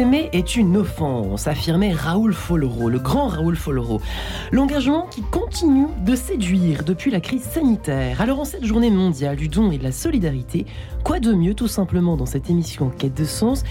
aimer 0.00 0.30
est 0.32 0.56
une 0.56 0.78
offense, 0.78 1.46
affirmait 1.46 1.92
Raoul 1.92 2.32
Follereau, 2.32 2.88
le 2.88 2.98
grand 2.98 3.28
Raoul 3.28 3.54
Follereau. 3.54 4.00
L'engagement 4.50 5.06
qui 5.10 5.20
continue 5.20 5.88
de 6.06 6.14
séduire 6.14 6.84
depuis 6.84 7.10
la 7.10 7.20
crise 7.20 7.42
sanitaire. 7.42 8.22
Alors 8.22 8.40
en 8.40 8.46
cette 8.46 8.64
journée 8.64 8.90
mondiale 8.90 9.36
du 9.36 9.48
don 9.48 9.70
et 9.70 9.76
de 9.76 9.82
la 9.82 9.92
solidarité, 9.92 10.64
quoi 11.10 11.18
de 11.18 11.32
mieux 11.32 11.54
tout 11.54 11.66
simplement 11.66 12.16
dans 12.16 12.24
cette 12.24 12.50
émission 12.50 12.88
Quête 12.96 13.18
de 13.18 13.24
sens 13.24 13.64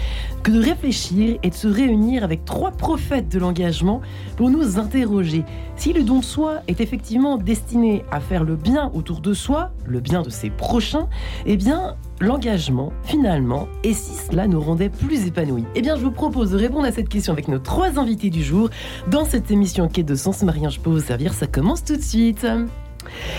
que 0.43 0.52
de 0.52 0.59
réfléchir 0.61 1.39
et 1.41 1.49
de 1.49 1.55
se 1.55 1.70
réunir 1.70 2.25
avec 2.25 2.43
trois 2.43 2.71
prophètes 2.71 3.30
de 3.30 3.39
l'engagement 3.39 4.02
pour 4.35 4.49
nous 4.49 4.77
interroger 4.77 5.45
si 5.77 5.94
le 5.94 6.03
don 6.03 6.20
de 6.20 6.25
soi 6.25 6.57
est 6.67 6.81
effectivement 6.81 7.38
destiné 7.38 8.03
à 8.11 8.20
faire 8.20 8.44
le 8.44 8.57
bien 8.57 8.91
autour 8.94 9.21
de 9.21 9.33
soi, 9.33 9.71
le 9.88 10.02
bien 10.02 10.21
de 10.21 10.30
ses 10.30 10.49
prochains, 10.49 11.07
eh 11.45 11.55
bien 11.55 11.95
l'engagement, 12.20 12.91
finalement, 13.05 13.69
et 13.85 13.94
si 13.94 14.16
cela 14.16 14.45
nous 14.45 14.59
rendait 14.59 14.89
plus 14.89 15.25
épanouis 15.25 15.63
Eh 15.75 15.81
bien, 15.81 15.95
je 15.95 16.02
vous 16.02 16.11
propose 16.11 16.52
de 16.52 16.58
répondre 16.58 16.88
à 16.88 16.91
cette 16.91 17.08
question 17.08 17.31
avec 17.31 17.47
nos 17.47 17.59
trois 17.59 17.97
invités 17.97 18.30
du 18.30 18.44
jour 18.44 18.69
dans 19.09 19.23
cette 19.23 19.49
émission 19.49 19.88
Quai 19.88 20.03
de 20.03 20.16
Sens. 20.16 20.44
Marie, 20.44 20.69
je 20.69 20.81
peux 20.81 20.89
vous 20.89 20.99
servir, 20.99 21.33
ça 21.33 21.47
commence 21.47 21.85
tout 21.85 21.95
de 21.95 22.02
suite. 22.02 22.45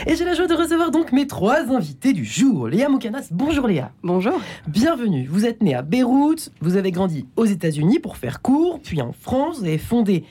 Et 0.06 0.16
j'ai 0.16 0.24
la 0.24 0.34
joie 0.34 0.46
de 0.46 0.54
recevoir 0.54 0.90
donc 0.90 1.12
mes 1.12 1.26
trois 1.26 1.70
invités 1.70 2.12
du 2.12 2.24
jour. 2.24 2.68
Léa 2.68 2.88
Moukanas, 2.88 3.28
bonjour 3.30 3.66
Léa. 3.66 3.92
Bonjour. 4.02 4.40
Bienvenue. 4.66 5.26
Vous 5.30 5.46
êtes 5.46 5.62
née 5.62 5.74
à 5.74 5.82
Beyrouth, 5.82 6.50
vous 6.60 6.76
avez 6.76 6.90
grandi 6.90 7.26
aux 7.36 7.44
États-Unis 7.44 7.98
pour 7.98 8.16
faire 8.16 8.42
cours, 8.42 8.80
puis 8.80 9.02
en 9.02 9.12
France, 9.12 9.58
vous 9.58 9.64
avez 9.64 9.78
fondé 9.78 10.24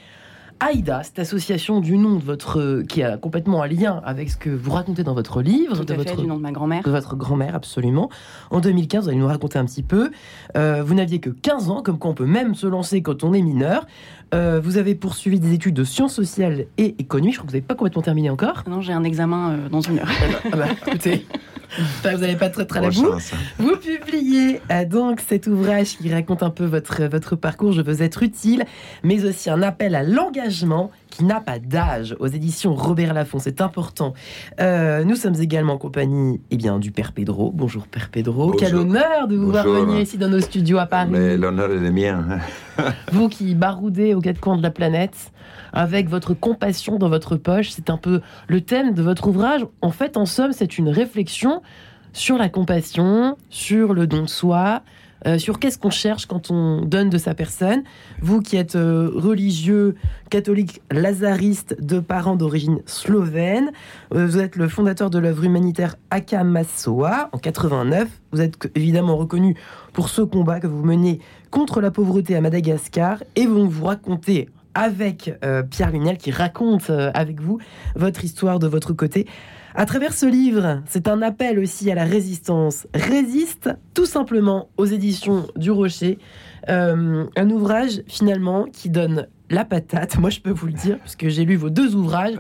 AIDA, 0.62 1.04
cette 1.04 1.20
association 1.20 1.80
du 1.80 1.98
nom 1.98 2.16
de 2.16 2.24
votre, 2.24 2.84
qui 2.88 3.02
a 3.04 3.18
complètement 3.18 3.64
un 3.64 3.68
lien 3.68 4.02
avec 4.04 4.30
ce 4.30 4.38
que 4.38 4.50
vous 4.50 4.72
racontez 4.72 5.04
dans 5.04 5.14
votre 5.14 5.42
livre, 5.42 5.78
Tout 5.78 5.86
de 5.86 5.94
à 5.94 5.98
votre, 5.98 6.12
fait, 6.12 6.22
du 6.22 6.28
nom 6.28 6.36
de 6.38 6.42
ma 6.42 6.52
grand-mère. 6.52 6.84
de 6.84 6.92
votre 6.92 7.16
grand-mère, 7.16 7.56
absolument. 7.56 8.10
En 8.52 8.60
2015, 8.60 9.04
vous 9.04 9.10
allez 9.10 9.18
nous 9.18 9.28
raconter 9.28 9.58
un 9.58 9.66
petit 9.66 9.84
peu. 9.84 10.12
Euh, 10.58 10.84
vous 10.86 10.94
n'aviez 10.96 11.20
que 11.20 11.30
15 11.30 11.70
ans, 11.70 11.82
comme 11.82 11.98
quoi 11.98 12.12
on 12.12 12.16
peut 12.16 12.26
même 12.26 12.56
se 12.56 12.68
lancer 12.68 13.02
quand 13.02 13.24
on 13.24 13.34
est 13.34 13.42
mineur. 13.42 13.86
Euh, 14.34 14.60
vous 14.64 14.78
avez 14.78 14.96
poursuivi 14.96 15.40
des 15.40 15.54
études 15.54 15.76
de 15.76 15.84
sciences 15.84 16.14
sociales 16.14 16.66
et 16.78 16.96
économie. 17.00 17.32
Je 17.32 17.38
crois 17.38 17.46
que 17.48 17.52
vous 17.52 17.58
n'avez 17.58 17.66
pas 17.66 17.76
complètement 17.76 18.02
terminé 18.02 18.30
encore. 18.30 18.64
Non, 18.68 18.82
j'ai 18.82 18.94
un 18.94 19.04
examen 19.04 19.52
euh, 19.52 19.70
dans 19.70 19.82
une 19.82 20.00
heure. 20.00 20.10
Ah 20.52 20.56
bah, 20.56 20.66
écoutez, 20.88 21.26
vous 22.04 22.18
n'allez 22.18 22.36
pas 22.36 22.50
très 22.50 22.66
très 22.66 22.80
à 22.80 22.84
la 22.84 22.90
boue. 22.90 23.16
Vous 23.58 23.76
publiez 23.78 24.62
euh, 24.72 24.86
donc 24.86 25.22
cet 25.28 25.48
ouvrage 25.48 25.98
qui 25.98 26.12
raconte 26.14 26.44
un 26.44 26.50
peu 26.50 26.66
votre, 26.66 27.04
votre 27.04 27.36
parcours, 27.36 27.72
Je 27.72 27.82
veux 27.82 28.02
être 28.02 28.24
utile, 28.24 28.66
mais 29.04 29.26
aussi 29.26 29.50
un 29.50 29.62
appel 29.62 29.96
à 29.96 30.04
l'engagement 30.04 30.92
qui 31.10 31.24
n'a 31.24 31.42
pas 31.42 31.60
d'âge 31.60 32.16
aux 32.20 32.28
éditions 32.28 32.76
Robert 32.76 33.14
Laffont, 33.14 33.40
c'est 33.40 33.62
important. 33.62 34.14
Euh, 34.60 35.04
nous 35.04 35.16
sommes 35.16 35.40
également 35.42 35.74
en 35.74 35.78
compagnie 35.78 36.40
eh 36.52 36.58
bien, 36.58 36.80
du 36.80 36.92
Père 36.92 37.12
Pedro. 37.14 37.52
Bonjour 37.54 37.88
Père 37.88 38.10
Pedro, 38.10 38.48
Bonjour. 38.48 38.60
quel 38.60 38.76
honneur 38.76 39.28
de 39.28 39.36
vous 39.36 39.52
voir 39.52 39.68
venir 39.68 40.00
ici 40.00 40.18
dans 40.18 40.30
nos 40.30 40.42
studios 40.42 40.78
à 40.78 40.86
Paris. 40.86 41.10
Mais 41.12 41.38
l'honneur 41.38 41.72
est 41.72 41.80
le 41.80 41.92
mien. 41.92 42.40
Vous 43.12 43.30
qui 43.30 43.56
baroudez 43.56 44.14
aux 44.14 44.22
quatre 44.22 44.40
coins 44.40 44.58
de 44.58 44.64
la 44.64 44.72
planète, 44.72 45.32
avec 45.74 46.10
votre 46.10 46.34
compassion 46.34 46.98
dans 46.98 47.10
votre 47.10 47.36
poche, 47.36 47.70
c'est 47.70 47.90
un 47.90 47.98
peu 47.98 48.22
le 48.48 48.62
thème 48.62 48.94
de 48.94 49.02
votre 49.02 49.28
ouvrage. 49.28 49.66
En 49.82 49.92
fait, 49.92 50.18
en 50.18 50.26
somme, 50.26 50.52
c'est 50.52 50.78
une 50.78 50.90
réflexion 50.90 51.62
sur 52.14 52.38
la 52.38 52.50
compassion, 52.50 53.38
sur 53.50 53.94
le 53.94 54.08
don 54.08 54.24
de 54.24 54.28
soi, 54.28 54.82
euh, 55.26 55.38
sur 55.38 55.60
qu'est-ce 55.60 55.78
qu'on 55.78 55.90
cherche 55.90 56.26
quand 56.26 56.52
on 56.52 56.82
donne 56.82 57.10
de 57.10 57.18
sa 57.18 57.34
personne. 57.34 57.84
Vous 58.22 58.42
qui 58.42 58.56
êtes 58.58 58.76
euh, 58.76 59.12
religieux, 59.14 59.96
catholique, 60.30 60.82
lazariste, 60.92 61.76
de 61.82 62.00
parents 62.00 62.36
d'origine 62.36 62.82
slovène, 62.86 63.72
euh, 64.14 64.26
vous 64.26 64.40
êtes 64.40 64.56
le 64.56 64.68
fondateur 64.68 65.10
de 65.10 65.20
l'œuvre 65.20 65.44
humanitaire 65.44 65.96
Akamassoa 66.10 67.30
en 67.32 67.38
89. 67.38 68.08
Vous 68.32 68.42
êtes 68.42 68.72
évidemment 68.76 69.18
reconnu 69.18 69.56
pour 69.94 70.10
ce 70.10 70.22
combat 70.22 70.60
que 70.60 70.68
vous 70.68 70.84
menez 70.84 71.20
contre 71.52 71.82
la 71.82 71.92
pauvreté 71.92 72.36
à 72.36 72.42
Madagascar 72.42 73.24
et 73.36 73.46
vous 73.46 73.70
vous 73.70 73.86
racontez 73.86 74.50
avec 74.76 75.34
Pierre 75.72 75.92
Lunel 75.92 76.18
qui 76.18 76.32
raconte 76.32 76.92
avec 76.92 77.42
vous 77.42 77.58
votre 77.96 78.24
histoire 78.24 78.60
de 78.60 78.68
votre 78.68 78.94
côté. 78.94 79.26
À 79.76 79.86
travers 79.86 80.14
ce 80.14 80.26
livre, 80.26 80.82
c'est 80.88 81.08
un 81.08 81.22
appel 81.22 81.60
aussi 81.60 81.92
à 81.92 81.96
la 81.96 82.04
résistance. 82.04 82.88
Résiste 82.96 83.70
tout 83.94 84.08
simplement 84.08 84.70
aux 84.78 84.86
éditions 84.86 85.46
du 85.56 85.70
Rocher. 85.70 86.18
Euh, 86.70 87.26
un 87.36 87.50
ouvrage 87.52 88.02
finalement 88.08 88.66
qui 88.66 88.90
donne 88.90 89.28
la 89.52 89.66
patate, 89.66 90.18
moi 90.20 90.32
je 90.32 90.40
peux 90.40 90.52
vous 90.52 90.68
le 90.68 90.74
dire, 90.74 90.98
parce 91.00 91.16
que 91.16 91.30
j'ai 91.30 91.46
lu 91.46 91.56
vos 91.56 91.70
deux 91.70 91.96
ouvrages. 91.96 92.36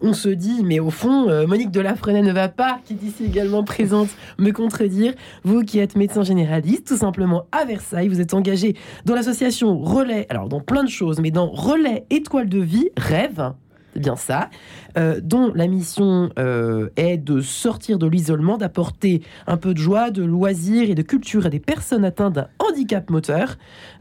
On 0.00 0.12
se 0.12 0.28
dit, 0.28 0.62
mais 0.64 0.80
au 0.80 0.90
fond, 0.90 1.28
euh, 1.28 1.46
Monique 1.46 1.70
de 1.70 1.80
ne 1.80 2.32
va 2.32 2.48
pas, 2.48 2.80
qui 2.84 2.94
est 2.94 3.02
ici 3.02 3.24
également 3.24 3.62
présente, 3.62 4.08
me 4.38 4.50
contredire. 4.50 5.14
Vous 5.44 5.62
qui 5.62 5.78
êtes 5.78 5.96
médecin 5.96 6.22
généraliste, 6.22 6.86
tout 6.88 6.96
simplement 6.96 7.46
à 7.52 7.64
Versailles, 7.64 8.08
vous 8.08 8.20
êtes 8.20 8.34
engagé 8.34 8.74
dans 9.04 9.14
l'association 9.14 9.78
Relais, 9.78 10.26
alors 10.30 10.48
dans 10.48 10.60
plein 10.60 10.82
de 10.82 10.90
choses, 10.90 11.20
mais 11.20 11.30
dans 11.30 11.46
Relais 11.46 12.04
Étoile 12.10 12.48
de 12.48 12.58
Vie, 12.58 12.90
Rêve, 12.98 13.52
c'est 13.94 14.00
bien 14.00 14.16
ça, 14.16 14.50
euh, 14.98 15.20
dont 15.22 15.52
la 15.54 15.66
mission 15.66 16.30
euh, 16.38 16.90
est 16.96 17.16
de 17.16 17.40
sortir 17.40 17.98
de 17.98 18.06
l'isolement, 18.06 18.58
d'apporter 18.58 19.22
un 19.46 19.56
peu 19.56 19.72
de 19.72 19.78
joie, 19.78 20.10
de 20.10 20.24
loisirs 20.24 20.90
et 20.90 20.94
de 20.94 21.02
culture 21.02 21.46
à 21.46 21.48
des 21.48 21.60
personnes 21.60 22.04
atteintes 22.04 22.34
d'un 22.34 22.48
handicap 22.58 23.08
moteur. 23.10 23.56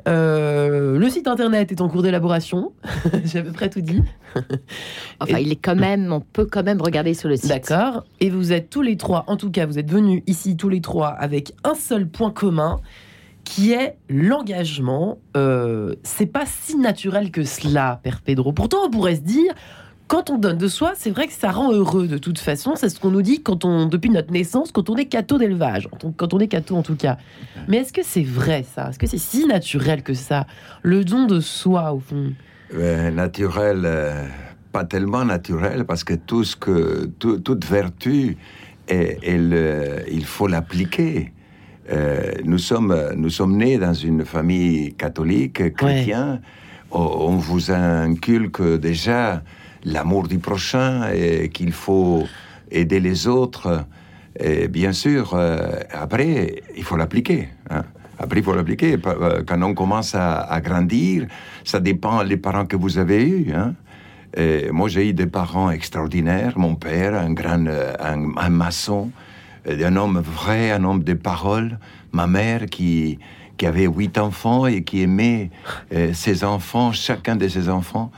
Euh, 0.07 0.97
le 0.97 1.09
site 1.09 1.27
internet 1.27 1.71
est 1.71 1.81
en 1.81 1.89
cours 1.89 2.01
d'élaboration, 2.01 2.73
j'ai 3.23 3.39
à 3.39 3.43
peu 3.43 3.51
près 3.51 3.69
tout 3.69 3.81
dit. 3.81 4.01
Enfin, 5.19 5.37
il 5.37 5.51
est 5.51 5.57
quand 5.57 5.75
même, 5.75 6.11
on 6.11 6.19
peut 6.19 6.45
quand 6.45 6.63
même 6.63 6.81
regarder 6.81 7.13
sur 7.13 7.29
le 7.29 7.37
site. 7.37 7.47
D'accord. 7.47 8.03
Et 8.19 8.29
vous 8.29 8.51
êtes 8.51 8.69
tous 8.69 8.81
les 8.81 8.97
trois, 8.97 9.23
en 9.27 9.37
tout 9.37 9.51
cas, 9.51 9.65
vous 9.65 9.79
êtes 9.79 9.89
venus 9.89 10.21
ici 10.27 10.57
tous 10.57 10.69
les 10.69 10.81
trois 10.81 11.09
avec 11.09 11.53
un 11.63 11.75
seul 11.75 12.07
point 12.07 12.31
commun, 12.31 12.81
qui 13.43 13.71
est 13.71 13.97
l'engagement. 14.09 15.19
Euh, 15.37 15.95
c'est 16.03 16.25
pas 16.25 16.45
si 16.45 16.77
naturel 16.77 17.31
que 17.31 17.43
cela, 17.43 17.99
Père 18.03 18.21
Pedro. 18.21 18.53
Pourtant, 18.53 18.79
on 18.85 18.89
pourrait 18.89 19.15
se 19.15 19.21
dire. 19.21 19.53
Quand 20.07 20.29
on 20.29 20.37
donne 20.37 20.57
de 20.57 20.67
soi, 20.67 20.93
c'est 20.95 21.09
vrai 21.09 21.27
que 21.27 21.33
ça 21.33 21.49
rend 21.51 21.71
heureux 21.71 22.07
de 22.07 22.17
toute 22.17 22.37
façon. 22.37 22.75
C'est 22.75 22.89
ce 22.89 22.99
qu'on 22.99 23.09
nous 23.11 23.21
dit 23.21 23.41
quand 23.41 23.65
on, 23.65 23.85
depuis 23.87 24.09
notre 24.09 24.31
naissance, 24.31 24.71
quand 24.71 24.89
on 24.89 24.95
est 24.97 25.05
cateau 25.05 25.37
d'élevage, 25.37 25.89
quand 26.17 26.33
on 26.33 26.39
est 26.39 26.47
cateau 26.47 26.75
en 26.75 26.83
tout 26.83 26.95
cas. 26.95 27.17
Mais 27.67 27.77
est-ce 27.77 27.93
que 27.93 28.03
c'est 28.03 28.23
vrai 28.23 28.63
ça? 28.75 28.89
Est-ce 28.89 28.99
que 28.99 29.07
c'est 29.07 29.17
si 29.17 29.45
naturel 29.47 30.03
que 30.03 30.13
ça? 30.13 30.45
Le 30.83 31.03
don 31.03 31.25
de 31.25 31.39
soi, 31.39 31.93
au 31.93 31.99
fond. 31.99 32.33
Euh, 32.75 33.09
naturel, 33.11 33.81
euh, 33.85 34.25
pas 34.71 34.83
tellement 34.83 35.25
naturel, 35.25 35.85
parce 35.85 36.03
que 36.03 36.13
tout 36.13 36.43
ce 36.43 36.55
que, 36.55 37.05
tout- 37.19 37.39
toute 37.39 37.65
vertu, 37.65 38.37
est- 38.87 39.19
il 40.11 40.25
faut 40.25 40.47
l'appliquer. 40.47 41.31
Euh, 41.91 42.31
nous 42.43 42.57
sommes, 42.59 42.95
nous 43.15 43.29
sommes 43.29 43.57
nés 43.57 43.77
dans 43.77 43.93
une 43.93 44.25
famille 44.25 44.93
catholique, 44.95 45.75
chrétien. 45.75 46.39
On, 46.91 46.99
on 47.01 47.35
vous 47.37 47.71
inculque 47.71 48.61
déjà 48.79 49.41
l'amour 49.85 50.27
du 50.27 50.39
prochain 50.39 51.09
et 51.13 51.49
qu'il 51.49 51.71
faut 51.71 52.27
aider 52.71 52.99
les 52.99 53.27
autres. 53.27 53.85
Et 54.39 54.67
bien 54.67 54.93
sûr, 54.93 55.33
euh, 55.33 55.79
après, 55.91 56.63
il 56.75 56.83
faut 56.83 56.97
l'appliquer. 56.97 57.49
hein. 57.69 57.83
Après, 58.17 58.39
il 58.39 58.43
faut 58.43 58.55
l'appliquer. 58.55 58.97
Euh, 59.05 59.43
Quand 59.45 59.61
on 59.61 59.73
commence 59.73 60.15
à, 60.15 60.59
grandir, 60.61 61.27
ça 61.63 61.79
dépend 61.79 62.23
des 62.23 62.37
parents 62.37 62.65
que 62.65 62.75
vous 62.75 62.97
avez 62.97 63.23
eus. 63.27 63.53
hein. 63.53 63.75
Moi, 64.71 64.89
j'ai 64.89 65.09
eu 65.09 65.13
des 65.13 65.27
parents 65.27 65.69
extraordinaires. 65.69 66.53
Mon 66.57 66.73
père, 66.75 67.13
un 67.13 67.33
grand, 67.33 67.65
euh, 67.67 67.93
un, 67.99 68.49
maçon, 68.49 69.11
un 69.67 69.95
homme 69.95 70.19
vrai, 70.19 70.71
un 70.71 70.83
homme 70.83 71.03
de 71.03 71.13
parole. 71.13 71.77
Ma 72.11 72.25
mère 72.25 72.65
qui, 72.65 73.19
qui 73.57 73.65
avait 73.67 73.85
huit 73.85 74.17
enfants 74.17 74.65
et 74.65 74.83
qui 74.83 75.01
aimait 75.01 75.51
ses 76.13 76.43
enfants, 76.43 76.91
chacun 76.91 77.35
de 77.35 77.47
ses 77.47 77.69
enfants, 77.69 78.11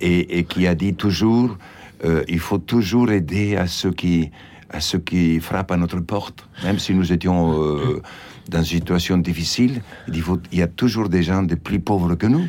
et, 0.00 0.38
et 0.38 0.44
qui 0.44 0.66
a 0.66 0.74
dit 0.74 0.94
toujours, 0.94 1.56
euh, 2.04 2.22
il 2.28 2.38
faut 2.38 2.58
toujours 2.58 3.10
aider 3.10 3.56
à 3.56 3.66
ceux 3.66 3.90
qui, 3.92 4.30
à 4.70 4.80
ceux 4.80 4.98
qui 4.98 5.40
frappent 5.40 5.72
à 5.72 5.76
notre 5.76 6.00
porte, 6.00 6.46
même 6.64 6.78
si 6.78 6.94
nous 6.94 7.12
étions 7.12 7.62
euh, 7.62 8.00
dans 8.48 8.58
une 8.60 8.64
situation 8.64 9.18
difficile. 9.18 9.82
Il, 10.08 10.22
faut- 10.22 10.40
il 10.52 10.58
y 10.58 10.62
a 10.62 10.66
toujours 10.68 11.08
des 11.08 11.22
gens 11.22 11.42
de 11.42 11.54
plus 11.54 11.80
pauvres 11.80 12.14
que 12.14 12.26
nous. 12.26 12.46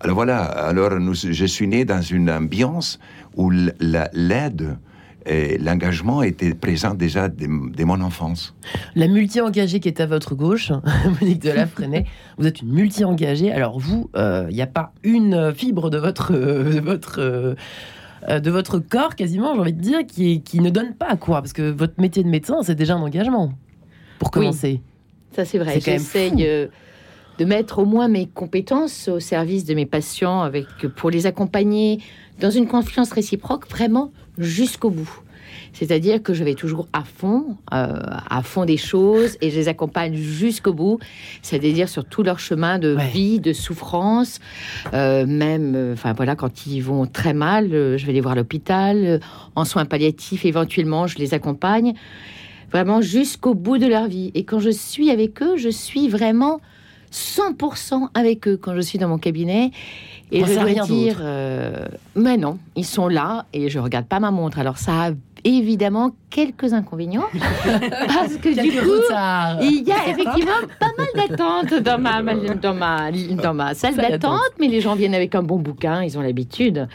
Alors 0.00 0.16
voilà, 0.16 0.42
alors 0.42 0.98
nous, 1.00 1.14
je 1.14 1.44
suis 1.46 1.66
né 1.66 1.84
dans 1.84 2.02
une 2.02 2.30
ambiance 2.30 2.98
où 3.36 3.50
l'aide 3.50 4.76
l'engagement 5.26 6.22
étaient 6.22 6.54
présents 6.54 6.94
déjà 6.94 7.28
dès, 7.28 7.46
dès 7.74 7.84
mon 7.84 8.00
enfance. 8.00 8.54
La 8.94 9.08
multi-engagée 9.08 9.80
qui 9.80 9.88
est 9.88 10.00
à 10.00 10.06
votre 10.06 10.34
gauche, 10.34 10.72
Monique 11.20 11.42
de 11.42 11.50
Lafrenet, 11.50 12.04
vous 12.38 12.46
êtes 12.46 12.60
une 12.62 12.72
multi-engagée. 12.72 13.52
Alors 13.52 13.78
vous, 13.78 14.10
il 14.16 14.54
n'y 14.54 14.62
a 14.62 14.66
pas 14.66 14.92
une 15.02 15.52
fibre 15.54 15.90
de 15.90 15.98
votre, 15.98 16.32
euh, 16.34 16.74
de 16.74 16.80
votre, 16.80 17.20
euh, 17.20 17.54
euh, 18.28 18.40
de 18.40 18.50
votre 18.50 18.78
corps, 18.78 19.16
quasiment, 19.16 19.54
j'ai 19.54 19.60
envie 19.60 19.72
de 19.72 19.80
dire, 19.80 20.06
qui, 20.06 20.42
qui 20.42 20.60
ne 20.60 20.70
donne 20.70 20.94
pas 20.94 21.16
quoi. 21.16 21.40
Parce 21.40 21.52
que 21.52 21.70
votre 21.70 22.00
métier 22.00 22.22
de 22.22 22.28
médecin, 22.28 22.56
c'est 22.62 22.74
déjà 22.74 22.94
un 22.94 23.00
engagement. 23.02 23.52
Pour 24.18 24.28
Oui. 24.34 24.40
commencer. 24.46 24.80
Ça, 25.34 25.44
c'est 25.44 25.58
vrai. 25.58 25.74
C'est 25.74 25.80
quand 25.80 25.90
même 25.92 26.00
J'essaye 26.00 26.30
fou. 26.30 26.36
euh, 26.40 26.66
de 27.38 27.44
mettre 27.44 27.80
au 27.80 27.84
moins 27.84 28.06
mes 28.08 28.26
compétences 28.26 29.08
au 29.08 29.18
service 29.18 29.64
de 29.64 29.74
mes 29.74 29.86
patients 29.86 30.42
avec, 30.42 30.66
pour 30.94 31.10
les 31.10 31.26
accompagner 31.26 31.98
dans 32.40 32.50
une 32.50 32.68
confiance 32.68 33.10
réciproque, 33.10 33.68
vraiment 33.68 34.12
jusqu'au 34.38 34.90
bout. 34.90 35.10
C'est-à-dire 35.72 36.22
que 36.22 36.34
je 36.34 36.44
vais 36.44 36.54
toujours 36.54 36.86
à 36.92 37.02
fond, 37.04 37.56
euh, 37.72 37.98
à 38.30 38.42
fond 38.42 38.64
des 38.64 38.76
choses, 38.76 39.36
et 39.40 39.50
je 39.50 39.56
les 39.56 39.68
accompagne 39.68 40.14
jusqu'au 40.14 40.72
bout. 40.72 40.98
C'est-à-dire 41.42 41.88
sur 41.88 42.04
tout 42.04 42.22
leur 42.22 42.38
chemin 42.38 42.78
de 42.78 42.94
Ouais. 42.94 43.08
vie, 43.08 43.40
de 43.40 43.52
souffrance, 43.52 44.40
euh, 44.94 45.26
même, 45.26 45.74
euh, 45.74 45.92
enfin 45.94 46.12
voilà, 46.12 46.36
quand 46.36 46.66
ils 46.66 46.80
vont 46.80 47.06
très 47.06 47.34
mal, 47.34 47.68
je 47.70 48.06
vais 48.06 48.12
les 48.12 48.20
voir 48.20 48.32
à 48.32 48.36
l'hôpital, 48.36 49.20
en 49.54 49.64
soins 49.64 49.84
palliatifs, 49.84 50.44
éventuellement, 50.44 51.06
je 51.06 51.18
les 51.18 51.34
accompagne 51.34 51.94
vraiment 52.70 53.00
jusqu'au 53.00 53.54
bout 53.54 53.78
de 53.78 53.86
leur 53.86 54.06
vie. 54.08 54.30
Et 54.34 54.44
quand 54.44 54.58
je 54.60 54.70
suis 54.70 55.10
avec 55.10 55.42
eux, 55.42 55.56
je 55.56 55.68
suis 55.68 56.08
vraiment 56.08 56.60
100% 57.14 58.08
avec 58.14 58.48
eux 58.48 58.56
quand 58.56 58.74
je 58.74 58.80
suis 58.80 58.98
dans 58.98 59.08
mon 59.08 59.18
cabinet. 59.18 59.70
Et 60.32 60.44
je 60.44 60.52
dois 60.52 60.64
rien 60.64 60.84
dire, 60.84 61.18
euh, 61.20 61.86
mais 62.16 62.36
non, 62.36 62.58
ils 62.74 62.84
sont 62.84 63.06
là 63.06 63.46
et 63.52 63.68
je 63.68 63.78
regarde 63.78 64.06
pas 64.06 64.18
ma 64.18 64.32
montre. 64.32 64.58
Alors 64.58 64.78
ça 64.78 65.06
a 65.06 65.10
évidemment 65.44 66.12
quelques 66.30 66.72
inconvénients 66.72 67.26
parce 68.08 68.36
que 68.36 68.48
du 68.48 68.80
coup, 68.80 69.62
il 69.62 69.86
y 69.86 69.92
a 69.92 70.08
effectivement 70.08 70.52
pas 70.80 70.90
mal 70.98 71.28
d'attentes 71.28 71.74
dans 71.82 71.98
ma, 71.98 72.22
dans 72.54 72.74
ma, 72.74 73.12
dans 73.12 73.54
ma 73.54 73.74
salle 73.74 73.94
d'attente, 73.94 74.52
mais 74.58 74.66
les 74.68 74.80
gens 74.80 74.96
viennent 74.96 75.14
avec 75.14 75.34
un 75.34 75.42
bon 75.42 75.58
bouquin, 75.58 76.02
ils 76.02 76.18
ont 76.18 76.22
l'habitude. 76.22 76.88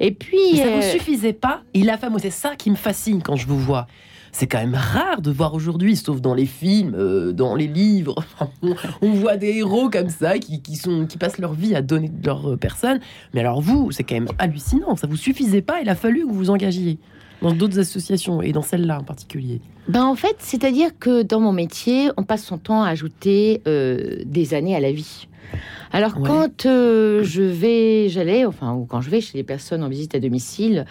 Et 0.00 0.12
puis, 0.12 0.52
Mais 0.52 0.58
ça 0.58 0.70
vous 0.70 0.78
euh, 0.78 0.92
suffisait 0.92 1.32
pas? 1.32 1.60
Il 1.74 1.90
a 1.90 1.98
fait, 1.98 2.08
moi, 2.08 2.18
c'est 2.20 2.30
ça 2.30 2.56
qui 2.56 2.70
me 2.70 2.76
fascine 2.76 3.22
quand 3.22 3.36
je 3.36 3.46
vous 3.46 3.58
vois. 3.58 3.86
C'est 4.34 4.46
quand 4.46 4.58
même 4.58 4.74
rare 4.74 5.20
de 5.20 5.30
voir 5.30 5.52
aujourd'hui, 5.54 5.94
sauf 5.94 6.20
dans 6.22 6.32
les 6.34 6.46
films, 6.46 6.94
euh, 6.96 7.32
dans 7.32 7.54
les 7.54 7.66
livres, 7.68 8.14
on, 8.62 8.74
on 9.02 9.10
voit 9.12 9.36
des 9.36 9.58
héros 9.58 9.90
comme 9.90 10.08
ça 10.08 10.38
qui, 10.38 10.62
qui 10.62 10.76
sont, 10.76 11.06
qui 11.06 11.18
passent 11.18 11.38
leur 11.38 11.52
vie 11.52 11.74
à 11.74 11.82
donner 11.82 12.08
de 12.08 12.26
leur 12.26 12.52
euh, 12.52 12.56
personne. 12.56 12.98
Mais 13.34 13.40
alors 13.40 13.60
vous, 13.60 13.90
c'est 13.92 14.04
quand 14.04 14.14
même 14.14 14.28
hallucinant. 14.38 14.96
Ça 14.96 15.06
vous 15.06 15.16
suffisait 15.16 15.60
pas 15.62 15.80
Il 15.82 15.88
a 15.90 15.94
fallu 15.94 16.22
que 16.22 16.28
vous 16.28 16.34
vous 16.34 16.50
engagiez 16.50 16.98
dans 17.42 17.52
d'autres 17.52 17.78
associations 17.78 18.40
et 18.40 18.52
dans 18.52 18.62
celle-là 18.62 19.00
en 19.00 19.04
particulier. 19.04 19.60
Ben 19.88 20.04
en 20.04 20.14
fait, 20.14 20.36
c'est-à-dire 20.38 20.90
que 20.98 21.22
dans 21.22 21.40
mon 21.40 21.52
métier, 21.52 22.08
on 22.16 22.22
passe 22.22 22.44
son 22.44 22.56
temps 22.56 22.82
à 22.84 22.88
ajouter 22.88 23.60
euh, 23.66 24.18
des 24.24 24.54
années 24.54 24.76
à 24.76 24.80
la 24.80 24.92
vie. 24.92 25.26
Alors 25.92 26.16
Ouais. 26.18 26.28
quand 26.28 26.64
euh, 26.66 27.22
je 27.24 27.42
vais, 27.42 28.08
j'allais, 28.08 28.46
enfin, 28.46 28.72
ou 28.74 28.86
quand 28.86 29.00
je 29.02 29.10
vais 29.10 29.20
chez 29.20 29.36
les 29.36 29.44
personnes 29.44 29.82
en 29.82 29.88
visite 29.88 30.14
à 30.14 30.20
domicile, 30.20 30.86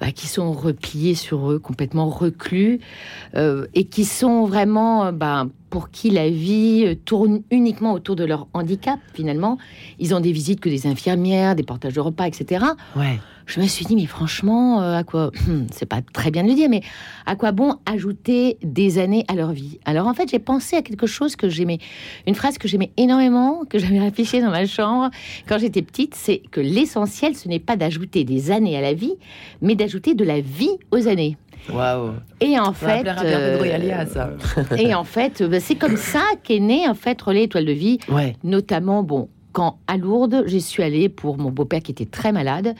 bah, 0.00 0.12
qui 0.12 0.26
sont 0.26 0.52
repliées 0.52 1.14
sur 1.14 1.50
eux, 1.50 1.58
complètement 1.58 2.08
reclus, 2.08 2.80
euh, 3.34 3.66
et 3.74 3.84
qui 3.84 4.04
sont 4.04 4.44
vraiment, 4.44 5.12
bah, 5.12 5.46
pour 5.70 5.90
qui 5.90 6.10
la 6.10 6.30
vie 6.30 6.96
tourne 7.04 7.42
uniquement 7.50 7.92
autour 7.92 8.16
de 8.16 8.24
leur 8.24 8.46
handicap, 8.54 8.98
finalement. 9.14 9.58
Ils 9.98 10.14
ont 10.14 10.20
des 10.20 10.32
visites 10.32 10.60
que 10.60 10.68
des 10.68 10.86
infirmières, 10.86 11.54
des 11.54 11.62
portages 11.62 11.94
de 11.94 12.00
repas, 12.00 12.26
etc 12.26 12.64
Ouais. 12.94 13.18
Je 13.46 13.60
me 13.60 13.66
suis 13.66 13.84
dit, 13.84 13.94
mais 13.96 14.06
franchement, 14.06 14.82
euh, 14.82 14.96
à 14.98 15.04
quoi, 15.04 15.30
c'est 15.72 15.86
pas 15.86 16.00
très 16.12 16.30
bien 16.30 16.42
de 16.42 16.48
le 16.48 16.54
dire, 16.54 16.68
mais 16.68 16.82
à 17.26 17.36
quoi 17.36 17.52
bon 17.52 17.76
ajouter 17.86 18.58
des 18.62 18.98
années 18.98 19.24
à 19.28 19.34
leur 19.34 19.52
vie? 19.52 19.78
Alors 19.84 20.06
en 20.08 20.14
fait, 20.14 20.28
j'ai 20.30 20.38
pensé 20.38 20.76
à 20.76 20.82
quelque 20.82 21.06
chose 21.06 21.36
que 21.36 21.48
j'aimais, 21.48 21.78
une 22.26 22.34
phrase 22.34 22.58
que 22.58 22.68
j'aimais 22.68 22.90
énormément, 22.96 23.62
que 23.68 23.78
j'avais 23.78 23.98
affichée 24.00 24.40
dans 24.40 24.50
ma 24.50 24.66
chambre 24.66 25.10
quand 25.48 25.58
j'étais 25.58 25.82
petite, 25.82 26.14
c'est 26.14 26.42
que 26.50 26.60
l'essentiel, 26.60 27.36
ce 27.36 27.48
n'est 27.48 27.60
pas 27.60 27.76
d'ajouter 27.76 28.24
des 28.24 28.50
années 28.50 28.76
à 28.76 28.80
la 28.80 28.94
vie, 28.94 29.14
mais 29.62 29.74
d'ajouter 29.74 30.14
de 30.14 30.24
la 30.24 30.40
vie 30.40 30.70
aux 30.90 31.08
années. 31.08 31.36
Waouh. 31.72 32.12
Et 32.40 32.58
en 32.60 32.72
fait, 32.72 33.02
et 33.02 33.08
euh, 33.24 33.74
Aléa, 33.74 34.06
ça. 34.06 34.30
et 34.78 34.94
en 34.94 35.02
fait, 35.04 35.40
euh, 35.40 35.58
c'est 35.60 35.74
comme 35.74 35.96
ça 35.96 36.22
qu'est 36.44 36.60
né 36.60 36.88
en 36.88 36.94
fait 36.94 37.20
Relais 37.20 37.44
Étoile 37.44 37.64
de 37.64 37.72
Vie 37.72 37.98
Ouais. 38.08 38.36
notamment, 38.44 39.02
bon, 39.02 39.28
quand 39.56 39.78
à 39.86 39.96
Lourdes, 39.96 40.42
j'y 40.44 40.60
suis 40.60 40.82
allée 40.82 41.08
pour 41.08 41.38
mon 41.38 41.50
beau-père 41.50 41.80
qui 41.80 41.90
était 41.90 42.04
très 42.04 42.30
malade 42.30 42.74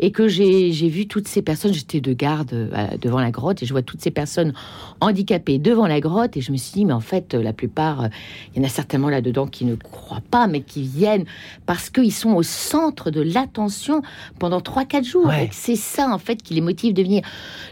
et 0.00 0.10
que 0.10 0.26
j'ai 0.26 0.70
vu 0.70 1.06
toutes 1.06 1.28
ces 1.28 1.42
personnes, 1.42 1.74
j'étais 1.74 2.00
de 2.00 2.14
garde 2.14 2.54
euh, 2.54 2.96
devant 2.96 3.20
la 3.20 3.30
grotte 3.30 3.62
et 3.62 3.66
je 3.66 3.74
vois 3.74 3.82
toutes 3.82 4.00
ces 4.00 4.10
personnes 4.10 4.54
handicapées 5.02 5.58
devant 5.58 5.86
la 5.86 6.00
grotte 6.00 6.38
et 6.38 6.40
je 6.40 6.50
me 6.50 6.56
suis 6.56 6.72
dit, 6.72 6.86
mais 6.86 6.94
en 6.94 7.00
fait, 7.00 7.34
la 7.34 7.52
plupart, 7.52 8.04
euh, 8.04 8.08
il 8.54 8.58
y 8.58 8.64
en 8.64 8.66
a 8.66 8.70
certainement 8.70 9.10
là-dedans 9.10 9.46
qui 9.46 9.66
ne 9.66 9.74
croient 9.74 10.22
pas, 10.30 10.46
mais 10.46 10.62
qui 10.62 10.84
viennent 10.84 11.26
parce 11.66 11.90
qu'ils 11.90 12.10
sont 12.10 12.32
au 12.32 12.42
centre 12.42 13.10
de 13.10 13.20
l'attention 13.20 14.00
pendant 14.38 14.60
3-4 14.60 15.04
jours 15.04 15.26
Ouais. 15.26 15.44
et 15.44 15.48
que 15.48 15.54
c'est 15.54 15.76
ça, 15.76 16.08
en 16.08 16.18
fait, 16.18 16.42
qui 16.42 16.54
les 16.54 16.62
motive 16.62 16.94
de 16.94 17.02
venir. 17.02 17.20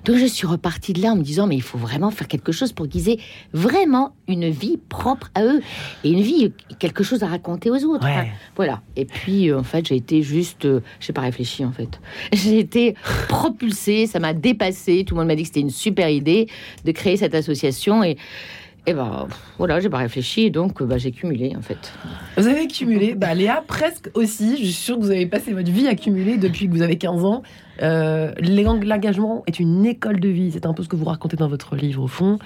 Donc 0.04 0.16
je 0.16 0.26
suis 0.26 0.46
repartie 0.46 0.93
de 0.93 1.00
là 1.00 1.12
en 1.12 1.16
me 1.16 1.22
disant, 1.22 1.46
mais 1.46 1.56
il 1.56 1.62
faut 1.62 1.78
vraiment 1.78 2.10
faire 2.10 2.28
quelque 2.28 2.52
chose 2.52 2.75
pour 2.75 2.87
qu'ils 2.87 3.08
aient 3.08 3.19
vraiment 3.54 4.12
une 4.32 4.49
vie 4.50 4.79
propre 4.88 5.31
à 5.34 5.44
eux 5.44 5.61
et 6.05 6.11
une 6.11 6.20
vie, 6.23 6.52
quelque 6.79 7.02
chose 7.05 7.23
à 7.23 7.26
raconter 7.26 7.70
aux 7.70 7.84
autres. 7.84 8.05
Ouais. 8.05 8.31
Voilà. 8.56 8.81
Et 8.96 9.05
puis, 9.05 9.50
euh, 9.50 9.58
en 9.58 9.62
fait, 9.62 9.87
j'ai 9.87 9.96
été 9.96 10.23
juste. 10.23 10.64
euh, 10.64 10.81
j'ai 11.00 11.12
pas 11.12 11.20
réfléchi, 11.23 11.64
en 11.64 11.73
fait. 11.73 12.00
J'ai 12.32 12.58
été 12.58 12.94
propulsée, 13.29 14.06
ça 14.06 14.19
m'a 14.19 14.34
dépassé. 14.34 15.05
Tout 15.05 15.14
le 15.14 15.20
monde 15.20 15.29
m'a 15.29 15.34
dit 15.34 15.43
que 15.43 15.49
c'était 15.49 15.61
une 15.61 15.70
super 15.70 16.08
idée 16.08 16.49
de 16.84 16.93
créer 16.93 17.17
cette 17.17 17.34
association. 17.34 18.02
Et, 18.05 18.17
et 18.87 18.94
ben, 18.94 19.26
voilà, 19.58 19.79
j'ai 19.81 19.88
pas 19.88 19.99
réfléchi. 19.99 20.50
Donc, 20.50 20.82
bah, 20.82 20.99
j'ai 20.99 21.12
cumulé, 21.12 21.55
en 21.56 21.62
fait. 21.62 21.93
Vous 22.37 22.46
avez 22.49 22.67
cumulé, 22.67 23.14
bah 23.14 23.32
Léa 23.35 23.62
presque 23.67 24.11
aussi. 24.14 24.52
Je 24.56 24.64
suis 24.64 24.73
sûre 24.73 24.96
que 24.96 25.02
vous 25.02 25.11
avez 25.11 25.26
passé 25.26 25.52
votre 25.52 25.70
vie 25.70 25.87
à 25.87 25.94
cumuler 25.94 26.37
depuis 26.37 26.67
que 26.69 26.73
vous 26.73 26.82
avez 26.82 26.96
15 26.99 27.25
ans. 27.25 27.43
Euh, 27.82 28.32
l'eng- 28.40 28.81
L'engagement 28.85 29.44
est 29.46 29.58
une 29.61 29.87
école 29.87 30.19
de 30.20 30.28
vie. 30.28 30.50
C'est 30.52 30.67
un 30.67 30.75
peu 30.75 30.82
ce 30.82 30.88
que 30.88 30.96
vous 30.96 31.05
racontez 31.05 31.37
dans 31.37 31.49
votre 31.49 31.76
livre 31.76 32.02
au 32.02 32.08
fond. 32.08 32.38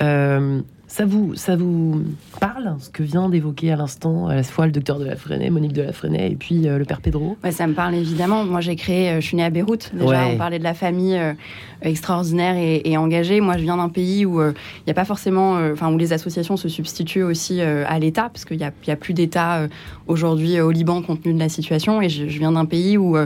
Euh, 0.00 0.60
ça 0.92 1.06
vous, 1.06 1.34
ça 1.36 1.56
vous 1.56 2.02
parle 2.38 2.76
ce 2.78 2.90
que 2.90 3.02
vient 3.02 3.30
d'évoquer 3.30 3.72
à 3.72 3.76
l'instant 3.76 4.26
à 4.26 4.34
la 4.34 4.42
fois 4.42 4.66
le 4.66 4.72
docteur 4.72 4.98
de 4.98 5.06
la 5.06 5.16
Freinet, 5.16 5.48
Monique 5.48 5.72
de 5.72 5.80
la 5.80 5.92
Freinet 5.94 6.30
et 6.30 6.36
puis 6.36 6.68
euh, 6.68 6.76
le 6.76 6.84
père 6.84 7.00
Pedro? 7.00 7.38
Ouais, 7.42 7.50
ça 7.50 7.66
me 7.66 7.72
parle 7.72 7.94
évidemment. 7.94 8.44
Moi, 8.44 8.60
j'ai 8.60 8.76
créé, 8.76 9.08
euh, 9.08 9.20
je 9.22 9.26
suis 9.26 9.38
née 9.38 9.44
à 9.44 9.48
Beyrouth. 9.48 9.90
Déjà, 9.94 10.06
Ouais. 10.26 10.32
on 10.34 10.36
parlait 10.36 10.58
de 10.58 10.64
la 10.64 10.74
famille 10.74 11.16
euh, 11.16 11.32
extraordinaire 11.80 12.56
et, 12.58 12.82
et 12.84 12.98
engagée. 12.98 13.40
Moi, 13.40 13.56
je 13.56 13.62
viens 13.62 13.78
d'un 13.78 13.88
pays 13.88 14.26
où 14.26 14.38
euh, 14.38 14.52
il 14.80 14.82
n'y 14.86 14.90
a 14.90 14.94
pas 14.94 15.06
forcément, 15.06 15.54
enfin, 15.72 15.90
où 15.90 15.96
les 15.96 16.12
associations 16.12 16.58
se 16.58 16.68
substituent 16.68 17.22
aussi 17.22 17.62
à 17.62 17.98
l'État, 17.98 18.28
parce 18.28 18.44
qu'il 18.44 18.58
n'y 18.58 18.64
a, 18.64 18.72
il 18.86 18.96
plus 18.96 19.14
d'État 19.14 19.66
aujourd'hui 20.08 20.60
au 20.60 20.70
Liban 20.70 21.00
compte 21.00 21.22
tenu 21.22 21.32
de 21.32 21.38
la 21.38 21.48
situation. 21.48 22.02
Et 22.02 22.10
je, 22.10 22.28
je 22.28 22.38
viens 22.38 22.52
d'un 22.52 22.66
pays 22.66 22.98
où, 22.98 23.16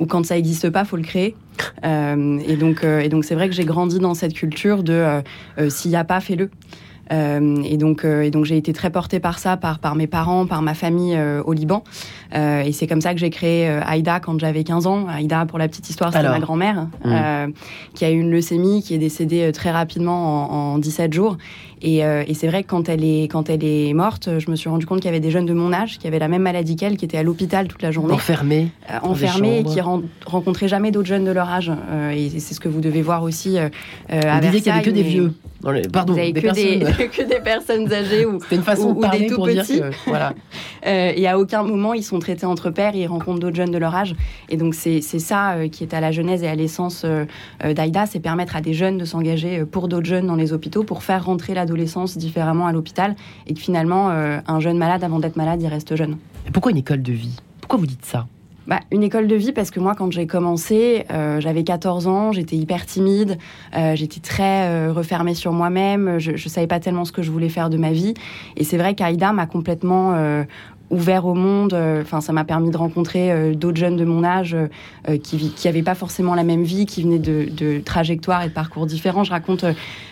où 0.00 0.06
quand 0.06 0.26
ça 0.26 0.34
n'existe 0.34 0.70
pas, 0.70 0.84
faut 0.84 0.96
le 0.96 1.02
créer. 1.04 1.36
Euh, 1.84 2.38
et 2.46 2.56
donc, 2.56 2.82
euh, 2.82 3.00
et 3.00 3.08
donc, 3.08 3.24
c'est 3.24 3.34
vrai 3.34 3.48
que 3.48 3.54
j'ai 3.54 3.64
grandi 3.64 3.98
dans 3.98 4.14
cette 4.14 4.34
culture 4.34 4.82
de 4.82 4.92
euh, 5.58 5.70
s'il 5.70 5.92
n'y 5.92 5.96
a 5.96 6.04
pas, 6.04 6.20
fais-le. 6.20 6.50
Euh, 7.12 7.62
et 7.64 7.76
donc, 7.76 8.04
euh, 8.04 8.22
et 8.22 8.30
donc 8.30 8.44
j'ai 8.44 8.56
été 8.56 8.72
très 8.72 8.90
portée 8.90 9.20
par 9.20 9.38
ça, 9.38 9.56
par, 9.56 9.78
par 9.78 9.94
mes 9.94 10.06
parents, 10.06 10.46
par 10.46 10.62
ma 10.62 10.74
famille 10.74 11.16
euh, 11.16 11.42
au 11.42 11.52
Liban. 11.52 11.84
Euh, 12.34 12.62
et 12.62 12.72
c'est 12.72 12.86
comme 12.86 13.00
ça 13.00 13.14
que 13.14 13.20
j'ai 13.20 13.30
créé 13.30 13.68
euh, 13.68 13.80
Aïda 13.86 14.18
quand 14.20 14.38
j'avais 14.40 14.64
15 14.64 14.86
ans. 14.86 15.06
Aïda, 15.08 15.46
pour 15.46 15.58
la 15.58 15.68
petite 15.68 15.88
histoire, 15.88 16.12
c'est 16.12 16.18
Alors. 16.18 16.32
ma 16.32 16.40
grand-mère 16.40 16.86
Mmh. 17.04 17.12
euh, 17.12 17.46
qui 17.94 18.04
a 18.04 18.10
eu 18.10 18.18
une 18.18 18.30
leucémie, 18.30 18.82
qui 18.82 18.94
est 18.94 18.98
décédée 18.98 19.52
très 19.52 19.70
rapidement 19.70 20.72
en, 20.72 20.74
en 20.74 20.78
17 20.78 21.12
jours. 21.12 21.36
Et, 21.86 21.98
et 21.98 22.32
c'est 22.32 22.46
vrai 22.46 22.62
que 22.62 22.68
quand 22.68 22.88
elle 22.88 23.04
est, 23.04 23.24
quand 23.24 23.50
elle 23.50 23.62
est 23.62 23.92
morte, 23.92 24.38
je 24.38 24.50
me 24.50 24.56
suis 24.56 24.70
rendu 24.70 24.86
compte 24.86 25.00
qu'il 25.00 25.06
y 25.06 25.10
avait 25.10 25.20
des 25.20 25.30
jeunes 25.30 25.44
de 25.44 25.52
mon 25.52 25.70
âge 25.74 25.98
qui 25.98 26.06
avaient 26.06 26.18
la 26.18 26.28
même 26.28 26.40
maladie 26.40 26.76
qu'elle, 26.76 26.96
qui 26.96 27.04
étaient 27.04 27.18
à 27.18 27.22
l'hôpital 27.22 27.68
toute 27.68 27.82
la 27.82 27.90
journée 27.90 28.14
Enfermé. 28.14 28.68
euh, 28.90 28.94
enfermés 29.02 29.58
et 29.58 29.64
qui 29.64 29.82
ren- 29.82 30.00
rencontraient 30.24 30.68
jamais 30.68 30.92
d'autres 30.92 31.08
jeunes 31.08 31.26
de 31.26 31.30
leur 31.30 31.46
âge. 31.50 31.70
Et 32.14 32.30
c'est 32.38 32.54
ce 32.54 32.60
que 32.60 32.70
vous 32.70 32.80
devez 32.80 33.02
voir 33.02 33.22
aussi 33.22 33.58
à 33.58 33.68
Vous 34.08 34.40
disiez 34.46 34.62
qu'il 34.62 34.72
n'y 34.72 34.78
avait 34.78 34.82
que 34.82 34.90
Versailles, 34.90 34.92
des 34.94 35.02
vieux. 35.02 35.32
Les- 35.74 35.88
Pardon, 35.88 36.12
Vous 36.14 36.18
avez 36.18 36.32
des 36.32 36.40
que, 36.42 36.52
des, 36.54 36.78
personnes. 36.78 37.08
que 37.16 37.22
des 37.22 37.40
personnes 37.40 37.92
âgées 37.92 38.26
ou, 38.26 38.38
C'était 38.40 38.56
une 38.56 38.62
façon 38.62 38.88
ou- 38.96 39.00
de 39.02 39.06
ou 39.06 39.10
des 39.18 39.26
tout 39.26 39.34
pour 39.36 39.46
dire 39.48 39.62
petits. 39.62 39.80
que 39.80 39.90
voilà. 40.06 40.32
et 40.86 41.26
à 41.26 41.38
aucun 41.38 41.62
moment 41.62 41.92
ils 41.94 42.02
sont 42.02 42.18
traités 42.24 42.46
entre 42.46 42.70
pairs 42.70 42.94
ils 42.94 43.06
rencontrent 43.06 43.38
d'autres 43.38 43.56
jeunes 43.56 43.70
de 43.70 43.78
leur 43.78 43.94
âge. 43.94 44.14
Et 44.48 44.56
donc 44.56 44.74
c'est 44.74 45.00
c'est 45.00 45.18
ça 45.18 45.52
euh, 45.52 45.68
qui 45.68 45.84
est 45.84 45.94
à 45.94 46.00
la 46.00 46.10
genèse 46.10 46.42
et 46.42 46.48
à 46.48 46.54
l'essence 46.54 47.02
euh, 47.04 47.26
euh, 47.64 47.74
d'Aïda, 47.74 48.06
c'est 48.06 48.20
permettre 48.20 48.56
à 48.56 48.60
des 48.60 48.74
jeunes 48.74 48.98
de 48.98 49.04
s'engager 49.04 49.64
pour 49.64 49.88
d'autres 49.88 50.06
jeunes 50.06 50.26
dans 50.26 50.36
les 50.36 50.52
hôpitaux, 50.52 50.84
pour 50.84 51.02
faire 51.02 51.24
rentrer 51.26 51.54
l'adolescence 51.54 52.16
différemment 52.16 52.66
à 52.66 52.72
l'hôpital 52.72 53.14
et 53.46 53.54
que 53.54 53.60
finalement 53.60 54.08
un 54.08 54.60
jeune 54.60 54.78
malade 54.78 55.04
avant 55.04 55.18
d'être 55.18 55.36
malade 55.36 55.60
il 55.62 55.68
reste 55.68 55.94
jeune. 55.96 56.16
Et 56.46 56.50
pourquoi 56.50 56.72
une 56.72 56.78
école 56.78 57.02
de 57.02 57.12
vie? 57.12 57.36
Pourquoi 57.60 57.78
vous 57.78 57.86
dites 57.86 58.04
ça? 58.04 58.26
Bah, 58.66 58.80
une 58.90 59.02
école 59.02 59.26
de 59.26 59.34
vie 59.34 59.52
parce 59.52 59.70
que 59.70 59.78
moi, 59.78 59.94
quand 59.94 60.10
j'ai 60.10 60.26
commencé, 60.26 61.04
euh, 61.10 61.38
j'avais 61.38 61.64
14 61.64 62.06
ans, 62.06 62.32
j'étais 62.32 62.56
hyper 62.56 62.86
timide, 62.86 63.36
euh, 63.76 63.94
j'étais 63.94 64.20
très 64.20 64.68
euh, 64.68 64.92
refermée 64.92 65.34
sur 65.34 65.52
moi-même, 65.52 66.18
je, 66.18 66.36
je 66.36 66.48
savais 66.48 66.66
pas 66.66 66.80
tellement 66.80 67.04
ce 67.04 67.12
que 67.12 67.20
je 67.20 67.30
voulais 67.30 67.50
faire 67.50 67.68
de 67.68 67.76
ma 67.76 67.92
vie. 67.92 68.14
Et 68.56 68.64
c'est 68.64 68.78
vrai 68.78 68.94
qu'Aïda 68.94 69.32
m'a 69.32 69.46
complètement 69.46 70.14
ouvert 70.90 71.26
au 71.26 71.34
monde. 71.34 71.72
euh, 71.74 72.02
Enfin, 72.02 72.20
ça 72.20 72.32
m'a 72.32 72.44
permis 72.44 72.70
de 72.70 72.76
rencontrer 72.76 73.32
euh, 73.32 73.54
d'autres 73.54 73.78
jeunes 73.78 73.96
de 73.96 74.04
mon 74.04 74.24
âge 74.24 74.54
euh, 74.54 75.18
qui 75.18 75.36
vi- 75.36 75.50
qui 75.54 75.68
avaient 75.68 75.82
pas 75.82 75.94
forcément 75.94 76.34
la 76.34 76.44
même 76.44 76.62
vie, 76.62 76.86
qui 76.86 77.02
venaient 77.02 77.18
de, 77.18 77.48
de 77.50 77.80
trajectoires 77.80 78.42
et 78.42 78.48
de 78.48 78.52
parcours 78.54 78.86
différents. 78.86 79.24
Je 79.24 79.30
raconte 79.30 79.64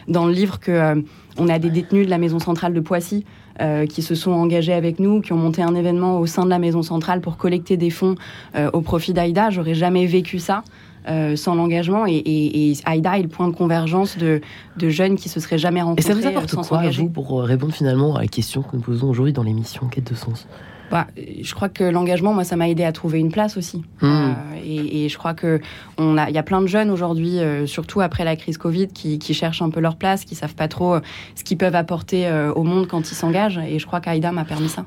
dans 0.08 0.26
le 0.26 0.32
livre 0.32 0.58
que 0.60 1.02
on 1.38 1.48
a 1.48 1.58
des 1.58 1.70
détenus 1.70 2.06
de 2.06 2.10
la 2.10 2.18
maison 2.18 2.38
centrale 2.38 2.74
de 2.74 2.80
Poissy 2.80 3.24
euh, 3.60 3.86
qui 3.86 4.02
se 4.02 4.14
sont 4.14 4.32
engagés 4.32 4.72
avec 4.72 4.98
nous, 4.98 5.20
qui 5.20 5.32
ont 5.32 5.36
monté 5.38 5.62
un 5.62 5.74
événement 5.74 6.18
au 6.18 6.26
sein 6.26 6.44
de 6.44 6.50
la 6.50 6.58
maison 6.58 6.82
centrale 6.82 7.20
pour 7.20 7.36
collecter 7.36 7.76
des 7.76 7.90
fonds 7.90 8.14
euh, 8.54 8.70
au 8.72 8.80
profit 8.80 9.12
d'Aïda. 9.12 9.50
J'aurais 9.50 9.74
jamais 9.74 10.06
vécu 10.06 10.38
ça. 10.38 10.62
euh, 11.08 11.36
sans 11.36 11.54
l'engagement 11.54 12.06
et, 12.06 12.12
et, 12.14 12.70
et 12.70 12.76
Aïda 12.84 13.18
est 13.18 13.22
le 13.22 13.28
point 13.28 13.48
de 13.48 13.54
convergence 13.54 14.16
de, 14.18 14.40
de 14.76 14.88
jeunes 14.88 15.16
qui 15.16 15.28
se 15.28 15.40
seraient 15.40 15.58
jamais 15.58 15.80
Et 15.80 15.82
rencontrés 15.82 16.02
ça 16.02 16.14
vous 16.14 16.26
apporte 16.26 16.54
quoi, 16.54 16.88
vous, 16.90 17.08
pour 17.08 17.42
répondre 17.42 17.74
finalement 17.74 18.14
à 18.16 18.20
la 18.22 18.28
question 18.28 18.62
que 18.62 18.76
nous 18.76 18.82
posons 18.82 19.08
aujourd'hui 19.08 19.32
dans 19.32 19.42
l'émission 19.42 19.86
Quête 19.88 20.10
de 20.10 20.14
sens? 20.14 20.46
Bah, 20.92 21.06
je 21.16 21.54
crois 21.54 21.70
que 21.70 21.84
l'engagement, 21.84 22.34
moi, 22.34 22.44
ça 22.44 22.54
m'a 22.54 22.68
aidé 22.68 22.84
à 22.84 22.92
trouver 22.92 23.18
une 23.18 23.32
place 23.32 23.56
aussi. 23.56 23.78
Hmm. 24.02 24.04
Euh, 24.04 24.32
et, 24.62 25.06
et 25.06 25.08
je 25.08 25.16
crois 25.16 25.32
que 25.32 25.58
on 25.96 26.18
a, 26.18 26.28
il 26.28 26.34
y 26.34 26.38
a 26.38 26.42
plein 26.42 26.60
de 26.60 26.66
jeunes 26.66 26.90
aujourd'hui, 26.90 27.38
euh, 27.38 27.66
surtout 27.66 28.02
après 28.02 28.24
la 28.24 28.36
crise 28.36 28.58
Covid, 28.58 28.88
qui, 28.88 29.18
qui 29.18 29.32
cherchent 29.32 29.62
un 29.62 29.70
peu 29.70 29.80
leur 29.80 29.96
place, 29.96 30.26
qui 30.26 30.34
savent 30.34 30.54
pas 30.54 30.68
trop 30.68 30.96
euh, 30.96 31.00
ce 31.34 31.44
qu'ils 31.44 31.56
peuvent 31.56 31.74
apporter 31.74 32.26
euh, 32.26 32.52
au 32.52 32.62
monde 32.62 32.88
quand 32.88 33.10
ils 33.10 33.14
s'engagent. 33.14 33.58
Et 33.66 33.78
je 33.78 33.86
crois 33.86 34.02
qu'Aïda 34.02 34.32
m'a 34.32 34.44
permis 34.44 34.68
ça. 34.68 34.84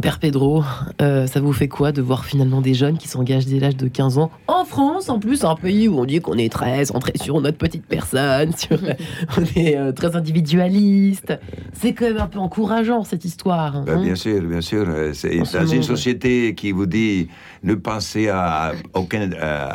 Père 0.00 0.20
Pedro, 0.20 0.62
euh, 1.02 1.26
ça 1.26 1.40
vous 1.40 1.52
fait 1.52 1.66
quoi 1.66 1.90
de 1.90 2.00
voir 2.00 2.24
finalement 2.24 2.60
des 2.60 2.72
jeunes 2.74 2.98
qui 2.98 3.08
s'engagent 3.08 3.46
dès 3.46 3.58
l'âge 3.58 3.76
de 3.76 3.88
15 3.88 4.18
ans 4.18 4.30
En 4.46 4.64
France, 4.64 5.08
en 5.08 5.18
plus, 5.18 5.44
un 5.44 5.56
pays 5.56 5.88
où 5.88 5.98
on 5.98 6.04
dit 6.04 6.20
qu'on 6.20 6.38
est 6.38 6.52
très 6.52 6.84
centré 6.84 7.12
sur 7.20 7.40
notre 7.40 7.58
petite 7.58 7.84
personne, 7.84 8.52
sur, 8.56 8.78
on 9.36 9.42
est 9.58 9.76
euh, 9.76 9.90
très 9.90 10.14
individualiste. 10.14 11.36
C'est 11.72 11.94
quand 11.94 12.04
même 12.04 12.18
un 12.18 12.28
peu 12.28 12.38
encourageant 12.38 13.02
cette 13.02 13.24
histoire. 13.24 13.82
Ben, 13.82 13.98
hein 13.98 14.02
bien 14.02 14.14
sûr, 14.14 14.40
bien 14.42 14.60
sûr. 14.60 14.84
Euh, 14.88 15.12
C'est 15.14 15.36
dans 15.38 15.66
une 15.66 15.74
monde. 15.76 15.82
société 15.84 16.54
qui 16.54 16.70
vous 16.70 16.86
dit 16.86 17.28
ne 17.64 17.74
pensez 17.74 18.28
à 18.28 18.72
aucune 18.94 19.34
à, 19.34 19.68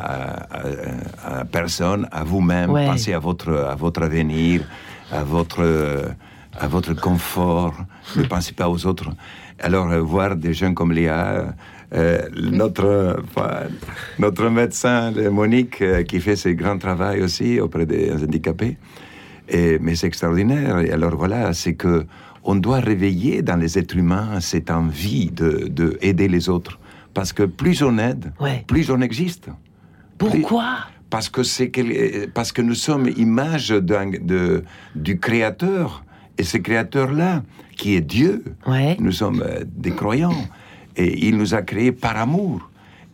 à- 0.53 1.39
à 1.41 1.45
personne, 1.45 2.07
à 2.13 2.23
vous-même, 2.23 2.69
Ouais. 2.71 2.85
pensez 2.85 3.11
à 3.13 3.19
votre, 3.19 3.51
à 3.53 3.75
votre 3.75 4.01
avenir, 4.03 4.61
à 5.11 5.23
votre, 5.25 5.63
à 6.57 6.67
votre 6.69 6.93
confort, 6.93 7.73
ne 8.15 8.23
pensez 8.27 8.53
pas 8.53 8.69
aux 8.69 8.85
autres. 8.85 9.09
Alors, 9.63 9.89
euh, 9.91 10.01
voir 10.01 10.35
des 10.35 10.53
gens 10.53 10.73
comme 10.73 10.91
Léa, 10.91 11.55
euh, 11.93 12.21
notre, 12.35 13.17
enfin, 13.23 13.61
notre 14.19 14.49
médecin, 14.49 15.11
Monique, 15.31 15.81
euh, 15.81 16.03
qui 16.03 16.19
fait 16.19 16.35
ce 16.35 16.49
grand 16.49 16.77
travail 16.77 17.21
aussi 17.21 17.59
auprès 17.61 17.85
des 17.85 18.11
handicapés, 18.11 18.77
et, 19.47 19.79
mais 19.79 19.95
c'est 19.95 20.07
extraordinaire. 20.07 20.79
Et 20.79 20.91
alors 20.91 21.15
voilà, 21.15 21.53
c'est 21.53 21.75
que 21.75 22.05
on 22.43 22.55
doit 22.55 22.79
réveiller 22.81 23.41
dans 23.41 23.55
les 23.55 23.79
êtres 23.79 23.95
humains 23.95 24.41
cette 24.41 24.69
envie 24.69 25.31
de, 25.31 25.67
de 25.69 25.97
aider 26.01 26.27
les 26.27 26.49
autres. 26.49 26.77
Parce 27.13 27.31
que 27.31 27.43
plus 27.43 27.81
on 27.83 27.97
aide, 27.97 28.33
Ouais. 28.41 28.65
plus 28.67 28.91
on 28.91 28.99
existe. 28.99 29.47
Pourquoi? 30.17 30.79
Parce 31.09 31.29
que, 31.29 31.43
c'est 31.43 31.71
parce 32.33 32.51
que 32.51 32.61
nous 32.61 32.73
sommes 32.73 33.07
image 33.15 33.69
de, 33.69 34.63
du 34.95 35.19
Créateur. 35.19 36.03
Et 36.39 36.43
ce 36.43 36.57
Créateur-là, 36.57 37.43
qui 37.83 37.95
est 37.95 38.07
Dieu, 38.17 38.33
Ouais. 38.65 38.95
nous 39.05 39.11
sommes 39.11 39.41
euh, 39.45 39.65
des 39.85 39.91
croyants. 39.91 40.41
Et 40.95 41.27
il 41.27 41.33
nous 41.37 41.51
a 41.53 41.61
créés 41.69 41.91
par 41.91 42.15
amour. 42.27 42.57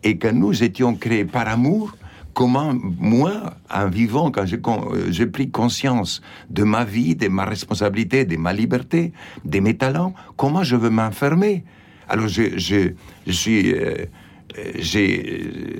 Et 0.06 0.12
que 0.22 0.28
nous 0.42 0.54
étions 0.68 0.92
créés 0.94 1.24
par 1.36 1.46
amour, 1.48 1.96
comment 2.34 2.72
moi, 3.12 3.34
en 3.80 3.88
vivant, 3.88 4.30
quand 4.30 4.46
j'ai 4.46 4.60
euh, 4.64 5.10
j'ai 5.16 5.26
pris 5.36 5.50
conscience 5.50 6.12
de 6.58 6.62
ma 6.74 6.84
vie, 6.94 7.16
de 7.16 7.28
ma 7.38 7.44
responsabilité, 7.54 8.18
de 8.32 8.36
ma 8.46 8.52
liberté, 8.62 9.12
de 9.44 9.58
mes 9.66 9.74
talents, 9.84 10.12
comment 10.36 10.62
je 10.70 10.76
veux 10.82 10.90
m'enfermer? 11.00 11.64
Alors 12.12 12.28
je, 12.36 12.44
je, 12.66 12.80
je 13.26 13.32
suis... 13.42 13.74
euh, 13.74 14.04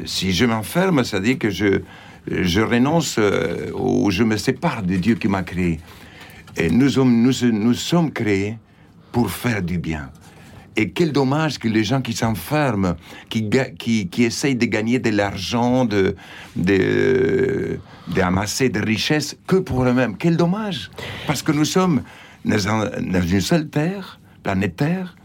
si 0.07 0.33
je 0.39 0.45
m'enferme, 0.53 1.03
ça 1.05 1.19
dit 1.21 1.37
que 1.43 1.51
je, 1.51 1.71
je 2.29 2.61
renonce 2.61 3.17
euh, 3.19 3.71
ou 3.75 4.11
je 4.11 4.25
me 4.25 4.37
sépare 4.37 4.83
de 4.83 4.97
Dieu 4.97 5.15
qui 5.21 5.29
m'a 5.29 5.43
créé. 5.43 5.81
Et 6.57 6.69
nous 6.71 6.89
sommes, 6.97 7.15
nous, 7.25 7.35
nous 7.67 7.75
sommes 7.75 8.11
créés 8.21 8.57
pour 9.13 9.31
faire 9.31 9.63
du 9.63 9.79
bien. 9.79 10.11
Et 10.77 10.91
quel 10.93 11.13
dommage 11.13 11.59
que 11.59 11.67
les 11.69 11.83
gens 11.85 12.01
qui 12.01 12.13
s'enferment, 12.13 12.95
qui, 13.29 13.51
qui, 13.79 14.09
qui 14.09 14.23
essayent 14.23 14.55
de 14.57 14.67
gagner 14.67 14.99
de 15.01 15.11
l'argent, 15.11 15.85
de, 15.85 16.15
de, 16.57 17.79
d'amasser 18.15 18.69
des 18.69 18.81
richesses 18.81 19.37
que 19.47 19.57
pour 19.57 19.85
eux-mêmes. 19.85 20.17
Quel 20.17 20.37
dommage 20.37 20.91
Parce 21.27 21.43
que 21.43 21.53
nous 21.53 21.65
sommes 21.65 22.03
dans, 22.45 22.69
un- 22.69 22.89
dans 23.01 23.23
une 23.23 23.41
seule 23.41 23.69
terre, 23.69 24.21
planète 24.43 24.77
Terre, 24.77 25.17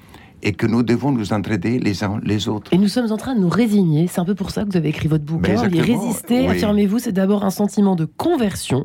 et 0.41 0.51
que 0.53 0.67
nous 0.67 0.83
devons 0.83 1.11
nous 1.11 1.31
entraider 1.33 1.79
les 1.79 2.03
uns 2.03 2.19
les 2.23 2.47
autres. 2.47 2.73
Et 2.73 2.77
nous 2.77 2.87
sommes 2.87 3.11
en 3.11 3.17
train 3.17 3.35
de 3.35 3.39
nous 3.39 3.49
résigner. 3.49 4.07
C'est 4.07 4.19
un 4.19 4.25
peu 4.25 4.35
pour 4.35 4.51
ça 4.51 4.63
que 4.63 4.69
vous 4.71 4.77
avez 4.77 4.89
écrit 4.89 5.07
votre 5.07 5.23
bouquin. 5.23 5.53
Exactement, 5.53 5.83
résister, 5.83 6.39
oui. 6.41 6.47
affirmez-vous, 6.47 6.99
c'est 6.99 7.11
d'abord 7.13 7.43
un 7.45 7.49
sentiment 7.49 7.95
de 7.95 8.05
conversion 8.05 8.83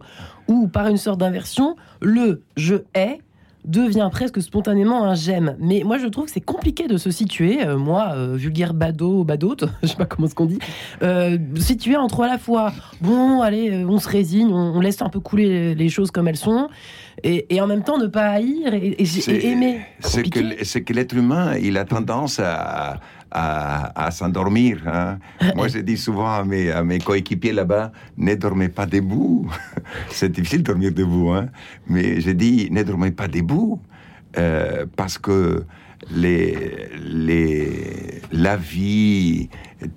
où, 0.49 0.69
par 0.69 0.87
une 0.89 0.97
sorte 0.97 1.21
d'inversion, 1.21 1.77
le 2.01 2.43
je 2.57 2.77
hais 2.95 3.19
devient 3.65 4.09
presque 4.11 4.41
spontanément 4.43 5.05
un 5.05 5.15
j'aime. 5.15 5.57
Mais 5.61 5.83
moi, 5.85 5.99
je 5.99 6.07
trouve 6.07 6.25
que 6.27 6.31
c'est 6.31 6.41
compliqué 6.41 6.89
de 6.89 6.97
se 6.97 7.11
situer, 7.11 7.65
euh, 7.67 7.77
moi, 7.77 8.13
euh, 8.15 8.37
vulgaire 8.37 8.75
badaud, 8.75 9.25
badote, 9.25 9.65
je 9.83 9.89
sais 9.89 9.97
pas 9.97 10.07
comment 10.07 10.29
ce 10.29 10.35
qu'on 10.35 10.47
dit, 10.47 10.59
euh, 11.03 11.39
situer 11.57 11.97
entre 11.97 12.23
à 12.23 12.27
la 12.29 12.39
fois, 12.39 12.73
bon, 13.01 13.43
allez, 13.43 13.71
euh, 13.71 13.87
on 13.89 13.99
se 13.99 14.09
résigne, 14.09 14.49
on, 14.49 14.77
on 14.77 14.81
laisse 14.81 15.03
un 15.03 15.09
peu 15.11 15.21
couler 15.21 15.75
les, 15.75 15.89
choses 15.89 16.11
comme 16.11 16.29
elles 16.29 16.37
sont, 16.37 16.69
et, 17.23 17.55
et 17.55 17.61
en 17.61 17.67
même 17.67 17.83
temps 17.83 17.99
ne 17.99 18.07
pas 18.07 18.29
haïr 18.31 18.73
et, 18.73 18.95
et- 18.99 19.05
C'est- 19.05 19.33
et 19.33 19.49
aimer. 19.51 19.81
C'est 20.01 20.23
que, 20.23 20.41
Compliqué. 20.41 20.65
c'est 20.65 20.83
que 20.83 20.93
l'être 20.95 21.15
humain, 21.15 21.55
il 21.61 21.77
a 21.77 21.85
tendance 21.85 22.39
à, 22.41 22.99
à, 23.31 24.07
à 24.07 24.11
s'endormir. 24.11 24.83
hein. 24.87 25.19
Moi, 25.57 25.69
je 25.69 25.79
dis 25.79 25.97
souvent 25.97 26.31
à 26.33 26.45
mes, 26.45 26.71
à 26.71 26.83
mes 26.83 26.99
coéquipiers 26.99 27.53
là-bas, 27.53 27.93
ne 28.19 28.35
dormez 28.35 28.69
pas 28.69 28.87
debout. 28.87 29.49
c'est 30.11 30.31
difficile 30.33 30.63
de 30.63 30.73
dormir 30.73 30.93
debout, 30.93 31.31
hein. 31.31 31.49
mais 31.87 32.21
je 32.21 32.31
dis, 32.31 32.69
ne 32.71 32.83
dormez 32.83 33.11
pas 33.13 33.29
debout, 33.29 33.81
euh, 34.39 34.87
parce 34.97 35.19
que 35.19 35.65
les, 36.11 36.89
les, 37.03 38.23
la 38.33 38.57
vie 38.57 39.49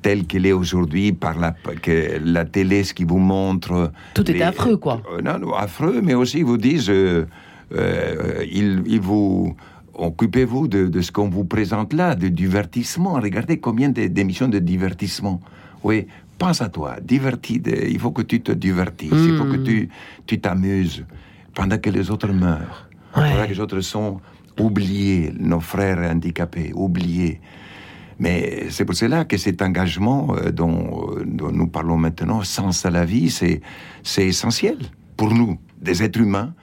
telle 0.02 0.26
qu'elle 0.26 0.46
est 0.46 0.52
aujourd'hui, 0.52 1.14
par 1.14 1.40
la, 1.40 1.52
que 1.82 2.20
la 2.24 2.46
télé, 2.46 2.84
ce 2.84 2.94
qui 2.94 3.04
vous 3.06 3.20
montre... 3.20 3.92
Tout 4.14 4.30
est 4.30 4.34
les- 4.34 4.42
affreux, 4.42 4.78
quoi. 4.78 5.02
euh, 5.12 5.22
non, 5.22 5.40
non, 5.40 5.54
affreux, 5.54 6.02
mais 6.04 6.14
aussi 6.14 6.40
ils 6.40 6.46
vous 6.46 6.58
disent, 6.58 6.90
euh, 6.90 7.26
euh, 7.74 8.44
ils, 8.52 8.84
ils 8.86 9.00
vous 9.00 9.56
occupez-vous 9.94 10.68
de, 10.68 10.88
de 10.88 11.02
ce 11.02 11.12
qu'on 11.12 11.30
vous 11.30 11.46
présente 11.46 11.94
là, 11.94 12.16
de 12.16 12.28
divertissement. 12.28 13.14
Regardez 13.14 13.60
combien 13.60 13.90
de- 13.90 14.08
d'émissions 14.08 14.48
de 14.48 14.60
divertissement. 14.60 15.40
Oui, 15.84 16.08
pense 16.38 16.62
à 16.62 16.70
toi, 16.70 16.98
divertis, 17.02 17.62
il 17.66 18.00
faut 18.00 18.12
que 18.12 18.22
tu 18.24 18.42
te 18.42 18.52
divertisses, 18.52 19.12
il 19.14 19.38
faut 19.38 19.46
que 19.46 19.58
Hmm. 19.58 19.64
tu 19.64 19.90
tu 20.26 20.40
t'amuses 20.40 21.06
pendant 21.54 21.78
que 21.78 21.90
les 21.90 22.10
autres 22.10 22.32
meurent, 22.34 22.90
Ouais. 23.16 23.30
pendant 23.32 23.44
que 23.46 23.50
les 23.54 23.60
autres 23.60 23.82
sont 23.82 24.20
oubliés, 24.60 25.32
nos 25.40 25.60
frères 25.60 26.00
handicapés, 26.12 26.72
oubliés. 26.74 27.40
Mais 28.20 28.68
c'est 28.70 28.86
pour 28.86 28.96
cela 28.96 29.26
que 29.26 29.38
cet 29.38 29.62
engagement 29.62 30.36
euh, 30.36 30.52
dont, 30.52 31.08
euh, 31.18 31.24
dont 31.26 31.52
nous 31.52 31.68
parlons 31.68 31.98
maintenant, 31.98 32.44
sens 32.44 32.86
à 32.86 32.92
la 32.92 33.06
vie, 33.06 33.30
c'est, 33.30 33.62
c'est 34.04 34.26
essentiel 34.28 34.78
pour 35.18 35.34
nous, 35.34 35.58
des 35.82 36.04
êtres 36.04 36.20
humains 36.20 36.54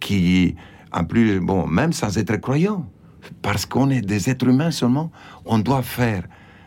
qui, 0.00 0.54
en 0.92 1.04
plus, 1.04 1.40
bon, 1.40 1.66
même 1.66 1.92
sans 1.92 2.16
être 2.18 2.36
croyants, 2.36 2.86
parce 3.40 3.66
qu'on 3.66 3.90
est 3.90 4.00
des 4.02 4.28
êtres 4.30 4.46
humains 4.48 4.70
seulement, 4.70 5.10
on 5.44 5.58
doit 5.58 5.82
faire 5.82 6.24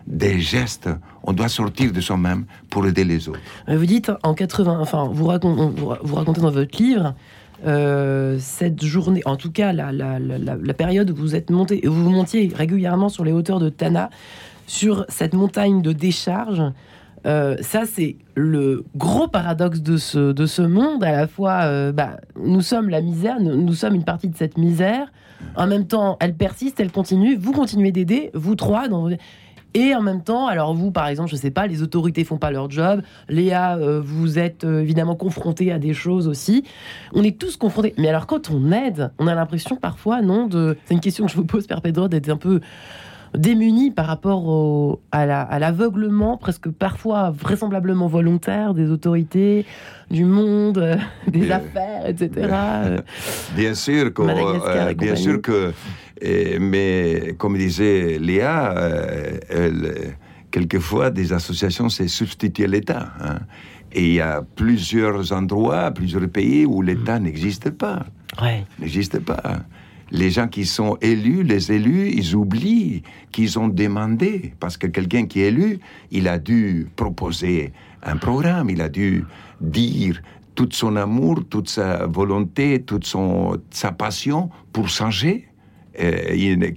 des 0.08 0.40
gestes, 0.40 0.90
on 1.24 1.34
doit 1.34 1.48
sortir 1.50 1.92
de 1.92 2.00
soi-même 2.00 2.46
pour 2.70 2.86
aider 2.86 3.04
les 3.04 3.28
autres. 3.28 3.40
Euh, 3.70 3.78
Vous 3.78 3.86
dites 3.86 4.12
en 4.24 4.34
80, 4.34 4.78
enfin, 4.80 5.10
vous, 5.12 5.26
racon- 5.26 5.72
vous 5.76 5.88
ra- 5.88 6.00
vous 6.04 6.16
racontez 6.16 6.42
dans 6.42 6.52
votre 6.52 6.78
livre 6.82 7.16
euh, 7.66 8.38
cette 8.40 8.84
journée, 8.86 9.22
en 9.26 9.36
tout 9.36 9.52
cas 9.52 9.74
la 9.74 10.74
période 10.78 11.10
où 11.10 11.16
vous 11.16 11.36
êtes 11.36 11.50
monté, 11.50 11.88
où 11.88 11.92
vous 11.94 12.10
montiez 12.10 12.52
régulièrement 12.56 13.10
sur 13.10 13.24
les 13.26 13.32
hauteurs 13.32 13.60
de 13.60 13.70
Tana, 13.70 14.10
sur 14.68 15.06
cette 15.10 15.34
montagne 15.34 15.82
de 15.82 15.92
décharge. 15.92 16.62
Euh, 17.26 17.56
ça, 17.62 17.86
c'est 17.86 18.18
le 18.36 18.86
gros 18.96 19.28
paradoxe 19.28 19.82
de 19.82 19.98
ce, 19.98 20.32
de 20.32 20.46
ce 20.46 20.62
monde. 20.62 21.04
À 21.04 21.12
la 21.12 21.28
fois, 21.28 21.64
euh, 21.64 21.92
bah, 21.92 22.18
nous 22.40 22.62
sommes 22.62 22.90
la 22.90 23.02
misère, 23.02 23.40
nous, 23.40 23.74
sommes 23.74 23.96
une 23.96 24.04
partie 24.04 24.30
de 24.30 24.38
cette 24.38 24.58
misère. 24.58 25.12
En 25.56 25.68
même 25.68 25.88
temps, 25.88 26.18
elle 26.20 26.36
persiste, 26.36 26.80
elle 26.80 26.92
continue. 26.92 27.36
Vous 27.36 27.52
continuez 27.52 27.92
d'aider, 27.92 28.32
vous 28.34 28.56
trois, 28.56 28.88
et 29.74 29.94
en 29.94 30.02
même 30.02 30.24
temps, 30.24 30.48
alors 30.48 30.74
vous, 30.74 30.92
par 30.92 31.08
exemple, 31.08 31.30
je 31.30 31.36
sais 31.36 31.52
pas, 31.52 31.68
les 31.68 31.82
autorités 31.82 32.24
font 32.24 32.38
pas 32.38 32.50
leur 32.50 32.72
job. 32.72 33.02
Léa, 33.28 33.76
euh, 33.76 34.02
vous 34.02 34.40
êtes 34.40 34.64
évidemment 34.64 35.16
confronté 35.16 35.72
à 35.72 35.80
des 35.80 35.94
choses 35.94 36.30
aussi. 36.30 36.64
On 37.14 37.24
est 37.24 37.38
tous 37.38 37.58
confrontés. 37.58 37.94
Mais 37.98 38.08
alors, 38.08 38.26
quand 38.26 38.50
on 38.50 38.72
aide, 38.72 39.12
on 39.20 39.28
a 39.28 39.36
l'impression 39.36 39.76
parfois, 39.76 40.22
non, 40.22 40.48
de. 40.48 40.78
C'est 40.86 40.94
une 40.94 41.02
question 41.02 41.26
que 41.26 41.32
je 41.32 41.36
vous 41.36 41.46
pose, 41.46 41.68
Père 41.68 41.82
Pedro, 41.82 42.08
d'être 42.08 42.30
un 42.30 42.38
peu 42.38 42.62
démuni 43.38 43.92
par 43.92 44.06
rapport 44.08 44.48
au- 44.48 45.02
à 45.12 45.26
la- 45.26 45.42
à 45.42 45.60
l'aveuglement, 45.60 46.38
presque 46.38 46.70
parfois 46.70 47.32
vraisemblablement 47.32 48.08
volontaire 48.08 48.74
des 48.74 48.90
autorités, 48.90 49.66
du 50.12 50.26
monde, 50.26 50.78
euh, 50.78 50.96
des 51.28 51.50
Euh, 51.52 51.56
affaires, 51.56 52.06
etc. 52.08 52.30
Bien 53.56 53.74
sûr 53.74 54.12
et 54.92 54.96
bien 54.96 55.16
sûr 55.16 55.42
que, 55.42 55.72
euh, 56.24 56.58
mais 56.60 57.36
comme 57.38 57.58
disait 57.58 58.18
Léa, 58.20 58.74
euh, 58.78 59.38
elle, 59.50 60.14
quelquefois 60.52 61.10
des 61.10 61.34
associations 61.34 61.90
se 61.90 62.08
substituent 62.08 62.64
à 62.66 62.68
l'État. 62.68 63.08
hein. 63.22 63.40
Et 63.98 64.08
il 64.08 64.14
y 64.16 64.22
a 64.22 64.42
plusieurs 64.56 65.32
endroits, 65.32 65.90
plusieurs 65.92 66.28
pays 66.28 66.66
où 66.66 66.82
l'État 66.82 67.18
n'existe 67.18 67.70
pas, 67.70 68.06
ouais. 68.42 68.66
n'existe 68.80 69.20
pas. 69.20 69.42
Les 70.12 70.30
gens 70.30 70.48
qui 70.48 70.66
sont 70.66 70.98
élus, 71.02 71.44
les 71.44 71.72
élus, 71.72 72.10
ils 72.10 72.36
oublient 72.36 73.04
qu'ils 73.32 73.58
ont 73.58 73.68
demandé, 73.68 74.54
parce 74.60 74.78
que 74.78 74.88
quelqu'un 74.88 75.26
qui 75.26 75.42
est 75.42 75.48
élu, 75.48 75.80
il 76.12 76.28
a 76.28 76.38
dû 76.38 76.88
proposer 76.96 77.74
un 78.04 78.18
programme, 78.18 78.70
il 78.70 78.82
a 78.82 78.90
dû 78.90 79.26
dire 79.62 80.22
tout 80.54 80.70
son 80.72 80.96
amour, 80.96 81.44
toute 81.50 81.70
sa 81.70 82.06
volonté, 82.06 82.82
toute 82.82 83.06
son, 83.06 83.60
sa 83.72 83.92
passion 83.92 84.50
pour 84.72 84.90
changer. 84.90 85.48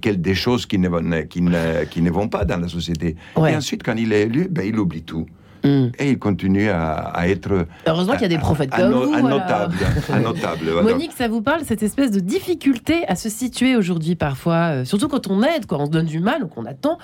quelles 0.01 0.21
des 0.21 0.35
choses 0.35 0.65
qui 0.65 0.79
ne, 0.79 1.21
qui, 1.21 1.41
ne, 1.41 1.85
qui 1.85 2.01
ne 2.01 2.11
vont 2.11 2.27
pas 2.27 2.45
dans 2.45 2.57
la 2.57 2.67
société. 2.67 3.15
Et 3.37 3.55
ensuite, 3.55 3.83
quand 3.83 3.95
il 3.95 4.11
est 4.11 4.23
élu, 4.23 4.47
ben, 4.49 4.65
il 4.65 4.77
oublie 4.79 5.03
tout. 5.03 5.25
Hmm. 5.63 5.87
Et 5.99 6.11
il 6.11 6.19
continue 6.19 6.69
à, 6.69 7.27
être. 7.27 7.65
Heureusement 7.85 8.13
qu'il 8.13 8.23
y 8.23 8.25
a 8.25 8.29
des 8.29 8.37
prophètes 8.37 8.71
comme 8.71 8.91
vous. 8.91 9.13
Un 9.13 9.21
notable. 9.21 9.75
notable 10.23 10.83
Monique, 10.83 11.11
ça 11.13 11.27
vous 11.27 11.41
parle, 11.41 11.61
cette 11.65 11.83
espèce 11.83 12.11
de 12.11 12.19
difficulté 12.19 13.05
à 13.07 13.15
se 13.15 13.29
situer 13.29 13.75
aujourd'hui 13.75 14.15
parfois, 14.15 14.71
euh, 14.71 14.85
surtout 14.85 15.07
quand 15.07 15.27
on 15.27 15.43
aide, 15.43 15.65
quand 15.67 15.79
on 15.79 15.85
se 15.85 15.91
donne 15.91 16.05
du 16.05 16.19
mal 16.19 16.43
ou 16.43 16.47
qu'on 16.47 16.65
attend 16.65 16.97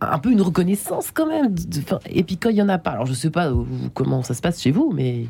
un 0.00 0.18
peu 0.18 0.30
une 0.30 0.42
reconnaissance 0.42 1.10
quand 1.10 1.26
même. 1.26 1.54
et 2.10 2.22
puis 2.22 2.36
quand 2.36 2.50
il 2.50 2.56
y 2.56 2.62
en 2.62 2.68
a 2.68 2.78
pas, 2.78 2.90
alors 2.90 3.06
je 3.06 3.14
sais 3.14 3.30
pas 3.30 3.50
comment 3.94 4.22
ça 4.22 4.34
se 4.34 4.42
passe 4.42 4.60
chez 4.60 4.70
vous, 4.70 4.92
mais 4.94 5.24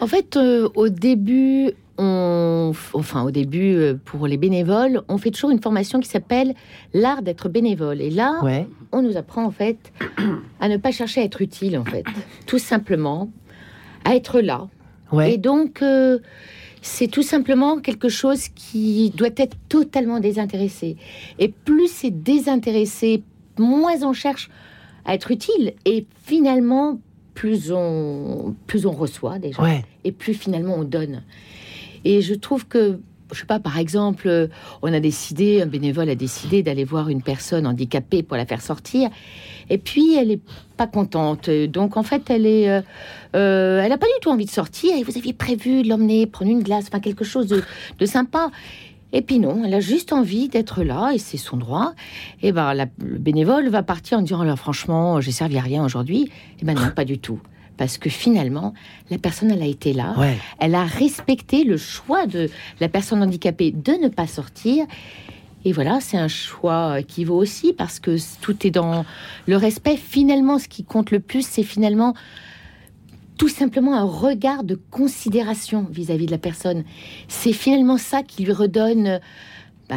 en 0.00 0.06
fait, 0.06 0.36
euh, 0.36 0.68
au 0.74 0.88
début, 0.88 1.72
on, 1.98 2.72
enfin 2.92 3.22
au 3.22 3.30
début 3.30 3.74
euh, 3.74 3.94
pour 4.04 4.26
les 4.26 4.36
bénévoles, 4.36 5.02
on 5.08 5.18
fait 5.18 5.30
toujours 5.30 5.50
une 5.50 5.60
formation 5.60 6.00
qui 6.00 6.08
s'appelle 6.08 6.54
l'art 6.92 7.22
d'être 7.22 7.48
bénévole. 7.48 8.00
Et 8.00 8.10
là, 8.10 8.40
on 8.92 9.02
nous 9.02 9.16
apprend 9.16 9.44
en 9.44 9.50
fait 9.50 9.92
à 10.60 10.68
ne 10.68 10.76
pas 10.76 10.90
chercher 10.90 11.20
à 11.20 11.24
être 11.24 11.40
utile 11.40 11.78
en 11.78 11.84
fait, 11.84 12.04
tout 12.46 12.58
simplement 12.58 13.30
à 14.04 14.16
être 14.16 14.40
là. 14.40 14.68
Et 15.26 15.38
donc 15.38 15.82
euh, 15.82 16.18
c'est 16.82 17.06
tout 17.06 17.22
simplement 17.22 17.78
quelque 17.78 18.08
chose 18.08 18.48
qui 18.48 19.10
doit 19.10 19.28
être 19.36 19.56
totalement 19.68 20.20
désintéressé. 20.20 20.96
Et 21.38 21.48
plus 21.48 21.88
c'est 21.88 22.10
désintéressé, 22.10 23.22
moins 23.58 24.02
on 24.02 24.12
cherche 24.12 24.50
à 25.04 25.14
être 25.14 25.30
utile. 25.30 25.74
Et 25.84 26.06
finalement, 26.24 26.98
plus 27.34 27.72
on, 27.72 28.54
plus 28.66 28.86
on 28.86 28.92
reçoit 28.92 29.38
déjà. 29.38 29.62
Et 30.04 30.12
plus 30.12 30.34
finalement 30.34 30.74
on 30.76 30.84
donne. 30.84 31.22
Et 32.04 32.22
je 32.22 32.34
trouve 32.34 32.66
que, 32.66 33.00
je 33.32 33.40
sais 33.40 33.46
pas, 33.46 33.58
par 33.58 33.78
exemple, 33.78 34.48
on 34.82 34.92
a 34.92 35.00
décidé, 35.00 35.62
un 35.62 35.66
bénévole 35.66 36.08
a 36.08 36.14
décidé 36.14 36.62
d'aller 36.62 36.84
voir 36.84 37.08
une 37.08 37.22
personne 37.22 37.66
handicapée 37.66 38.22
pour 38.22 38.36
la 38.36 38.46
faire 38.46 38.62
sortir. 38.62 39.10
Et 39.70 39.78
puis, 39.78 40.14
elle 40.14 40.30
est 40.30 40.40
pas 40.76 40.86
contente. 40.86 41.50
Donc, 41.50 41.96
en 41.96 42.02
fait, 42.02 42.28
elle 42.30 42.46
est, 42.46 42.68
euh, 42.68 42.82
euh, 43.34 43.80
elle 43.82 43.92
a 43.92 43.98
pas 43.98 44.06
du 44.06 44.20
tout 44.20 44.30
envie 44.30 44.44
de 44.44 44.50
sortir. 44.50 44.96
Et 44.96 45.02
vous 45.02 45.16
aviez 45.16 45.32
prévu 45.32 45.82
de 45.82 45.88
l'emmener 45.88 46.26
prendre 46.26 46.50
une 46.50 46.62
glace, 46.62 46.86
enfin 46.88 47.00
quelque 47.00 47.24
chose 47.24 47.46
de, 47.46 48.06
sympa. 48.06 48.50
Et 49.12 49.22
puis 49.22 49.38
non, 49.38 49.62
elle 49.64 49.74
a 49.74 49.80
juste 49.80 50.12
envie 50.12 50.48
d'être 50.48 50.82
là 50.82 51.12
et 51.14 51.18
c'est 51.18 51.36
son 51.36 51.56
droit. 51.56 51.94
Et 52.42 52.50
ben 52.50 52.74
le 52.74 53.18
bénévole 53.18 53.68
va 53.68 53.84
partir 53.84 54.18
en 54.18 54.22
disant 54.22 54.40
alors 54.40 54.58
franchement, 54.58 55.20
j'ai 55.20 55.30
servi 55.30 55.56
à 55.56 55.60
rien 55.60 55.84
aujourd'hui. 55.84 56.30
Et 56.60 56.64
ben 56.64 56.74
non, 56.74 56.90
pas 56.90 57.04
du 57.04 57.20
tout. 57.20 57.38
Parce 57.76 57.98
que 57.98 58.08
finalement, 58.08 58.72
la 59.10 59.18
personne, 59.18 59.50
elle 59.50 59.62
a 59.62 59.66
été 59.66 59.92
là. 59.92 60.14
Elle 60.58 60.74
a 60.74 60.84
respecté 60.84 61.64
le 61.64 61.76
choix 61.76 62.26
de 62.26 62.48
la 62.80 62.88
personne 62.88 63.22
handicapée 63.22 63.72
de 63.72 63.92
ne 63.92 64.08
pas 64.08 64.26
sortir. 64.26 64.86
Et 65.64 65.72
voilà, 65.72 65.98
c'est 66.00 66.18
un 66.18 66.28
choix 66.28 67.02
qui 67.02 67.24
vaut 67.24 67.36
aussi 67.36 67.72
parce 67.72 67.98
que 67.98 68.16
tout 68.40 68.66
est 68.66 68.70
dans 68.70 69.04
le 69.46 69.56
respect. 69.56 69.96
Finalement, 69.96 70.58
ce 70.58 70.68
qui 70.68 70.84
compte 70.84 71.10
le 71.10 71.20
plus, 71.20 71.46
c'est 71.46 71.62
finalement 71.62 72.14
tout 73.38 73.48
simplement 73.48 73.94
un 73.94 74.04
regard 74.04 74.62
de 74.62 74.78
considération 74.90 75.86
vis-à-vis 75.90 76.26
de 76.26 76.30
la 76.30 76.38
personne. 76.38 76.84
C'est 77.28 77.52
finalement 77.52 77.98
ça 77.98 78.22
qui 78.22 78.44
lui 78.44 78.52
redonne 78.52 79.20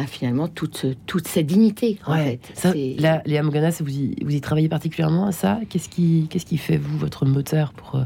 bah, 0.00 0.06
finalement 0.06 0.48
toute, 0.48 0.86
toute 1.06 1.26
sa 1.28 1.42
dignité. 1.42 1.98
En 2.06 2.14
fait. 2.14 2.40
Ça, 2.54 2.72
là, 2.98 3.22
Léa 3.26 3.42
Moganas, 3.42 3.80
vous 3.80 3.90
y, 3.90 4.16
vous 4.24 4.34
y 4.34 4.40
travaillez 4.40 4.68
particulièrement 4.68 5.26
à 5.26 5.32
ça? 5.32 5.60
Qu'est-ce 5.68 5.88
qui, 5.88 6.26
qu'est-ce 6.30 6.46
qui 6.46 6.56
fait, 6.56 6.76
vous, 6.76 6.98
votre 6.98 7.26
moteur 7.26 7.72
pour 7.72 7.96
euh, 7.96 8.04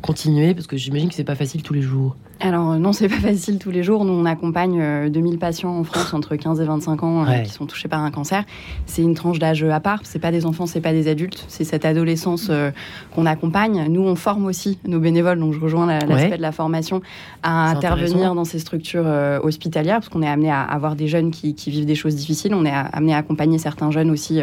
continuer? 0.00 0.54
Parce 0.54 0.66
que 0.66 0.76
j'imagine 0.76 1.08
que 1.08 1.14
c'est 1.14 1.24
pas 1.24 1.34
facile 1.34 1.62
tous 1.62 1.74
les 1.74 1.82
jours. 1.82 2.16
Alors 2.40 2.72
euh, 2.72 2.78
non, 2.78 2.92
c'est 2.92 3.08
pas 3.08 3.16
facile 3.20 3.58
tous 3.58 3.70
les 3.70 3.82
jours. 3.82 4.04
Nous, 4.04 4.12
on 4.12 4.24
accompagne 4.24 5.10
2000 5.10 5.34
euh, 5.34 5.38
patients 5.38 5.76
en 5.76 5.84
France 5.84 6.14
entre 6.14 6.36
15 6.36 6.60
et 6.60 6.64
25 6.64 7.02
ans 7.02 7.26
euh, 7.26 7.38
qui 7.40 7.50
sont 7.50 7.66
touchés 7.66 7.88
par 7.88 8.00
un 8.00 8.10
cancer. 8.10 8.44
C'est 8.86 9.02
une 9.02 9.14
tranche 9.14 9.38
d'âge 9.38 9.64
à 9.64 9.80
part. 9.80 10.00
C'est 10.04 10.18
pas 10.18 10.30
des 10.30 10.46
enfants, 10.46 10.66
c'est 10.66 10.80
pas 10.80 10.92
des 10.92 11.08
adultes. 11.08 11.44
C'est 11.48 11.64
cette 11.64 11.84
adolescence 11.84 12.50
qu'on 13.14 13.26
accompagne. 13.26 13.86
Nous, 13.88 14.02
on 14.02 14.14
forme 14.14 14.46
aussi 14.46 14.78
nos 14.86 15.00
bénévoles. 15.00 15.38
Donc, 15.38 15.54
je 15.54 15.60
rejoins 15.60 15.86
l'aspect 15.86 16.36
de 16.36 16.42
la 16.42 16.52
formation 16.52 17.02
à 17.42 17.70
intervenir 17.70 18.34
dans 18.34 18.44
ces 18.44 18.58
structures 18.58 19.06
hospitalières 19.42 19.96
parce 19.96 20.08
qu'on 20.08 20.22
est 20.22 20.28
amené 20.28 20.50
à 20.50 20.62
avoir 20.62 20.96
des 20.96 21.08
jeunes 21.08 21.30
qui, 21.30 21.54
vivent 21.68 21.86
des 21.86 21.94
choses 21.94 22.14
difficiles. 22.14 22.54
On 22.54 22.64
est 22.64 22.72
amené 22.92 23.14
à 23.14 23.18
accompagner 23.18 23.58
certains 23.58 23.90
jeunes 23.90 24.10
aussi 24.10 24.40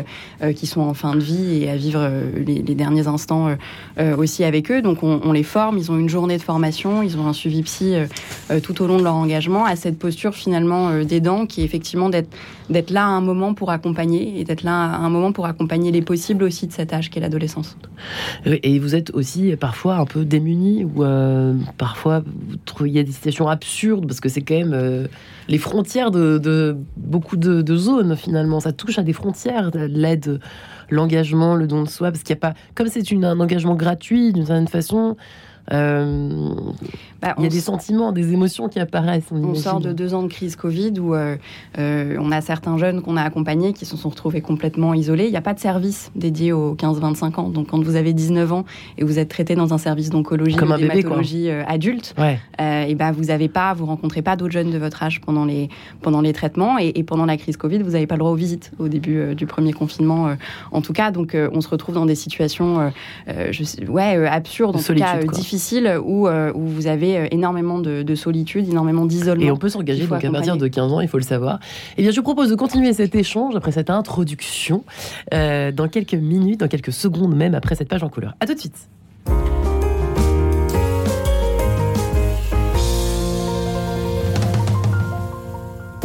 qui 0.56 0.68
sont 0.68 0.82
en 0.82 0.94
fin 0.94 1.16
de 1.16 1.22
vie 1.22 1.64
et 1.64 1.70
à 1.70 1.76
vivre 1.76 2.10
les, 2.36 2.62
derniers 2.76 3.08
instants 3.08 3.50
aussi 4.18 4.44
avec 4.44 4.72
eux. 4.72 4.82
Donc, 4.82 5.04
on, 5.04 5.22
on 5.24 5.32
les 5.32 5.44
forme. 5.44 5.78
Ils 5.78 5.92
ont 5.92 5.98
une 5.98 6.10
journée 6.10 6.38
de 6.38 6.44
formation. 6.44 7.02
Ils 7.02 7.18
ont 7.18 7.28
un 7.28 7.34
suivi 7.34 7.64
psy 7.64 7.85
euh, 7.94 8.06
euh, 8.52 8.60
tout 8.60 8.82
au 8.82 8.88
long 8.88 8.98
de 8.98 9.04
leur 9.04 9.16
engagement 9.16 9.66
à 9.66 9.76
cette 9.76 10.00
posture 10.00 10.34
finalement 10.34 10.90
euh, 10.90 11.04
d'aidant 11.04 11.46
qui 11.46 11.62
est 11.62 11.64
effectivement 11.64 12.10
d'être 12.10 12.90
là 12.90 13.06
à 13.06 13.10
un 13.10 13.22
moment 13.22 13.54
pour 13.54 13.70
accompagner 13.72 14.40
et 14.40 14.44
d'être 14.44 14.64
là 14.64 14.86
à 14.86 14.98
un 14.98 15.10
moment 15.10 15.32
pour 15.32 15.46
accompagner 15.46 15.92
les 15.92 16.02
possibles 16.02 16.44
aussi 16.44 16.68
de 16.68 16.74
cet 16.74 16.94
âge 16.94 17.10
qu'est 17.10 17.20
l'adolescence. 17.20 17.78
Et 18.46 18.80
vous 18.80 18.96
êtes 18.96 19.12
aussi 19.12 19.56
parfois 19.56 19.98
un 19.98 20.06
peu 20.06 20.26
démunis 20.26 20.84
ou 20.84 21.04
parfois 21.78 22.20
vous 22.20 22.58
trouvez 22.66 23.04
des 23.04 23.12
situations 23.12 23.48
absurdes 23.48 24.08
parce 24.08 24.20
que 24.20 24.30
c'est 24.30 24.42
quand 24.42 24.56
même 24.56 25.08
les 25.48 25.58
frontières 25.58 26.12
de, 26.12 26.76
beaucoup 26.98 27.38
de, 27.38 27.62
de, 27.62 27.78
zones 27.78 28.16
finalement. 28.16 28.60
Ça 28.60 28.72
touche 28.72 28.98
à 28.98 29.04
des 29.04 29.14
frontières, 29.14 29.72
l'aide, 29.74 30.40
l'engagement, 30.90 31.56
le 31.56 31.68
don 31.68 31.84
de 31.84 31.90
soi 31.90 32.12
parce 32.12 32.24
qu'il 32.24 32.34
n'y 32.34 32.40
a 32.40 32.52
pas, 32.52 32.54
comme 32.74 32.88
c'est 32.88 33.12
un 33.14 33.40
engagement 33.40 33.76
gratuit 33.76 34.34
d'une 34.34 34.46
certaine 34.46 34.68
façon. 34.68 35.16
Euh, 35.74 36.54
bah, 37.22 37.34
il 37.38 37.44
y 37.44 37.48
a 37.48 37.50
des 37.50 37.60
sentiments, 37.60 38.12
des 38.12 38.34
émotions 38.34 38.70
qui 38.70 38.80
apparaissent. 38.80 39.32
On, 39.32 39.56
sort 39.56 39.80
de 39.80 39.94
deux 39.94 40.14
ans 40.14 40.24
de 40.24 40.28
crise 40.28 40.56
Covid 40.56 41.00
où 41.00 41.16
euh, 41.16 41.38
euh, 41.80 42.18
on 42.20 42.32
a 42.32 42.42
certains 42.42 42.78
jeunes 42.78 43.02
qu'on 43.02 43.18
a 43.18 43.24
accompagnés 43.24 43.74
qui 43.74 43.86
se 43.86 43.98
sont 43.98 44.10
retrouvés 44.10 44.42
complètement 44.42 44.94
isolés. 44.94 45.26
Il 45.26 45.32
n'y 45.32 45.38
a 45.38 45.42
pas 45.42 45.54
de 45.54 45.60
service 45.60 46.12
dédié 46.16 46.52
aux 46.52 46.76
15-25 46.76 47.40
ans. 47.40 47.50
Donc 47.50 47.68
quand 47.70 47.84
vous 47.84 47.96
avez 47.96 48.14
19 48.14 48.52
ans 48.54 48.66
et 48.98 49.04
vous 49.04 49.18
êtes 49.18 49.30
traité 49.30 49.56
dans 49.56 49.74
un 49.74 49.78
service 49.78 50.10
d'oncologie 50.10 50.56
ou 50.56 50.78
d'hématologie 50.78 51.50
adulte, 51.50 52.14
et 52.60 52.96
ben 52.96 53.12
vous 53.12 53.32
avez 53.32 53.48
pas, 53.48 53.74
vous 53.74 53.86
rencontrez 53.86 54.22
pas 54.22 54.36
d'autres 54.36 54.54
jeunes 54.54 54.72
de 54.72 54.78
votre 54.78 55.02
âge 55.02 55.22
pendant 55.22 55.46
les 55.46 55.70
pendant 56.02 56.22
les 56.22 56.34
traitements 56.34 56.78
et, 56.78 57.04
pendant 57.04 57.26
la 57.26 57.38
crise 57.38 57.58
Covid, 57.58 57.80
vous 57.80 57.92
n'avez 57.92 58.08
pas 58.08 58.16
le 58.16 58.20
droit 58.20 58.32
aux 58.32 58.36
visites 58.36 58.72
au 58.80 58.88
début 58.88 59.36
du 59.36 59.46
premier 59.46 59.74
confinement, 59.74 60.36
en 60.72 60.82
tout 60.82 60.94
cas. 60.94 61.12
Donc 61.12 61.36
on 61.36 61.62
se 61.62 61.68
retrouve 61.70 61.96
dans 61.96 62.06
des 62.06 62.16
situations, 62.16 62.92
ouais, 63.88 64.28
absurdes, 64.28 64.76
en 64.76 64.80
tout 64.80 64.94
cas 64.94 65.18
difficiles 65.24 65.55
où, 66.04 66.28
euh, 66.28 66.52
où 66.54 66.62
vous 66.68 66.88
avez 66.88 67.18
euh, 67.18 67.28
énormément 67.32 67.80
de, 67.80 68.16
solitude, 68.16 68.70
énormément 68.70 69.06
d'isolement. 69.06 69.46
Et 69.46 69.52
on 69.52 69.58
peut 69.58 69.70
s'engager 69.70 70.08
donc 70.08 70.24
à 70.24 70.32
partir 70.32 70.58
de 70.58 70.68
15 70.68 70.94
ans, 70.94 71.02
il 71.02 71.08
faut 71.08 71.18
le 71.18 71.24
savoir. 71.24 71.60
Eh 71.98 72.02
bien, 72.02 72.12
je 72.12 72.22
propose 72.22 72.50
de 72.50 72.56
continuer 72.56 72.94
cet 72.94 73.16
échange 73.16 73.56
après 73.56 73.72
cette 73.72 73.90
introduction 73.90 74.84
euh, 75.34 75.72
dans 75.72 75.88
quelques 75.88 76.14
minutes, 76.14 76.60
dans 76.60 76.68
quelques 76.68 76.94
secondes 76.94 77.36
même 77.36 77.56
après 77.56 77.76
cette 77.76 77.90
page 77.90 78.04
en 78.04 78.10
couleur. 78.10 78.36
À 78.40 78.46
tout 78.46 78.54
de 78.54 78.60
suite. 78.60 78.88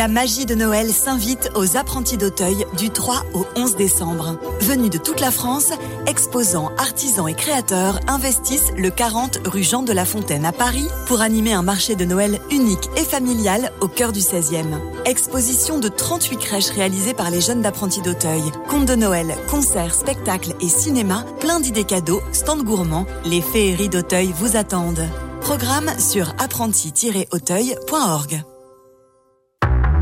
la 0.00 0.08
magie 0.08 0.46
de 0.46 0.54
Noël 0.54 0.90
s'invite 0.90 1.50
aux 1.54 1.76
apprentis 1.76 2.16
d'Auteuil 2.16 2.64
du 2.78 2.88
3 2.88 3.22
au 3.34 3.44
11 3.54 3.76
décembre. 3.76 4.38
Venus 4.60 4.88
de 4.88 4.96
toute 4.96 5.20
la 5.20 5.30
France, 5.30 5.72
exposants, 6.06 6.70
artisans 6.78 7.28
et 7.28 7.34
créateurs 7.34 8.00
investissent 8.06 8.72
le 8.78 8.88
40 8.88 9.40
rue 9.44 9.62
Jean 9.62 9.82
de 9.82 9.92
la 9.92 10.06
Fontaine 10.06 10.46
à 10.46 10.52
Paris 10.52 10.88
pour 11.06 11.20
animer 11.20 11.52
un 11.52 11.60
marché 11.60 11.96
de 11.96 12.06
Noël 12.06 12.40
unique 12.50 12.88
et 12.96 13.04
familial 13.04 13.72
au 13.82 13.88
cœur 13.88 14.12
du 14.12 14.20
16e. 14.20 14.80
Exposition 15.04 15.78
de 15.78 15.88
38 15.88 16.38
crèches 16.38 16.70
réalisées 16.70 17.12
par 17.12 17.30
les 17.30 17.42
jeunes 17.42 17.60
d'apprentis 17.60 18.00
d'Auteuil. 18.00 18.44
Contes 18.68 18.86
de 18.86 18.94
Noël, 18.94 19.36
concerts, 19.50 19.94
spectacles 19.94 20.54
et 20.62 20.68
cinéma, 20.68 21.26
plein 21.40 21.60
d'idées 21.60 21.84
cadeaux, 21.84 22.22
stands 22.32 22.62
gourmands, 22.62 23.04
les 23.26 23.42
féeries 23.42 23.90
d'Auteuil 23.90 24.32
vous 24.34 24.56
attendent. 24.56 25.06
Programme 25.42 25.90
sur 25.98 26.30
apprenti-auteuil.org. 26.38 28.44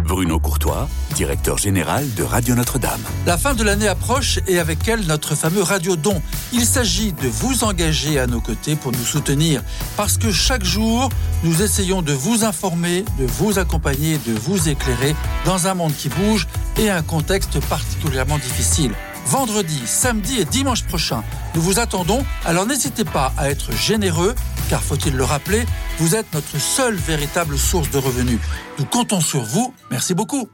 Bruno 0.08 0.38
Courtois, 0.38 0.88
directeur 1.14 1.58
général 1.58 2.12
de 2.14 2.22
Radio 2.22 2.54
Notre-Dame. 2.54 3.02
La 3.26 3.36
fin 3.36 3.54
de 3.54 3.62
l'année 3.62 3.86
approche 3.86 4.40
et 4.46 4.58
avec 4.58 4.88
elle 4.88 5.06
notre 5.06 5.34
fameux 5.34 5.62
Radio 5.62 5.96
Don. 5.96 6.22
Il 6.54 6.64
s'agit 6.64 7.12
de 7.12 7.28
vous 7.28 7.62
engager 7.62 8.18
à 8.18 8.26
nos 8.26 8.40
côtés 8.40 8.74
pour 8.74 8.90
nous 8.92 9.04
soutenir 9.04 9.62
parce 9.98 10.16
que 10.16 10.32
chaque 10.32 10.64
jour, 10.64 11.10
nous 11.44 11.62
essayons 11.62 12.00
de 12.00 12.14
vous 12.14 12.44
informer, 12.44 13.04
de 13.18 13.26
vous 13.26 13.58
accompagner, 13.58 14.18
de 14.26 14.32
vous 14.32 14.70
éclairer 14.70 15.14
dans 15.44 15.66
un 15.66 15.74
monde 15.74 15.94
qui 15.94 16.08
bouge 16.08 16.48
et 16.78 16.88
un 16.88 17.02
contexte 17.02 17.60
particulièrement 17.68 18.38
difficile 18.38 18.92
vendredi, 19.28 19.82
samedi 19.86 20.40
et 20.40 20.44
dimanche 20.44 20.84
prochain. 20.84 21.22
Nous 21.54 21.60
vous 21.60 21.78
attendons, 21.78 22.24
alors 22.44 22.66
n'hésitez 22.66 23.04
pas 23.04 23.32
à 23.36 23.50
être 23.50 23.72
généreux, 23.72 24.34
car 24.70 24.82
faut-il 24.82 25.14
le 25.14 25.24
rappeler, 25.24 25.66
vous 25.98 26.14
êtes 26.14 26.32
notre 26.32 26.58
seule 26.58 26.94
véritable 26.94 27.58
source 27.58 27.90
de 27.90 27.98
revenus. 27.98 28.38
Nous 28.78 28.86
comptons 28.86 29.20
sur 29.20 29.42
vous, 29.42 29.74
merci 29.90 30.14
beaucoup. 30.14 30.48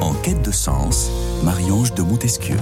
En 0.00 0.14
quête 0.22 0.42
de 0.42 0.52
sens, 0.52 1.10
Marie-Ange 1.42 1.92
de 1.94 2.02
Montesquieu. 2.02 2.56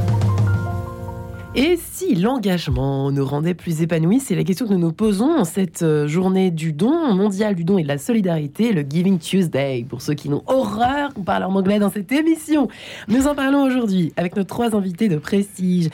Et 1.61 1.77
si 1.77 2.15
l'engagement 2.15 3.11
nous 3.11 3.27
rendait 3.27 3.53
plus 3.53 3.83
épanouis 3.83 4.21
C'est 4.21 4.37
la 4.37 4.45
question 4.45 4.65
que 4.65 4.73
nous 4.75 4.79
nous 4.79 4.93
posons 4.93 5.41
en 5.41 5.43
cette 5.43 5.83
euh, 5.83 6.07
journée 6.07 6.53
du 6.53 6.73
don, 6.73 7.13
mondial 7.17 7.57
du 7.57 7.65
don 7.65 7.79
et 7.79 7.83
de 7.83 7.89
la 7.89 7.99
solidarité, 7.99 8.73
le 8.73 8.83
Giving 8.89 9.19
Tuesday. 9.19 9.85
Pour 9.89 10.01
ceux 10.01 10.15
qui 10.15 10.29
n'ont 10.29 10.45
horreur 10.47 11.13
qu'on 11.15 11.25
parle 11.25 11.43
en 11.43 11.53
anglais 11.57 11.81
dans 11.81 11.91
cette 11.91 12.13
émission, 12.13 12.69
nous 13.09 13.27
en 13.27 13.35
parlons 13.35 13.65
aujourd'hui 13.65 14.13
avec 14.17 14.37
nos 14.37 14.45
trois 14.45 14.77
invités 14.77 15.09
de 15.09 15.17
prestige. 15.17 15.89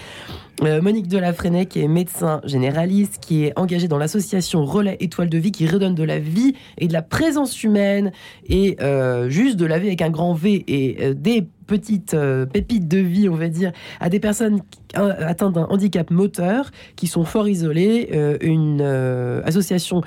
Euh, 0.62 0.82
Monique 0.82 1.08
Delafrenet, 1.08 1.64
qui 1.64 1.80
est 1.80 1.88
médecin 1.88 2.42
généraliste, 2.44 3.16
qui 3.22 3.44
est 3.44 3.58
engagée 3.58 3.88
dans 3.88 3.98
l'association 3.98 4.66
Relais 4.66 4.98
Étoile 5.00 5.30
de 5.30 5.38
Vie, 5.38 5.50
qui 5.50 5.66
redonne 5.66 5.94
de 5.94 6.04
la 6.04 6.18
vie 6.18 6.54
et 6.76 6.88
de 6.88 6.92
la 6.92 7.00
présence 7.00 7.64
humaine, 7.64 8.12
et 8.50 8.76
euh, 8.82 9.30
juste 9.30 9.56
de 9.56 9.64
la 9.64 9.78
vie 9.78 9.86
avec 9.86 10.02
un 10.02 10.10
grand 10.10 10.34
V, 10.34 10.62
et 10.68 11.14
des 11.14 11.46
petites 11.66 12.14
pépites 12.52 12.86
de 12.86 12.98
vie, 12.98 13.30
on 13.30 13.34
va 13.34 13.48
dire, 13.48 13.72
à 13.98 14.10
des 14.10 14.20
personnes 14.20 14.60
atteints 14.94 15.50
d'un 15.50 15.64
handicap 15.64 16.10
moteur, 16.10 16.70
qui 16.96 17.06
sont 17.06 17.24
fort 17.24 17.48
isolés. 17.48 18.10
Euh, 18.12 18.36
une 18.40 18.80
euh, 18.82 19.42
association 19.44 20.02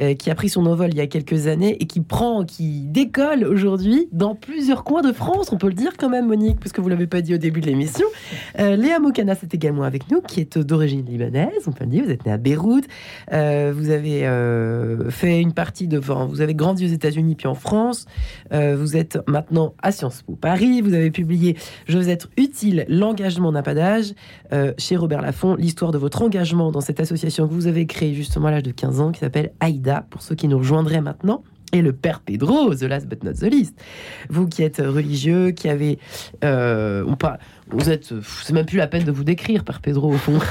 euh, 0.00 0.14
qui 0.14 0.30
a 0.30 0.34
pris 0.34 0.48
son 0.48 0.66
envol 0.66 0.90
il 0.90 0.96
y 0.96 1.00
a 1.00 1.06
quelques 1.06 1.46
années 1.46 1.76
et 1.80 1.86
qui 1.86 2.00
prend, 2.00 2.44
qui 2.44 2.86
décolle 2.86 3.44
aujourd'hui 3.44 4.08
dans 4.12 4.34
plusieurs 4.34 4.84
coins 4.84 5.02
de 5.02 5.12
France. 5.12 5.52
On 5.52 5.58
peut 5.58 5.68
le 5.68 5.74
dire 5.74 5.92
quand 5.98 6.08
même, 6.08 6.26
Monique, 6.26 6.60
puisque 6.60 6.78
vous 6.78 6.88
l'avez 6.88 7.06
pas 7.06 7.20
dit 7.20 7.34
au 7.34 7.38
début 7.38 7.60
de 7.60 7.66
l'émission. 7.66 8.06
Léa 8.58 8.98
Mokana, 8.98 9.34
c'est 9.34 9.54
également 9.54 9.82
avec 9.82 10.10
nous, 10.10 10.20
qui 10.20 10.40
est 10.40 10.58
d'origine 10.58 11.04
libanaise. 11.04 11.50
On 11.66 11.72
peut 11.72 11.84
le 11.84 11.90
dire. 11.90 12.04
Vous 12.04 12.10
êtes 12.10 12.24
née 12.26 12.32
à 12.32 12.38
Beyrouth. 12.38 12.84
vous 13.30 13.90
avez 13.90 14.28
fait 15.10 15.40
une 15.40 15.52
partie 15.52 15.88
de, 15.88 15.98
vous 15.98 16.40
avez 16.40 16.54
grandi 16.54 16.84
aux 16.84 16.92
États-Unis 16.92 17.34
puis 17.34 17.46
en 17.46 17.54
France. 17.54 18.06
vous 18.50 18.96
êtes 18.96 19.18
maintenant 19.28 19.74
à 19.82 19.92
Sciences 19.92 20.22
Po 20.22 20.34
Paris. 20.34 20.80
Vous 20.80 20.94
avez 20.94 21.10
publié 21.10 21.56
Je 21.86 21.98
veux 21.98 22.08
être 22.08 22.28
utile, 22.36 22.84
l'engagement 22.88 23.52
n'a 23.52 23.62
pas 23.62 23.74
d'âge. 23.74 24.12
Euh, 24.52 24.72
chez 24.78 24.96
Robert 24.96 25.22
Laffont 25.22 25.54
l'histoire 25.54 25.92
de 25.92 25.98
votre 25.98 26.22
engagement 26.22 26.70
dans 26.70 26.80
cette 26.80 27.00
association 27.00 27.48
que 27.48 27.54
vous 27.54 27.66
avez 27.66 27.86
créée 27.86 28.14
justement 28.14 28.48
à 28.48 28.50
l'âge 28.50 28.62
de 28.62 28.70
15 28.70 29.00
ans, 29.00 29.12
qui 29.12 29.20
s'appelle 29.20 29.52
AIDA, 29.60 30.06
pour 30.10 30.22
ceux 30.22 30.34
qui 30.34 30.48
nous 30.48 30.58
rejoindraient 30.58 31.00
maintenant. 31.00 31.42
Et 31.74 31.80
le 31.80 31.94
père 31.94 32.20
Pedro, 32.20 32.74
the 32.74 32.82
last 32.82 33.06
but 33.06 33.24
not 33.24 33.32
the 33.32 33.50
least. 33.50 33.74
Vous 34.28 34.46
qui 34.46 34.62
êtes 34.62 34.76
religieux, 34.76 35.52
qui 35.52 35.70
avez, 35.70 35.98
euh, 36.44 37.10
pas, 37.16 37.38
vous 37.70 37.88
êtes, 37.88 38.12
c'est 38.44 38.52
même 38.52 38.66
plus 38.66 38.76
la 38.76 38.86
peine 38.86 39.04
de 39.04 39.10
vous 39.10 39.24
décrire, 39.24 39.64
père 39.64 39.80
Pedro 39.80 40.12
au 40.12 40.18
fond. 40.18 40.38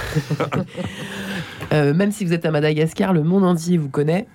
Euh, 1.73 1.93
même 1.93 2.11
si 2.11 2.25
vous 2.25 2.33
êtes 2.33 2.45
à 2.45 2.51
Madagascar, 2.51 3.13
le 3.13 3.23
monde 3.23 3.45
entier 3.45 3.77
vous 3.77 3.87
connaît. 3.87 4.27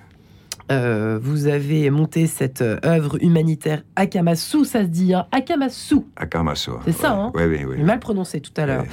Euh, 0.72 1.18
vous 1.22 1.46
avez 1.46 1.90
monté 1.90 2.26
cette 2.26 2.62
euh, 2.62 2.78
œuvre 2.84 3.22
humanitaire 3.22 3.82
Akamasu, 3.94 4.64
ça 4.64 4.82
se 4.82 4.88
dit, 4.88 5.14
hein 5.14 5.26
Akamasu. 5.30 6.00
Akamasu. 6.16 6.72
C'est 6.84 6.92
ça, 6.92 7.12
hein 7.12 7.32
Oui, 7.34 7.44
oui, 7.44 7.64
oui. 7.64 7.82
Mal 7.82 8.00
prononcé 8.00 8.40
tout 8.40 8.52
à 8.56 8.66
l'heure. 8.66 8.84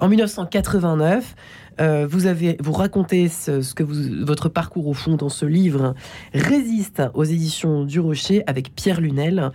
En 0.00 0.08
1989, 0.08 1.34
euh, 1.80 2.06
vous 2.08 2.26
avez 2.26 2.56
vous 2.60 2.72
racontez 2.72 3.28
ce, 3.28 3.74
que 3.74 3.82
votre 3.82 4.48
parcours 4.48 4.88
au 4.88 4.94
fond 4.94 5.14
dans 5.14 5.28
ce 5.28 5.46
livre 5.46 5.94
résiste 6.34 7.02
aux 7.14 7.24
éditions 7.24 7.84
du 7.84 8.00
Rocher 8.00 8.42
avec 8.46 8.74
Pierre 8.74 9.00
Lunel. 9.00 9.50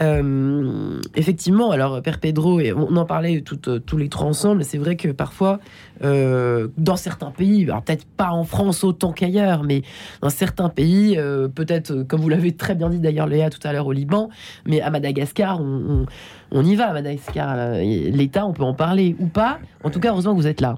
Euh, 0.00 1.00
effectivement, 1.14 1.70
alors 1.70 2.02
Père 2.02 2.20
Pedro 2.20 2.60
et 2.60 2.72
on 2.72 2.96
en 2.96 3.04
parlait 3.04 3.42
tous 3.42 3.96
les 3.96 4.08
trois 4.08 4.26
ensemble. 4.26 4.64
C'est 4.64 4.78
vrai 4.78 4.96
que 4.96 5.08
parfois, 5.08 5.60
euh, 6.02 6.68
dans 6.78 6.96
certains 6.96 7.30
pays, 7.30 7.66
peut-être 7.66 8.06
pas 8.06 8.30
en 8.30 8.44
France 8.44 8.84
autant 8.84 9.12
qu'ailleurs, 9.12 9.62
mais 9.64 9.82
dans 10.20 10.30
certains 10.30 10.68
pays, 10.68 11.18
peut-être 11.54 12.02
comme 12.04 12.20
vous 12.20 12.28
l'avez 12.28 12.52
très 12.52 12.74
bien 12.74 12.88
dit 12.88 13.00
d'ailleurs 13.00 13.26
Léa 13.26 13.50
tout 13.50 13.66
à 13.66 13.72
l'heure 13.72 13.86
au 13.86 13.92
Liban, 13.92 14.28
mais 14.66 14.80
à 14.80 14.90
Madagascar, 14.90 15.60
on, 15.60 16.06
on 16.52 16.64
y 16.64 16.76
va 16.76 16.88
à 16.88 16.92
Madagascar. 16.92 17.78
L'État, 17.78 18.46
on 18.46 18.52
peut 18.52 18.62
en 18.62 18.74
parler 18.74 19.16
ou 19.18 19.26
pas. 19.26 19.58
En 19.82 19.90
tout 19.90 20.00
cas, 20.00 20.10
heureusement 20.10 20.34
que 20.34 20.40
vous 20.40 20.46
êtes 20.46 20.60
là. 20.60 20.76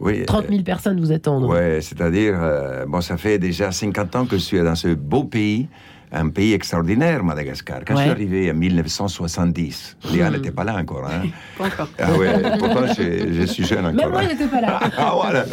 Oui, 0.00 0.24
30 0.24 0.48
000 0.48 0.62
personnes 0.62 0.98
vous 0.98 1.12
attendent. 1.12 1.44
Oui, 1.44 1.82
c'est-à-dire, 1.82 2.38
euh, 2.40 2.86
bon, 2.86 3.02
ça 3.02 3.18
fait 3.18 3.38
déjà 3.38 3.70
50 3.70 4.16
ans 4.16 4.26
que 4.26 4.36
je 4.36 4.42
suis 4.42 4.58
dans 4.58 4.74
ce 4.74 4.88
beau 4.88 5.24
pays, 5.24 5.68
un 6.10 6.30
pays 6.30 6.54
extraordinaire, 6.54 7.22
Madagascar. 7.22 7.80
Quand 7.86 7.96
je 7.96 8.02
suis 8.02 8.10
arrivé 8.10 8.50
en 8.50 8.54
1970, 8.54 9.98
Léa 10.10 10.30
hmm. 10.30 10.32
n'était 10.32 10.50
pas 10.52 10.64
là 10.64 10.76
encore. 10.76 11.06
Hein. 11.06 11.28
pas 11.58 11.66
encore. 11.66 11.88
Ah 11.98 12.16
ouais, 12.16 12.58
pourtant 12.58 12.86
je, 12.86 13.44
suis 13.44 13.64
jeune 13.64 13.84
encore. 13.84 13.94
Même 13.94 14.10
moi, 14.10 14.22
je 14.22 14.28
n'étais 14.28 14.46
pas 14.46 14.62
là. 14.62 14.80
ah 14.96 15.12
voilà, 15.14 15.44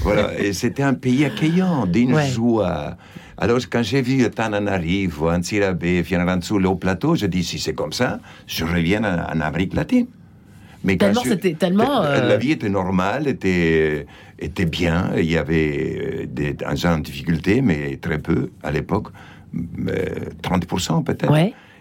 voilà. 0.00 0.38
Et 0.40 0.54
c'était 0.54 0.82
un 0.82 0.94
pays 0.94 1.26
accueillant, 1.26 1.84
d'une 1.84 2.18
joie. 2.20 2.96
Alors, 3.36 3.58
quand 3.70 3.82
j'ai 3.82 4.00
vu 4.00 4.30
Tananarivo, 4.30 5.30
Antsirabe, 5.30 5.84
Fianarantsoul 6.04 6.66
au 6.66 6.76
plateau, 6.76 7.16
je 7.16 7.26
dis, 7.26 7.44
si 7.44 7.58
c'est 7.58 7.74
comme 7.74 7.92
ça, 7.92 8.18
je 8.46 8.64
reviens 8.64 9.04
en 9.04 9.40
Amérique 9.40 9.74
latine. 9.74 10.06
Mais 10.84 10.96
tellement 10.96 11.22
c'était 11.24 11.54
tellement. 11.54 12.02
La 12.02 12.08
euh, 12.08 12.36
vie 12.36 12.52
était 12.52 12.68
normale, 12.68 13.26
était 13.26 14.06
était 14.38 14.66
bien. 14.66 15.12
Il 15.16 15.30
y 15.30 15.36
avait 15.36 16.26
des 16.26 16.56
gens 16.74 16.94
en 16.94 16.98
difficulté, 16.98 17.62
mais 17.62 17.96
très 17.96 18.18
peu 18.18 18.50
à 18.62 18.70
l'époque, 18.70 19.08
30% 19.54 21.04
peut-être. 21.04 21.32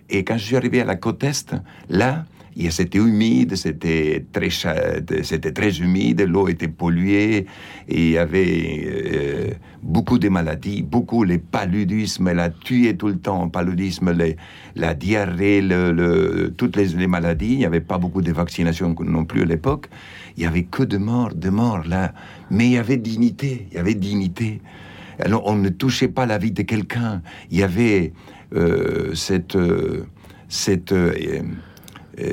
Et 0.10 0.24
quand 0.24 0.38
je 0.38 0.44
suis 0.44 0.56
arrivé 0.56 0.82
à 0.82 0.86
la 0.86 0.96
côte 0.96 1.18
est, 1.20 1.56
là, 1.90 2.26
c'était 2.70 3.00
humide, 3.00 3.56
c'était 3.56 4.26
très, 4.32 4.50
c'était 5.24 5.52
très 5.52 5.80
humide, 5.80 6.22
l'eau 6.22 6.48
était 6.48 6.68
polluée, 6.68 7.46
et 7.88 8.06
il 8.08 8.12
y 8.12 8.18
avait 8.18 8.84
euh, 8.86 9.52
beaucoup 9.82 10.20
de 10.20 10.30
maladies, 10.30 10.84
beaucoup 10.84 11.24
les 11.24 11.40
paludismes, 11.40 12.28
elle 12.28 12.40
a 12.40 12.50
tué 12.50 12.96
tout 12.96 13.08
le 13.08 13.18
temps, 13.18 13.50
paludisme, 13.50 14.16
la 14.76 14.94
diarrhée, 14.94 15.62
le, 15.62 16.54
toutes 16.56 16.78
les, 16.78 17.08
maladies. 17.08 17.54
Il 17.54 17.58
n'y 17.60 17.66
avait 17.66 17.82
pas 17.82 17.98
beaucoup 17.98 18.22
de 18.22 18.32
vaccinations 18.32 18.96
non 19.00 19.26
plus 19.26 19.42
à 19.42 19.46
l'époque. 19.46 19.88
Il 20.38 20.44
y 20.44 20.46
avait 20.46 20.64
que 20.64 20.84
de 20.84 20.98
morts, 20.98 21.34
de 21.34 21.50
morts 21.50 21.84
là, 21.88 22.14
mais 22.50 22.66
il 22.66 22.72
y 22.74 22.78
avait 22.78 22.98
dignité, 22.98 23.68
il 23.72 23.76
y 23.76 23.80
avait 23.80 23.96
dignité. 23.96 24.62
Alors 25.20 25.44
on 25.46 25.56
ne 25.56 25.70
touchait 25.70 26.08
pas 26.08 26.26
la 26.26 26.38
vie 26.38 26.52
de 26.52 26.64
quelqu'un. 26.64 27.22
Il 27.52 27.60
y 27.60 27.64
avait 27.64 28.14
euh, 28.56 29.14
cette 29.14 29.56
euh, 29.56 30.06
cette 30.50 30.94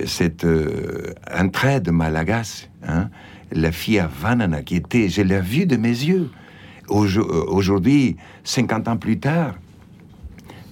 cette 0.07 0.45
euh, 0.45 1.15
entraide 1.33 1.91
malagasy, 1.91 2.69
hein, 2.87 3.09
la 3.53 3.73
fille 3.73 3.99
à 3.99 4.07
Vanana, 4.07 4.63
qui 4.63 4.77
était, 4.77 5.09
je 5.09 5.23
l'ai 5.23 5.41
vue 5.41 5.67
de 5.67 5.77
mes 5.77 5.89
yeux. 5.89 6.31
Euh, 6.91 7.45
aujourd'hui, 7.49 8.17
50 8.45 8.89
ans 8.89 8.97
plus 8.97 9.19
tard, 9.19 9.55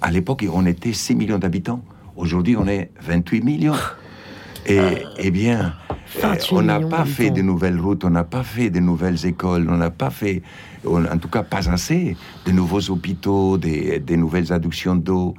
à 0.01 0.11
l'époque, 0.11 0.45
on 0.53 0.67
était 0.67 0.93
6 0.93 1.15
millions 1.15 1.39
d'habitants. 1.39 1.83
Aujourd'hui, 2.17 2.57
on 2.57 2.67
est 2.67 2.91
28 3.01 3.43
millions. 3.43 3.75
Et, 4.67 4.79
eh 5.17 5.31
bien, 5.31 5.75
on 6.53 6.63
n'a 6.63 6.81
pas 6.81 7.07
fait 7.07 7.31
de 7.31 7.41
nouvelles 7.41 7.81
routes, 7.81 8.05
on 8.05 8.11
n'a 8.11 8.25
pas 8.25 8.43
fait 8.43 8.69
de 8.69 8.81
nouvelles 8.81 9.25
écoles, 9.25 9.67
on 9.71 9.79
n'a 9.79 9.91
pas 9.91 10.11
fait, 10.11 10.43
en 10.87 11.17
tout 11.17 11.29
cas 11.29 11.43
pas 11.43 11.71
assez, 11.71 12.17
de 12.45 12.53
nouveaux 12.53 12.91
hôpitaux, 12.91 13.57
des, 13.57 13.99
des 13.99 14.17
nouvelles 14.19 14.53
adductions 14.53 14.95
d'eau. 14.95 15.35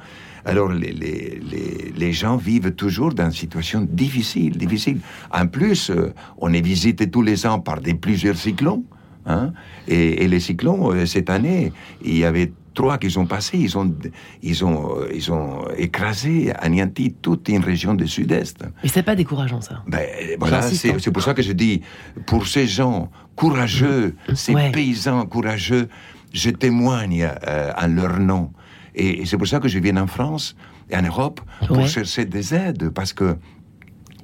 Alors 0.50 0.72
les, 0.72 0.92
les, 0.92 1.94
les, 1.96 2.14
gens 2.14 2.38
vivent 2.38 2.72
toujours 2.72 3.14
dans 3.14 3.26
une 3.26 3.32
situation 3.32 3.88
difficile, 3.90 4.58
difficile. 4.58 5.00
En 5.32 5.48
plus, 5.48 5.90
euh, 5.90 6.14
on 6.38 6.52
est 6.54 6.62
visité 6.62 7.10
tous 7.10 7.22
les 7.22 7.46
ans 7.46 7.60
par 7.60 7.82
des 7.82 7.94
plusieurs 7.94 8.36
cyclones. 8.36 8.84
Hein, 9.26 9.54
et, 9.88 10.28
les 10.28 10.40
cyclones, 10.40 10.82
euh, 10.82 11.06
cette 11.06 11.30
année, 11.30 11.72
il 12.04 12.18
y 12.18 12.26
avait 12.26 12.52
trois 12.74 12.98
qui 12.98 13.12
sont 13.12 13.26
passés, 13.26 13.58
ils 13.58 13.78
ont, 13.78 13.94
ils 14.42 14.66
ont, 14.66 15.02
euh, 15.02 15.10
ils 15.14 15.32
ont 15.32 15.68
écrasé, 15.78 16.52
anéanti 16.58 17.14
toute 17.22 17.50
une 17.50 17.64
région 17.64 17.94
du 17.94 18.08
sud-est. 18.08 18.64
Et 18.84 18.88
c'est 18.88 19.04
pas 19.04 19.16
décourageant, 19.16 19.62
ça 19.62 19.84
ben, 19.88 20.02
voilà, 20.40 20.62
c'est 20.64 21.12
pour 21.12 21.22
ça 21.22 21.34
que 21.34 21.44
je 21.44 21.52
dis, 21.52 21.82
pour 22.26 22.48
ces 22.48 22.66
gens 22.66 23.12
courageux, 23.36 24.16
ces 24.34 24.54
paysans 24.72 25.26
courageux, 25.26 25.90
je 26.34 26.50
témoigne 26.50 27.30
en 27.78 27.88
leur 27.88 28.20
nom. 28.20 28.52
Et, 29.00 29.26
c'est 29.26 29.38
pour 29.38 29.48
ça 29.48 29.60
que 29.60 29.68
je 29.68 29.80
viens 29.80 29.98
en 29.98 30.08
France 30.08 30.56
et 30.90 30.96
en 30.98 31.02
Europe 31.02 31.40
pour 31.68 31.88
chercher 31.88 32.26
des 32.26 32.54
aides, 32.54 32.90
parce 32.90 33.14
que 33.14 33.38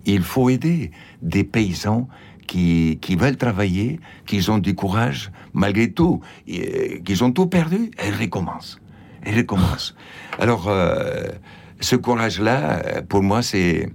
il 0.05 0.21
faut 0.21 0.49
aider 0.49 0.91
des 1.21 1.43
paysans 1.43 2.07
qui, 2.45 2.99
qui 3.01 3.15
veulent 3.15 3.37
travailler, 3.37 3.99
qui 4.27 4.37
ont 4.49 4.59
du 4.59 4.75
courage, 4.75 5.31
malgré 5.53 5.91
tout, 5.91 6.21
qu'ils 6.45 7.23
ont 7.23 7.31
tout 7.31 7.47
perdu, 7.47 7.89
elles 7.97 8.13
recommencent. 8.15 8.79
et 9.25 9.33
recommence. 9.35 9.95
Alors, 10.39 10.67
euh, 10.67 11.29
ce 11.79 11.95
courage-là, 11.95 12.57
euh, 12.85 13.01
pour 13.01 13.23
moi, 13.23 13.41
c'est 13.41 13.89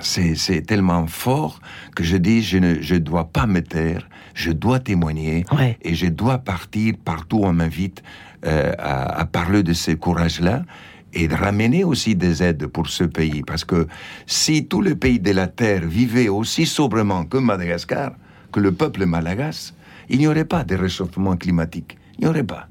c'est 0.00 0.62
tellement 0.66 1.06
fort 1.08 1.60
que 1.96 2.04
je 2.04 2.16
dis 2.16 2.42
je 2.42 2.58
ne 2.58 2.80
je 2.80 2.94
dois 2.94 3.24
pas 3.36 3.46
me 3.46 3.60
taire, 3.62 4.08
je 4.34 4.52
dois 4.52 4.78
témoigner 4.78 5.44
Ouais. 5.52 5.76
et 5.82 5.94
je 5.94 6.06
dois 6.06 6.38
partir 6.38 6.94
partout 7.04 7.38
où 7.38 7.46
on 7.46 7.52
m'invite 7.52 8.02
euh, 8.44 8.72
à, 8.78 9.20
à 9.20 9.24
parler 9.24 9.62
de 9.62 9.72
ce 9.72 9.92
courage-là 9.92 10.64
et 11.12 11.26
de 11.28 11.34
ramener 11.34 11.84
aussi 11.84 12.14
des 12.14 12.42
aides 12.42 12.66
pour 12.66 12.88
ce 12.88 13.04
pays. 13.04 13.42
Parce 13.42 13.64
que 13.64 13.88
si 14.26 14.66
tous 14.66 14.82
les 14.82 14.94
pays 14.94 15.18
de 15.18 15.32
la 15.32 15.46
Terre 15.46 15.82
vivaient 15.86 16.28
aussi 16.28 16.66
sobrement 16.66 17.24
que 17.24 17.38
Madagascar, 17.38 18.12
que 18.52 18.60
le 18.60 18.72
peuple 18.72 19.06
malagasy, 19.06 19.72
il 20.08 20.18
n'y 20.18 20.26
aurait 20.26 20.44
pas 20.44 20.64
de 20.64 20.74
réchauffement 20.74 21.36
climatique. 21.36 21.98
Il 22.18 22.24
n'y 22.24 22.30
aurait 22.30 22.44
pas. 22.44 22.68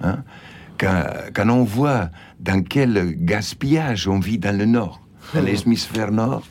Hein? 0.00 0.22
Quand, 0.78 1.04
quand 1.34 1.48
on 1.48 1.64
voit 1.64 2.10
dans 2.40 2.62
quel 2.62 3.14
gaspillage 3.24 4.08
on 4.08 4.18
vit 4.18 4.38
dans 4.38 4.56
le 4.56 4.64
Nord, 4.64 5.00
dans 5.34 5.42
l'hémisphère 5.42 6.10
Nord, 6.10 6.44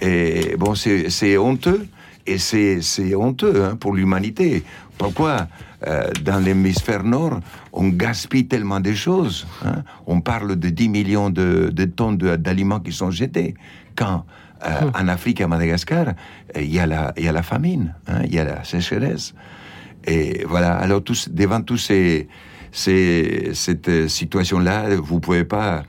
et 0.00 0.56
bon, 0.58 0.74
c'est 0.74 1.38
honteux. 1.38 1.86
Et 2.24 2.38
c'est 2.38 2.82
c'est 2.82 3.16
honteux 3.16 3.64
hein, 3.64 3.76
pour 3.76 3.94
l'humanité. 3.94 4.62
Pourquoi 4.96 5.48
euh, 5.86 6.10
dans 6.24 6.38
l'hémisphère 6.38 7.02
nord, 7.04 7.40
on 7.72 7.88
gaspille 7.88 8.46
tellement 8.46 8.80
de 8.80 8.92
choses 8.92 9.46
hein? 9.64 9.82
On 10.06 10.20
parle 10.20 10.56
de 10.56 10.68
10 10.68 10.88
millions 10.88 11.30
de, 11.30 11.70
de 11.72 11.84
tonnes 11.86 12.16
d'aliments 12.16 12.80
qui 12.80 12.92
sont 12.92 13.10
jetés. 13.10 13.54
Quand 13.96 14.24
euh, 14.64 14.90
en 14.94 15.08
Afrique, 15.08 15.40
à 15.40 15.48
Madagascar, 15.48 16.08
euh, 16.08 16.60
il 16.62 16.72
y, 16.72 16.78
a 16.78 16.86
la- 16.86 17.12
il 17.16 17.24
y 17.24 17.28
a 17.28 17.32
la 17.32 17.42
famine, 17.42 17.94
hein, 18.06 18.20
il 18.24 18.34
y 18.34 18.38
a 18.38 18.44
la 18.44 18.62
sécheresse. 18.64 19.34
Et 20.06 20.44
voilà, 20.48 20.76
alors 20.76 21.02
tous, 21.02 21.28
devant 21.28 21.62
tous 21.62 21.78
ces, 21.78 22.28
ces, 22.70 23.50
cette 23.54 24.08
situation-là, 24.08 24.96
vous 24.96 25.20
pouvez 25.20 25.44
pas 25.44 25.82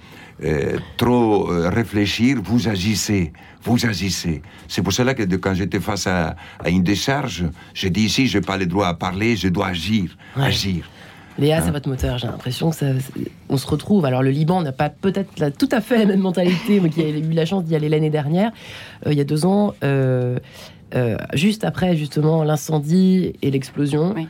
euh, 0.43 0.77
trop 0.97 1.45
réfléchir, 1.49 2.37
vous 2.43 2.67
agissez, 2.67 3.31
vous 3.63 3.85
agissez. 3.85 4.41
C'est 4.67 4.81
pour 4.81 4.93
cela 4.93 5.13
que 5.13 5.23
de- 5.23 5.37
quand 5.37 5.53
j'étais 5.53 5.79
face 5.79 6.07
à, 6.07 6.35
à 6.63 6.69
une 6.69 6.83
décharge, 6.83 7.45
j'ai 7.73 7.89
dit 7.89 8.01
ici, 8.01 8.27
je 8.27 8.37
n'ai 8.37 8.43
pas 8.43 8.57
le 8.57 8.65
droit 8.65 8.87
à 8.87 8.93
parler, 8.93 9.35
je 9.35 9.47
dois 9.47 9.67
agir, 9.67 10.17
Ouais. 10.37 10.45
agir. 10.45 10.89
Léa, 11.39 11.61
c'est 11.63 11.71
votre 11.71 11.89
moteur. 11.89 12.19
J'ai 12.19 12.27
l'impression 12.27 12.69
que 12.69 12.75
ça, 12.75 12.85
on 13.49 13.57
se 13.57 13.65
retrouve. 13.65 14.05
Alors 14.05 14.21
le 14.21 14.29
Liban 14.29 14.61
n'a 14.61 14.71
pas 14.71 14.89
peut-être 14.89 15.39
la- 15.39 15.49
tout 15.49 15.69
à 15.71 15.81
fait 15.81 15.97
la 15.97 16.05
même 16.05 16.19
mentalité. 16.19 16.79
Moi 16.79 16.89
qui 16.89 17.01
ai 17.01 17.09
eu 17.19 17.31
la 17.31 17.45
chance 17.45 17.63
d'y 17.63 17.75
aller 17.75 17.89
l'année 17.89 18.11
dernière, 18.11 18.51
euh, 19.07 19.11
il 19.13 19.17
y 19.17 19.21
a 19.21 19.23
deux 19.23 19.43
ans, 19.45 19.73
euh, 19.83 20.37
euh, 20.93 21.17
juste 21.33 21.63
après 21.63 21.95
justement 21.97 22.43
l'incendie 22.43 23.33
et 23.41 23.49
l'explosion. 23.49 24.13
Oui. 24.15 24.27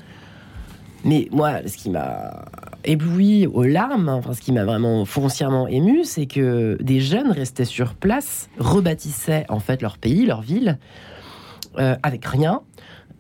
Mais 1.04 1.28
moi, 1.32 1.56
ce 1.68 1.76
qui 1.76 1.90
m'a 1.90 2.46
ébloui 2.86 3.48
aux 3.48 3.64
larmes, 3.64 4.10
hein, 4.10 4.16
enfin, 4.16 4.34
ce 4.34 4.42
qui 4.42 4.52
m'a 4.52 4.66
vraiment 4.66 5.06
foncièrement 5.06 5.68
ému, 5.68 6.04
c'est 6.04 6.26
que 6.26 6.78
des 6.82 7.00
jeunes 7.00 7.32
restaient 7.32 7.66
sur 7.66 7.94
place, 7.96 8.50
rebâtissaient 8.60 9.46
en 9.50 9.60
fait 9.60 9.82
leur 9.82 9.98
pays, 9.98 10.26
leur 10.26 10.42
ville, 10.42 10.78
euh, 11.80 11.96
avec 12.04 12.26
rien. 12.26 12.62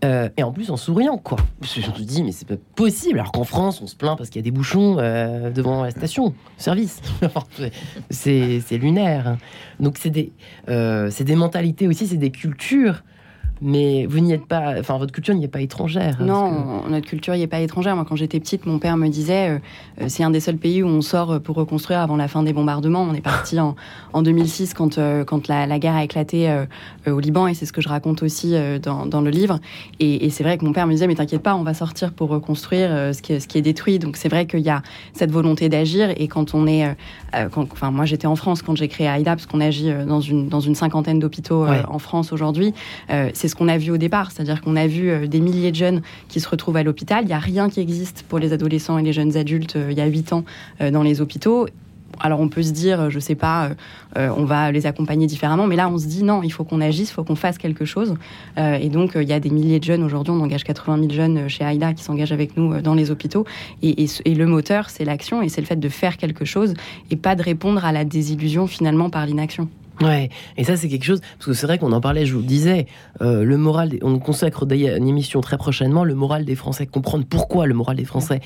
euh, 0.03 0.27
et 0.35 0.43
en 0.43 0.51
plus 0.51 0.69
en 0.69 0.75
souriant, 0.77 1.17
quoi. 1.17 1.37
Je 1.61 1.79
me 1.79 2.03
dis, 2.05 2.23
mais 2.23 2.31
c'est 2.33 2.47
pas 2.47 2.57
possible. 2.75 3.19
Alors 3.19 3.31
qu'en 3.31 3.45
France, 3.45 3.81
on 3.81 3.87
se 3.87 3.95
plaint 3.95 4.17
parce 4.17 4.29
qu'il 4.29 4.39
y 4.41 4.43
a 4.43 4.49
des 4.49 4.51
bouchons 4.51 4.97
euh, 4.99 5.49
devant 5.49 5.83
la 5.83 5.91
station 5.91 6.33
service. 6.57 7.01
c'est 8.09 8.61
lunaire. 8.71 9.27
hein. 9.27 9.37
Donc 9.79 9.97
c'est 9.97 10.09
des, 10.09 10.33
c'est 10.67 11.23
des 11.23 11.35
mentalités 11.35 11.87
aussi, 11.87 12.05
c'est 12.07 12.17
des 12.17 12.31
cultures. 12.31 13.03
Mais 13.63 14.05
vous 14.07 14.19
n'y 14.19 14.33
êtes 14.33 14.45
pas, 14.45 14.73
enfin 14.79 14.97
votre 14.97 15.11
culture 15.13 15.33
n'y 15.33 15.45
est 15.45 15.47
pas 15.47 15.61
étrangère. 15.61 16.15
hein, 16.15 16.17
que- 16.19 16.23
Non, 16.23 16.83
notre 16.89 17.07
culture 17.07 17.33
n'y 17.33 17.41
est 17.43 17.47
pas 17.47 17.59
étrangère. 17.61 17.95
Moi, 17.95 18.05
quand 18.07 18.15
j'étais 18.17 18.39
petite, 18.39 18.65
mon 18.65 18.77
père 18.77 18.97
me 18.97 19.07
disait 19.07 19.49
euh, 19.49 19.57
euh, 20.01 20.05
c'est 20.09 20.23
un 20.23 20.29
des 20.31 20.39
seuls 20.41 20.57
pays 20.57 20.83
où 20.83 20.87
on 20.87 21.01
sort 21.01 21.39
pour 21.41 21.55
reconstruire 21.55 21.99
avant 21.99 22.17
la 22.17 22.27
fin 22.27 22.43
des 22.43 22.51
bombardements. 22.51 23.01
On 23.09 23.13
est 23.13 23.21
parti 23.21 23.59
en, 23.59 23.75
en 24.11 24.21
2006 24.21 24.73
quand, 24.73 24.97
euh, 24.97 25.23
quand 25.23 25.47
la, 25.47 25.65
la 25.65 25.79
guerre 25.79 25.95
a 25.95 26.03
éclaté 26.03 26.49
euh, 26.49 26.65
euh, 27.07 27.11
au 27.13 27.19
Liban, 27.19 27.47
et 27.47 27.53
c'est 27.53 27.65
ce 27.65 27.71
que 27.73 27.81
je 27.81 27.87
raconte 27.89 28.21
aussi 28.21 28.53
euh, 28.53 28.79
dans, 28.79 29.05
dans 29.05 29.21
le 29.21 29.29
livre. 29.29 29.59
Et, 30.01 30.25
et 30.25 30.29
c'est 30.29 30.43
vrai 30.43 30.57
que 30.57 30.65
mon 30.65 30.73
père 30.73 30.85
me 30.85 30.91
disait 30.91 31.07
mais 31.07 31.15
t'inquiète 31.15 31.41
pas, 31.41 31.55
on 31.55 31.63
va 31.63 31.73
sortir 31.73 32.11
pour 32.11 32.29
reconstruire 32.29 32.89
euh, 32.91 33.13
ce, 33.13 33.21
qui 33.21 33.33
est, 33.33 33.39
ce 33.39 33.47
qui 33.47 33.57
est 33.57 33.61
détruit. 33.61 33.97
Donc 33.97 34.17
c'est 34.17 34.29
vrai 34.29 34.45
qu'il 34.45 34.59
y 34.59 34.69
a 34.69 34.81
cette 35.13 35.31
volonté 35.31 35.69
d'agir. 35.69 36.09
Et 36.17 36.27
quand 36.27 36.53
on 36.53 36.67
est, 36.67 36.85
euh, 36.85 36.93
euh, 37.35 37.49
quand- 37.49 37.67
enfin 37.71 37.91
moi 37.91 38.03
j'étais 38.05 38.27
en 38.27 38.35
France 38.35 38.61
quand 38.61 38.75
j'ai 38.75 38.89
créé 38.89 39.07
AIDA, 39.07 39.35
parce 39.35 39.45
qu'on 39.45 39.61
agit 39.61 39.89
euh, 39.89 40.05
dans 40.05 40.19
une, 40.21 40.49
dans 40.49 40.59
une 40.59 40.75
cinquantaine 40.75 41.19
d'hôpitaux 41.19 41.63
euh, 41.63 41.69
Ouais. 41.69 41.81
en 41.87 41.99
France 41.99 42.33
aujourd'hui. 42.33 42.73
Euh, 43.09 43.29
c'est 43.33 43.47
ce 43.53 43.57
qu'on 43.57 43.67
a 43.67 43.77
vu 43.77 43.91
au 43.91 43.97
départ, 43.97 44.31
c'est-à-dire 44.31 44.61
qu'on 44.61 44.75
a 44.75 44.87
vu 44.87 45.09
euh, 45.09 45.27
des 45.27 45.39
milliers 45.39 45.69
de 45.69 45.75
jeunes 45.75 46.01
qui 46.27 46.39
se 46.39 46.49
retrouvent 46.49 46.77
à 46.77 46.83
l'hôpital. 46.83 47.23
Il 47.23 47.27
n'y 47.27 47.33
a 47.33 47.39
rien 47.39 47.69
qui 47.69 47.79
existe 47.79 48.25
pour 48.27 48.39
les 48.39 48.51
adolescents 48.51 48.97
et 48.97 49.03
les 49.03 49.13
jeunes 49.13 49.37
adultes 49.37 49.75
euh, 49.75 49.91
il 49.91 49.97
y 49.97 50.01
a 50.01 50.07
8 50.07 50.33
ans 50.33 50.43
euh, 50.81 50.89
dans 50.89 51.03
les 51.03 51.21
hôpitaux. 51.21 51.67
Alors 52.19 52.39
on 52.39 52.47
peut 52.47 52.63
se 52.63 52.71
dire, 52.71 53.09
je 53.09 53.19
sais 53.19 53.33
pas, 53.33 53.71
on 54.15 54.45
va 54.45 54.71
les 54.71 54.85
accompagner 54.85 55.25
différemment, 55.25 55.65
mais 55.65 55.75
là 55.75 55.89
on 55.89 55.97
se 55.97 56.05
dit 56.05 56.23
non, 56.23 56.43
il 56.43 56.51
faut 56.51 56.63
qu'on 56.63 56.79
agisse, 56.79 57.09
il 57.09 57.13
faut 57.13 57.23
qu'on 57.23 57.35
fasse 57.35 57.57
quelque 57.57 57.85
chose. 57.85 58.13
Et 58.55 58.89
donc 58.89 59.13
il 59.15 59.27
y 59.27 59.33
a 59.33 59.39
des 59.39 59.49
milliers 59.49 59.79
de 59.79 59.83
jeunes 59.83 60.03
aujourd'hui, 60.03 60.31
on 60.31 60.39
engage 60.39 60.63
80 60.63 60.99
000 60.99 61.09
jeunes 61.11 61.49
chez 61.49 61.63
AIDA 61.63 61.95
qui 61.95 62.03
s'engagent 62.03 62.31
avec 62.31 62.55
nous 62.55 62.81
dans 62.81 62.93
les 62.93 63.09
hôpitaux. 63.09 63.47
Et 63.81 63.95
le 64.27 64.45
moteur, 64.45 64.91
c'est 64.91 65.05
l'action 65.05 65.41
et 65.41 65.49
c'est 65.49 65.61
le 65.61 65.67
fait 65.67 65.79
de 65.79 65.89
faire 65.89 66.17
quelque 66.17 66.45
chose 66.45 66.75
et 67.09 67.15
pas 67.15 67.33
de 67.33 67.41
répondre 67.41 67.83
à 67.83 67.91
la 67.91 68.05
désillusion 68.05 68.67
finalement 68.67 69.09
par 69.09 69.25
l'inaction. 69.25 69.67
Ouais, 70.01 70.29
et 70.57 70.63
ça 70.63 70.75
c'est 70.75 70.89
quelque 70.89 71.05
chose, 71.05 71.21
parce 71.37 71.45
que 71.45 71.53
c'est 71.53 71.67
vrai 71.67 71.77
qu'on 71.77 71.91
en 71.91 72.01
parlait, 72.01 72.25
je 72.25 72.33
vous 72.33 72.39
le 72.39 72.45
disais, 72.45 72.87
euh, 73.21 73.43
le 73.43 73.57
moral, 73.57 73.91
on 74.01 74.17
consacre 74.17 74.65
d'ailleurs 74.65 74.97
une 74.97 75.07
émission 75.07 75.39
très 75.41 75.57
prochainement, 75.57 76.03
le 76.03 76.15
moral 76.15 76.45
des 76.45 76.55
Français, 76.55 76.87
comprendre 76.87 77.25
pourquoi 77.29 77.67
le 77.67 77.75
moral 77.75 77.97
des 77.97 78.05
Français 78.05 78.41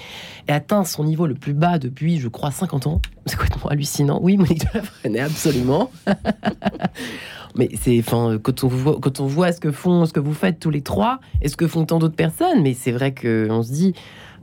est 0.47 0.51
atteint 0.51 0.83
son 0.83 1.05
niveau 1.05 1.25
le 1.25 1.35
plus 1.35 1.53
bas 1.53 1.79
depuis, 1.79 2.19
je 2.19 2.27
crois, 2.27 2.51
50 2.51 2.87
ans. 2.87 3.01
C'est 3.25 3.37
complètement 3.37 3.69
hallucinant? 3.69 4.19
Oui, 4.21 4.35
Monique 4.37 4.59
de 4.59 4.67
la 4.73 4.83
Fresnaye, 4.83 5.21
absolument. 5.21 5.89
mais 7.55 7.69
c'est, 7.79 7.97
enfin, 7.99 8.37
quand 8.41 8.63
on 8.65 8.67
voit, 8.67 8.99
quand 9.01 9.19
on 9.21 9.25
voit 9.25 9.51
ce 9.53 9.59
que 9.61 9.71
font, 9.71 10.05
ce 10.05 10.13
que 10.13 10.19
vous 10.19 10.33
faites 10.33 10.59
tous 10.59 10.69
les 10.69 10.81
trois, 10.81 11.19
et 11.41 11.47
ce 11.47 11.55
que 11.55 11.67
font 11.67 11.85
tant 11.85 11.97
d'autres 11.97 12.15
personnes, 12.15 12.61
mais 12.61 12.73
c'est 12.73 12.91
vrai 12.91 13.13
que 13.13 13.47
on 13.49 13.63
se 13.63 13.71
dit, 13.71 13.93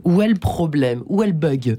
où 0.05 0.21
est 0.21 0.27
le 0.27 0.35
problème? 0.35 1.03
Où 1.07 1.21
est 1.23 1.27
le 1.27 1.33
bug? 1.33 1.77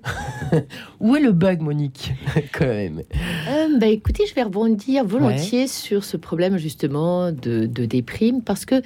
Où 1.00 1.16
est 1.16 1.20
le 1.20 1.32
bug, 1.32 1.60
Monique? 1.62 2.12
Quand 2.52 2.66
même. 2.66 3.02
Euh, 3.48 3.78
bah, 3.78 3.86
écoutez, 3.86 4.24
je 4.28 4.34
vais 4.34 4.42
rebondir 4.42 5.04
volontiers 5.04 5.66
sur 5.68 6.04
ce 6.04 6.16
problème 6.16 6.58
justement 6.58 7.30
de, 7.32 7.66
de 7.66 7.84
déprime 7.86 8.42
parce 8.42 8.64
que 8.64 8.82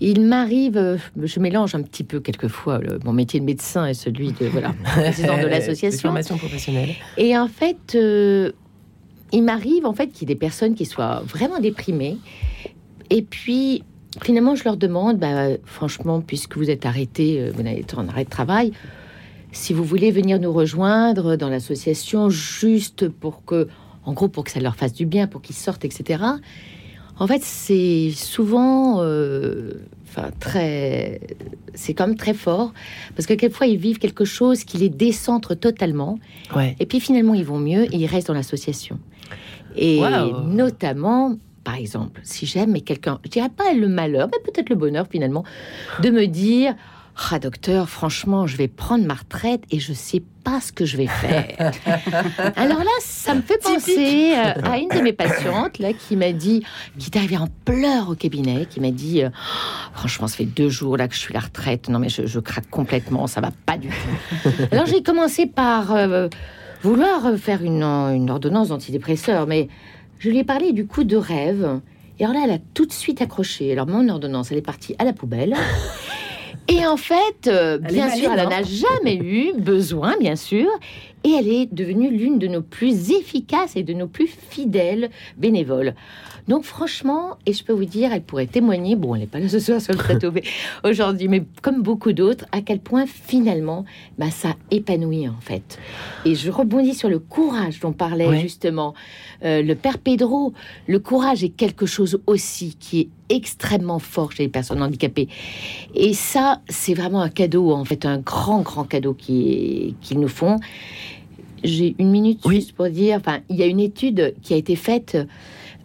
il 0.00 0.22
m'arrive, 0.22 0.76
euh, 0.76 0.96
je 1.22 1.38
mélange 1.38 1.74
un 1.76 1.82
petit 1.82 2.02
peu 2.02 2.18
quelquefois 2.18 2.78
le- 2.78 2.98
mon 3.04 3.12
métier 3.12 3.38
de 3.38 3.44
médecin 3.44 3.86
et 3.86 3.94
celui 3.94 4.32
de 4.32 4.46
voilà, 4.46 4.74
président 4.84 5.40
de 5.40 5.46
l'association. 5.46 6.08
formations 6.08 6.36
professionnelles. 6.36 6.90
Et 7.16 7.38
en 7.38 7.46
fait, 7.46 7.94
euh, 7.94 8.50
il 9.32 9.44
m'arrive 9.44 9.86
en 9.86 9.92
fait 9.92 10.08
qu'il 10.08 10.28
y 10.28 10.32
ait 10.32 10.34
des 10.34 10.38
personnes 10.38 10.74
qui 10.74 10.84
soient 10.84 11.22
vraiment 11.24 11.60
déprimées. 11.60 12.16
Et 13.10 13.22
puis, 13.22 13.84
finalement, 14.22 14.54
je 14.54 14.64
leur 14.64 14.76
demande, 14.76 15.18
bah, 15.18 15.48
franchement, 15.64 16.20
puisque 16.20 16.56
vous 16.56 16.70
êtes 16.70 16.86
arrêté, 16.86 17.40
euh, 17.40 17.52
vous 17.54 17.66
êtes 17.66 17.94
en 17.94 18.08
arrêt 18.08 18.24
de 18.24 18.30
travail, 18.30 18.72
si 19.52 19.72
vous 19.72 19.84
voulez 19.84 20.10
venir 20.10 20.40
nous 20.40 20.52
rejoindre 20.52 21.36
dans 21.36 21.48
l'association, 21.48 22.28
juste 22.28 23.08
pour 23.08 23.44
que, 23.44 23.68
en 24.04 24.12
gros, 24.12 24.28
pour 24.28 24.44
que 24.44 24.50
ça 24.50 24.60
leur 24.60 24.76
fasse 24.76 24.92
du 24.92 25.06
bien, 25.06 25.26
pour 25.26 25.42
qu'ils 25.42 25.56
sortent, 25.56 25.84
etc. 25.84 26.22
En 27.18 27.26
fait, 27.28 27.42
c'est 27.42 28.10
souvent, 28.10 28.96
euh, 28.98 29.74
enfin, 30.08 30.30
très, 30.40 31.20
c'est 31.74 31.94
quand 31.94 32.08
même 32.08 32.16
très 32.16 32.34
fort, 32.34 32.72
parce 33.14 33.26
que 33.26 33.34
quelquefois 33.34 33.68
ils 33.68 33.76
vivent 33.76 33.98
quelque 33.98 34.24
chose 34.24 34.64
qui 34.64 34.78
les 34.78 34.88
décentre 34.88 35.56
totalement. 35.56 36.18
Ouais. 36.56 36.74
Et 36.80 36.86
puis 36.86 36.98
finalement, 36.98 37.34
ils 37.34 37.44
vont 37.44 37.60
mieux 37.60 37.84
et 37.84 37.96
ils 37.96 38.06
restent 38.06 38.26
dans 38.26 38.34
l'association. 38.34 38.98
Et 39.76 40.00
notamment, 40.46 41.36
par 41.64 41.76
exemple, 41.76 42.20
si 42.22 42.46
j'aime 42.46 42.80
quelqu'un, 42.82 43.18
je 43.24 43.30
dirais 43.30 43.48
pas 43.48 43.72
le 43.72 43.88
malheur, 43.88 44.28
mais 44.30 44.38
peut-être 44.44 44.68
le 44.68 44.76
bonheur 44.76 45.06
finalement, 45.10 45.44
de 46.02 46.10
me 46.10 46.26
dire 46.26 46.74
Ah, 47.30 47.38
docteur, 47.38 47.88
franchement, 47.88 48.46
je 48.46 48.56
vais 48.56 48.68
prendre 48.68 49.06
ma 49.06 49.14
retraite 49.14 49.62
et 49.70 49.80
je 49.80 49.94
sais 49.94 50.22
pas 50.44 50.60
ce 50.60 50.72
que 50.72 50.84
je 50.84 50.98
vais 50.98 51.06
faire. 51.06 51.72
Alors 52.56 52.80
là, 52.80 52.90
ça 53.00 53.34
me 53.34 53.40
fait 53.40 53.56
penser 53.56 54.34
euh, 54.36 54.60
à 54.62 54.76
une 54.78 54.90
de 54.90 55.00
mes 55.00 55.14
patientes 55.14 55.78
là 55.78 55.94
qui 55.94 56.16
m'a 56.16 56.32
dit, 56.32 56.62
qui 56.98 57.10
est 57.10 57.16
arrivée 57.16 57.38
en 57.38 57.48
pleurs 57.64 58.10
au 58.10 58.14
cabinet, 58.14 58.66
qui 58.66 58.80
m'a 58.80 58.90
dit 58.90 59.24
euh, 59.24 59.30
Franchement, 59.94 60.26
ça 60.26 60.36
fait 60.36 60.44
deux 60.44 60.68
jours 60.68 60.98
là 60.98 61.08
que 61.08 61.14
je 61.14 61.20
suis 61.20 61.34
à 61.34 61.40
la 61.40 61.46
retraite. 61.46 61.88
Non, 61.88 61.98
mais 61.98 62.10
je, 62.10 62.26
je 62.26 62.40
craque 62.40 62.68
complètement, 62.68 63.26
ça 63.26 63.40
va 63.40 63.52
pas 63.64 63.78
du 63.78 63.88
tout. 63.88 64.50
Alors 64.70 64.84
j'ai 64.84 65.02
commencé 65.02 65.46
par 65.46 65.94
euh, 65.94 66.28
vouloir 66.82 67.36
faire 67.38 67.62
une, 67.62 67.82
une 67.82 68.28
ordonnance 68.28 68.68
d'antidépresseur, 68.68 69.46
mais 69.46 69.68
je 70.24 70.30
lui 70.30 70.38
ai 70.38 70.44
parlé 70.44 70.72
du 70.72 70.86
coup 70.86 71.04
de 71.04 71.18
rêve. 71.18 71.80
Et 72.18 72.24
alors 72.24 72.34
là, 72.34 72.42
elle 72.44 72.52
a 72.52 72.58
tout 72.72 72.86
de 72.86 72.92
suite 72.92 73.20
accroché. 73.20 73.70
Alors 73.70 73.86
mon 73.86 74.08
ordonnance, 74.08 74.50
elle 74.50 74.56
est 74.56 74.62
partie 74.62 74.96
à 74.98 75.04
la 75.04 75.12
poubelle. 75.12 75.54
Et 76.68 76.86
en 76.86 76.96
fait, 76.96 77.46
euh, 77.46 77.76
bien 77.76 78.08
sûr, 78.08 78.32
elle 78.32 78.40
hein. 78.40 78.44
n'en 78.44 78.50
a 78.50 78.62
jamais 78.62 79.16
eu 79.16 79.52
besoin, 79.52 80.14
bien 80.18 80.34
sûr, 80.34 80.66
et 81.22 81.32
elle 81.32 81.48
est 81.48 81.66
devenue 81.70 82.10
l'une 82.10 82.38
de 82.38 82.46
nos 82.46 82.62
plus 82.62 83.10
efficaces 83.10 83.76
et 83.76 83.82
de 83.82 83.92
nos 83.92 84.06
plus 84.06 84.28
fidèles 84.28 85.10
bénévoles. 85.36 85.94
Donc 86.46 86.64
franchement, 86.64 87.38
et 87.46 87.54
je 87.54 87.64
peux 87.64 87.72
vous 87.72 87.86
dire, 87.86 88.12
elle 88.12 88.20
pourrait 88.22 88.46
témoigner, 88.46 88.96
bon, 88.96 89.14
elle 89.14 89.22
n'est 89.22 89.26
pas 89.26 89.38
là 89.38 89.48
ce 89.48 89.58
soir 89.58 89.80
sur 89.80 89.92
le 89.94 89.98
plateau 89.98 90.30
mais 90.34 90.42
aujourd'hui, 90.84 91.26
mais 91.28 91.42
comme 91.62 91.82
beaucoup 91.82 92.12
d'autres, 92.12 92.44
à 92.52 92.60
quel 92.60 92.80
point 92.80 93.06
finalement, 93.06 93.86
bah, 94.18 94.30
ça 94.30 94.54
épanouit 94.70 95.26
en 95.28 95.40
fait. 95.40 95.78
Et 96.26 96.34
je 96.34 96.50
rebondis 96.50 96.92
sur 96.94 97.08
le 97.08 97.18
courage 97.18 97.80
dont 97.80 97.92
parlait 97.92 98.26
Ouais. 98.28 98.40
justement 98.40 98.92
euh, 99.42 99.62
le 99.62 99.74
père 99.74 99.98
Pedro. 99.98 100.52
Le 100.86 100.98
courage 100.98 101.42
est 101.44 101.48
quelque 101.48 101.86
chose 101.86 102.20
aussi 102.26 102.76
qui 102.78 103.00
est 103.00 103.08
extrêmement 103.30 103.98
fort 103.98 104.32
chez 104.32 104.42
les 104.42 104.48
personnes 104.50 104.82
handicapées. 104.82 105.28
Et 105.94 106.12
ça, 106.12 106.60
c'est 106.68 106.94
vraiment 106.94 107.22
un 107.22 107.30
cadeau, 107.30 107.72
en 107.72 107.84
fait, 107.86 108.04
un 108.04 108.18
grand, 108.18 108.60
grand 108.60 108.84
cadeau 108.84 109.14
qui- 109.14 109.94
qu'ils 110.02 110.20
nous 110.20 110.28
font. 110.28 110.58
J'ai 111.62 111.94
une 111.98 112.10
minute 112.10 112.40
Oui. 112.44 112.56
juste 112.56 112.72
pour 112.72 112.88
dire, 112.90 113.16
enfin, 113.16 113.38
il 113.48 113.56
y 113.56 113.62
a 113.62 113.66
une 113.66 113.80
étude 113.80 114.34
qui 114.42 114.52
a 114.52 114.56
été 114.58 114.76
faite 114.76 115.16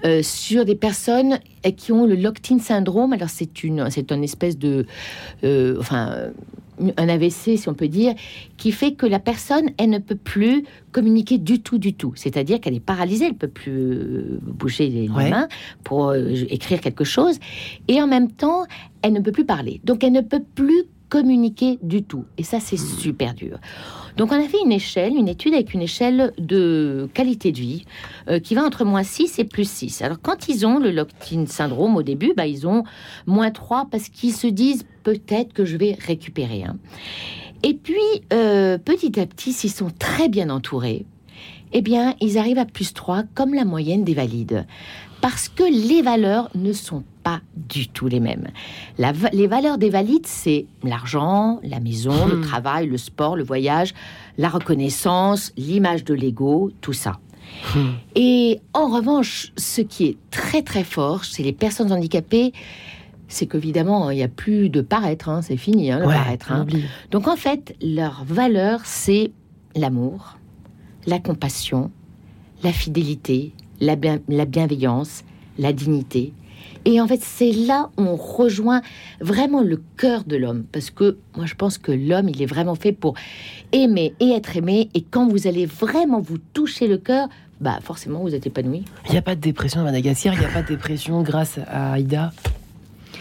euh, 0.05 0.21
sur 0.23 0.65
des 0.65 0.75
personnes 0.75 1.39
qui 1.77 1.91
ont 1.91 2.05
le 2.05 2.15
locked-in 2.15 2.59
syndrome. 2.59 3.13
Alors, 3.13 3.29
c'est 3.29 3.63
une, 3.63 3.89
c'est 3.89 4.11
une 4.11 4.23
espèce 4.23 4.57
de, 4.57 4.85
euh, 5.43 5.77
enfin, 5.79 6.29
un 6.97 7.09
AVC, 7.09 7.57
si 7.57 7.67
on 7.67 7.73
peut 7.73 7.89
dire, 7.89 8.13
qui 8.55 8.71
fait 8.71 8.93
que 8.93 9.05
la 9.05 9.19
personne, 9.19 9.65
elle 9.77 9.89
ne 9.89 9.97
peut 9.97 10.15
plus 10.15 10.63
communiquer 10.93 11.37
du 11.37 11.61
tout, 11.61 11.77
du 11.77 11.93
tout. 11.93 12.13
C'est-à-dire 12.15 12.61
qu'elle 12.61 12.75
est 12.75 12.79
paralysée, 12.79 13.25
elle 13.25 13.33
peut 13.33 13.49
plus 13.49 13.71
euh, 13.73 14.39
bouger 14.41 14.87
les, 14.87 15.01
les 15.01 15.09
Ouais. 15.09 15.29
mains 15.29 15.49
pour 15.83 16.09
euh, 16.09 16.29
écrire 16.49 16.79
quelque 16.79 17.03
chose, 17.03 17.37
et 17.89 18.01
en 18.01 18.07
même 18.07 18.31
temps, 18.31 18.65
elle 19.01 19.11
ne 19.13 19.19
peut 19.19 19.33
plus 19.33 19.45
parler. 19.45 19.81
Donc, 19.83 20.03
elle 20.05 20.13
ne 20.13 20.21
peut 20.21 20.43
plus 20.55 20.83
communiquer 21.09 21.79
du 21.81 22.03
tout. 22.03 22.23
Et 22.37 22.43
ça, 22.43 22.59
c'est 22.59 22.77
super 22.77 23.33
dur. 23.33 23.57
Donc, 24.19 24.33
on 24.33 24.35
a 24.35 24.49
fait 24.49 24.57
une 24.65 24.73
échelle, 24.73 25.15
une 25.15 25.29
étude 25.29 25.53
avec 25.53 25.73
une 25.73 25.81
échelle 25.81 26.33
de 26.37 27.07
qualité 27.13 27.53
de 27.53 27.57
vie 27.57 27.85
euh, 28.27 28.41
qui 28.41 28.53
va 28.53 28.65
entre 28.65 28.83
moins 28.83 29.01
6 29.01 29.39
et 29.39 29.45
plus 29.45 29.69
6. 29.69 30.01
Alors, 30.01 30.17
quand 30.21 30.49
ils 30.49 30.67
ont 30.67 30.77
le 30.77 30.91
locked-in 30.91 31.45
syndrome 31.45 31.95
au 31.95 32.03
début, 32.03 32.33
bah, 32.35 32.45
ils 32.45 32.67
ont 32.67 32.83
moins 33.27 33.49
3 33.49 33.87
parce 33.89 34.09
qu'ils 34.09 34.33
se 34.33 34.47
disent 34.47 34.85
peut-être 35.03 35.53
que 35.53 35.63
je 35.63 35.77
vais 35.77 35.97
récupérer. 36.05 36.65
Et 37.63 37.73
puis, 37.73 37.95
euh, 38.33 38.77
petit 38.77 39.17
à 39.21 39.25
petit, 39.25 39.53
s'ils 39.53 39.71
sont 39.71 39.89
très 39.97 40.27
bien 40.27 40.49
entourés, 40.49 41.05
eh 41.71 41.81
bien, 41.81 42.13
ils 42.19 42.37
arrivent 42.37 42.59
à 42.59 42.65
plus 42.65 42.93
3 42.93 43.23
comme 43.35 43.53
la 43.53 43.63
moyenne 43.63 44.03
des 44.03 44.15
valides. 44.15 44.65
Parce 45.21 45.47
que 45.47 45.63
les 45.63 46.01
valeurs 46.01 46.49
ne 46.55 46.73
sont 46.73 47.05
pas 47.29 47.41
du 47.55 47.87
tout 47.87 48.07
les 48.07 48.19
mêmes. 48.19 48.47
La 48.97 49.11
les 49.33 49.47
valeurs 49.47 49.77
des 49.77 49.89
valides, 49.89 50.25
c'est 50.25 50.65
l'argent, 50.83 51.59
la 51.63 51.79
maison, 51.79 52.25
le 52.27 52.37
Hmm. 52.37 52.41
travail, 52.41 52.87
le 52.87 52.97
sport, 52.97 53.35
le 53.35 53.43
voyage, 53.43 53.93
la 54.37 54.49
reconnaissance, 54.49 55.51
l'image 55.57 56.03
de 56.03 56.13
l'ego, 56.15 56.71
tout 56.81 56.93
ça. 56.93 57.19
Hmm. 57.75 57.89
Et 58.15 58.59
en 58.73 58.87
revanche, 58.89 59.51
ce 59.57 59.81
qui 59.81 60.05
est 60.05 60.17
très 60.31 60.61
très 60.63 60.83
fort 60.83 61.23
chez 61.23 61.43
les 61.43 61.53
personnes 61.53 61.91
handicapées, 61.91 62.51
c'est 63.27 63.45
qu'évidemment, 63.45 64.09
il 64.09 64.15
n'y 64.17 64.23
a 64.23 64.27
plus 64.27 64.69
de 64.69 64.81
paraître, 64.81 65.29
hein, 65.29 65.41
c'est 65.43 65.57
fini, 65.57 65.91
hein, 65.91 65.99
le 65.99 66.07
Ouais, 66.07 66.15
paraître. 66.15 66.51
hein. 66.51 66.65
Donc 67.11 67.27
en 67.27 67.35
fait, 67.35 67.75
leur 67.81 68.23
valeur, 68.25 68.79
c'est 68.85 69.31
l'amour, 69.75 70.37
la 71.05 71.19
compassion, 71.19 71.91
la 72.63 72.71
fidélité, 72.73 73.53
la, 73.81 73.95
bien- 73.95 74.19
la 74.27 74.45
bienveillance, 74.45 75.23
la 75.59 75.73
dignité. 75.73 76.33
Et 76.85 77.01
en 77.01 77.07
fait, 77.07 77.21
c'est 77.21 77.51
là 77.51 77.89
où 77.97 78.01
on 78.01 78.15
rejoint 78.15 78.81
vraiment 79.19 79.61
le 79.61 79.81
cœur 79.97 80.23
de 80.23 80.35
l'homme. 80.37 80.65
Parce 80.71 80.89
que 80.89 81.17
moi, 81.35 81.45
je 81.45 81.55
pense 81.55 81.77
que 81.77 81.91
l'homme, 81.91 82.29
il 82.29 82.41
est 82.41 82.47
vraiment 82.47 82.75
fait 82.75 82.91
pour 82.91 83.15
aimer 83.71 84.13
et 84.19 84.29
être 84.31 84.55
aimé. 84.57 84.89
Et 84.93 85.01
quand 85.01 85.27
vous 85.27 85.47
allez 85.47 85.65
vraiment 85.65 86.19
vous 86.19 86.37
toucher 86.53 86.87
le 86.87 86.97
cœur, 86.97 87.27
bah 87.59 87.79
forcément, 87.83 88.19
vous 88.19 88.33
êtes 88.33 88.47
épanoui. 88.47 88.85
Il 89.07 89.11
n'y 89.11 89.17
a 89.17 89.21
pas 89.21 89.35
de 89.35 89.41
dépression 89.41 89.81
à 89.81 89.83
Madagascar, 89.83 90.33
il 90.33 90.39
n'y 90.39 90.45
a 90.45 90.49
pas 90.49 90.61
de 90.61 90.67
dépression 90.67 91.21
grâce 91.21 91.59
à 91.67 91.93
Aïda, 91.93 92.31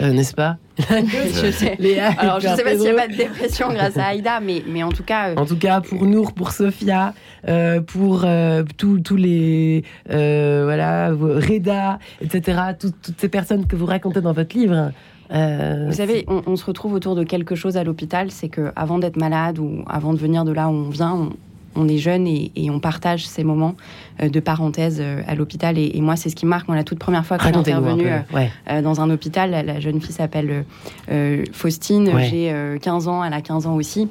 Euh, 0.00 0.12
n'est-ce 0.12 0.34
pas 0.34 0.56
je 0.78 1.50
sais. 1.50 1.76
Léa, 1.80 2.10
Alors, 2.18 2.38
je 2.40 2.48
ne 2.48 2.54
sais 2.56 2.62
pas 2.62 2.70
s'il 2.70 2.80
n'y 2.82 2.88
a 2.88 2.94
pas 2.94 3.08
de 3.08 3.16
dépression 3.16 3.68
grâce 3.72 3.96
à 3.96 4.06
Aïda, 4.06 4.38
mais, 4.40 4.62
mais 4.68 4.82
en 4.84 4.90
tout 4.90 5.02
cas, 5.02 5.30
euh, 5.30 5.34
En 5.36 5.44
tout 5.44 5.56
cas, 5.58 5.80
pour 5.80 6.06
Nour, 6.06 6.32
pour 6.32 6.52
Sophia, 6.52 7.14
euh, 7.48 7.80
pour 7.80 8.22
euh, 8.24 8.62
tous 8.76 9.16
les 9.16 9.82
voilà, 10.08 11.10
Reda, 11.10 11.98
etc. 12.20 12.58
tout- 12.78 12.92
toutes 13.02 13.20
ces 13.20 13.28
personnes 13.28 13.66
que 13.66 13.74
vous 13.76 13.86
racontez 13.86 14.20
dans 14.20 14.32
votre 14.32 14.56
livre. 14.56 14.92
Vous 15.30 15.92
savez, 15.92 16.24
on, 16.28 16.42
on 16.46 16.56
se 16.56 16.64
retrouve 16.64 16.92
autour 16.94 17.14
de 17.14 17.24
quelque 17.24 17.54
chose 17.54 17.76
à 17.76 17.84
l'hôpital, 17.84 18.30
c'est 18.30 18.48
que 18.48 18.70
avant 18.76 18.98
d'être 18.98 19.16
malade 19.16 19.58
ou 19.58 19.82
avant 19.88 20.12
de 20.12 20.18
venir 20.18 20.44
de 20.44 20.52
là 20.52 20.68
où 20.68 20.72
on 20.72 20.88
vient, 20.90 21.12
on, 21.12 21.30
on 21.74 21.86
est 21.88 21.98
jeune 21.98 22.26
et, 22.26 22.50
et 22.56 22.70
on 22.70 22.80
partage 22.80 23.26
ces 23.26 23.44
moments 23.44 23.76
euh, 24.22 24.28
de 24.28 24.40
parenthèse 24.40 24.98
euh, 25.00 25.22
à 25.26 25.34
l'hôpital. 25.34 25.78
Et, 25.78 25.92
et 25.94 26.00
moi, 26.00 26.16
c'est 26.16 26.28
ce 26.30 26.34
qui 26.36 26.44
me 26.46 26.50
marque. 26.50 26.68
Moi, 26.68 26.76
la 26.76 26.84
toute 26.84 26.98
première 26.98 27.24
fois 27.24 27.36
que 27.38 27.44
je 27.44 27.48
suis 27.48 27.56
intervenue. 27.56 28.08
Ouais. 28.34 28.50
euh, 28.70 28.82
dans 28.82 29.00
un 29.00 29.10
hôpital, 29.10 29.50
la, 29.50 29.62
la 29.62 29.80
jeune 29.80 30.00
fille 30.00 30.12
s'appelle 30.14 30.64
euh, 31.10 31.44
Faustine. 31.52 32.08
Ouais. 32.08 32.28
J'ai 32.30 32.52
euh, 32.52 32.78
15 32.78 33.08
ans, 33.08 33.22
elle 33.22 33.32
a 33.32 33.40
15 33.40 33.66
ans 33.66 33.74
aussi. 33.74 34.08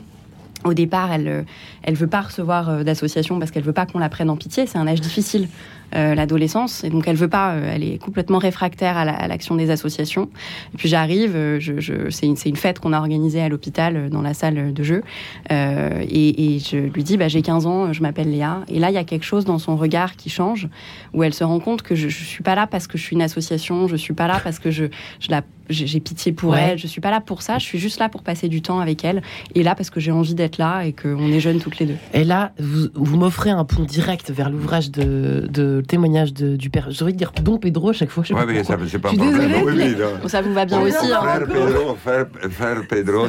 Au 0.64 0.74
départ, 0.74 1.12
elle 1.12 1.46
elle 1.84 1.94
veut 1.96 2.08
pas 2.08 2.22
recevoir 2.22 2.84
d'association 2.84 3.38
parce 3.38 3.52
qu'elle 3.52 3.64
veut 3.64 3.74
pas 3.74 3.86
qu'on 3.86 4.00
la 4.00 4.10
prenne 4.10 4.30
en 4.30 4.36
pitié. 4.36 4.66
C'est 4.66 4.80
un 4.80 4.88
âge 4.88 5.00
difficile, 5.02 5.48
euh, 5.96 6.16
l'adolescence, 6.16 6.84
et 6.84 6.90
donc 6.90 7.08
elle 7.08 7.16
veut 7.16 7.28
pas. 7.30 7.54
euh, 7.54 7.72
elle 7.74 7.84
est 7.84 7.98
complètement 7.98 8.40
réfractaire 8.40 8.98
à 8.98 9.06
la- 9.06 9.14
à 9.16 9.28
l'action 9.28 9.56
des 9.56 9.70
associations. 9.70 10.30
Et 10.74 10.78
puis 10.78 10.90
j'arrive, 10.90 11.36
euh, 11.36 11.60
je, 11.60 11.80
je- 11.80 12.10
c'est 12.10 12.26
une, 12.26 12.36
fête 12.56 12.80
qu'on 12.80 12.94
a 12.94 13.00
organisée 13.00 13.42
à 13.42 13.50
l'hôpital 13.50 14.10
dans 14.10 14.22
la 14.22 14.34
salle 14.34 14.74
de 14.74 14.84
jeu, 14.84 15.04
et, 15.50 16.56
et 16.56 16.60
je 16.60 16.78
lui 16.78 17.04
dis 17.04 17.18
bah, 17.18 17.28
j'ai 17.28 17.42
15 17.42 17.66
ans, 17.66 17.94
je 17.94 18.02
m'appelle 18.02 18.32
Léa. 18.32 18.62
Et 18.68 18.80
là, 18.80 18.90
il 18.90 18.94
y 18.94 18.98
a 18.98 19.04
quelque 19.04 19.26
chose 19.26 19.46
dans 19.46 19.60
son 19.60 19.76
regard 19.76 20.16
qui 20.16 20.30
change, 20.30 20.68
où 21.14 21.24
elle 21.24 21.34
se 21.34 21.44
rend 21.44 21.60
compte 21.60 21.82
que 21.82 21.96
je, 21.96 22.10
je 22.10 22.24
suis 22.24 22.44
pas 22.44 22.56
là 22.56 22.68
parce 22.68 22.88
que 22.88 22.98
je 22.98 23.04
suis 23.04 23.16
une 23.16 23.22
association, 23.22 23.88
je 23.88 23.96
suis 23.96 24.14
pas 24.14 24.28
là 24.28 24.40
parce 24.44 24.60
que 24.60 24.72
je, 24.72 24.86
je 25.20 25.30
la 25.32 25.42
j'ai 25.70 25.86
j'ai 25.86 26.00
pitié 26.00 26.32
pour 26.32 26.52
Ouais. 26.52 26.62
elle, 26.72 26.78
je 26.78 26.88
suis 26.88 27.02
pas 27.02 27.12
là 27.12 27.20
pour 27.20 27.42
ça, 27.42 27.58
je 27.58 27.66
suis 27.66 27.78
juste 27.78 28.00
là 28.00 28.08
pour 28.08 28.24
passer 28.24 28.48
du 28.48 28.62
temps 28.62 28.80
avec 28.80 29.04
elle 29.04 29.22
et 29.54 29.64
là 29.64 29.76
parce 29.76 29.90
que 29.90 30.00
j'ai 30.00 30.14
envie 30.14 30.34
d'être 30.34 30.58
là 30.58 30.84
et 30.86 30.94
qu'on 30.94 31.30
est 31.30 31.42
jeunes 31.42 31.60
toutes 31.60 31.78
les 31.80 31.86
deux. 31.86 31.98
Et 32.14 32.24
là, 32.24 32.54
vous, 32.58 32.88
vous 32.94 33.18
m'offrez 33.18 33.50
un 33.50 33.66
pont 33.66 33.84
direct 33.84 34.32
vers 34.32 34.50
l'ouvrage 34.50 34.92
de, 34.92 35.46
de 35.52 35.77
témoignage 35.82 36.34
de- 36.34 36.56
du 36.56 36.70
père. 36.70 36.88
J'ai 36.92 37.04
envie 37.04 37.14
de 37.14 37.18
dire 37.18 37.32
Don 37.44 37.58
Pedro 37.58 37.90
à 37.90 37.94
chaque 37.94 38.10
fois. 38.10 38.24
Je 38.24 38.30
sais 38.30 38.34
Ouais, 38.34 38.46
pas 38.46 38.52
mais 38.52 38.64
ça, 38.64 38.78
c'est 38.88 39.00
pas 39.00 39.10
un 39.10 39.12
Je 39.14 39.18
suis 39.18 39.18
problème. 39.18 39.50
désolée, 39.50 39.64
Oui, 39.66 39.74
mais- 39.78 39.84
oui, 39.90 39.96
non. 40.00 40.20
Bon, 40.22 40.28
ça 40.28 40.42
vous 40.42 40.54
va 40.54 40.66
bien 40.66 40.80
aussi. 40.82 41.08
non, 41.08 41.16
hein. 41.16 41.22
Frère 41.22 41.48
Pedro, 41.48 41.96
frère, 41.96 42.26
frère 42.52 42.78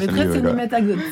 c'est 0.00 0.06
très 0.06 0.28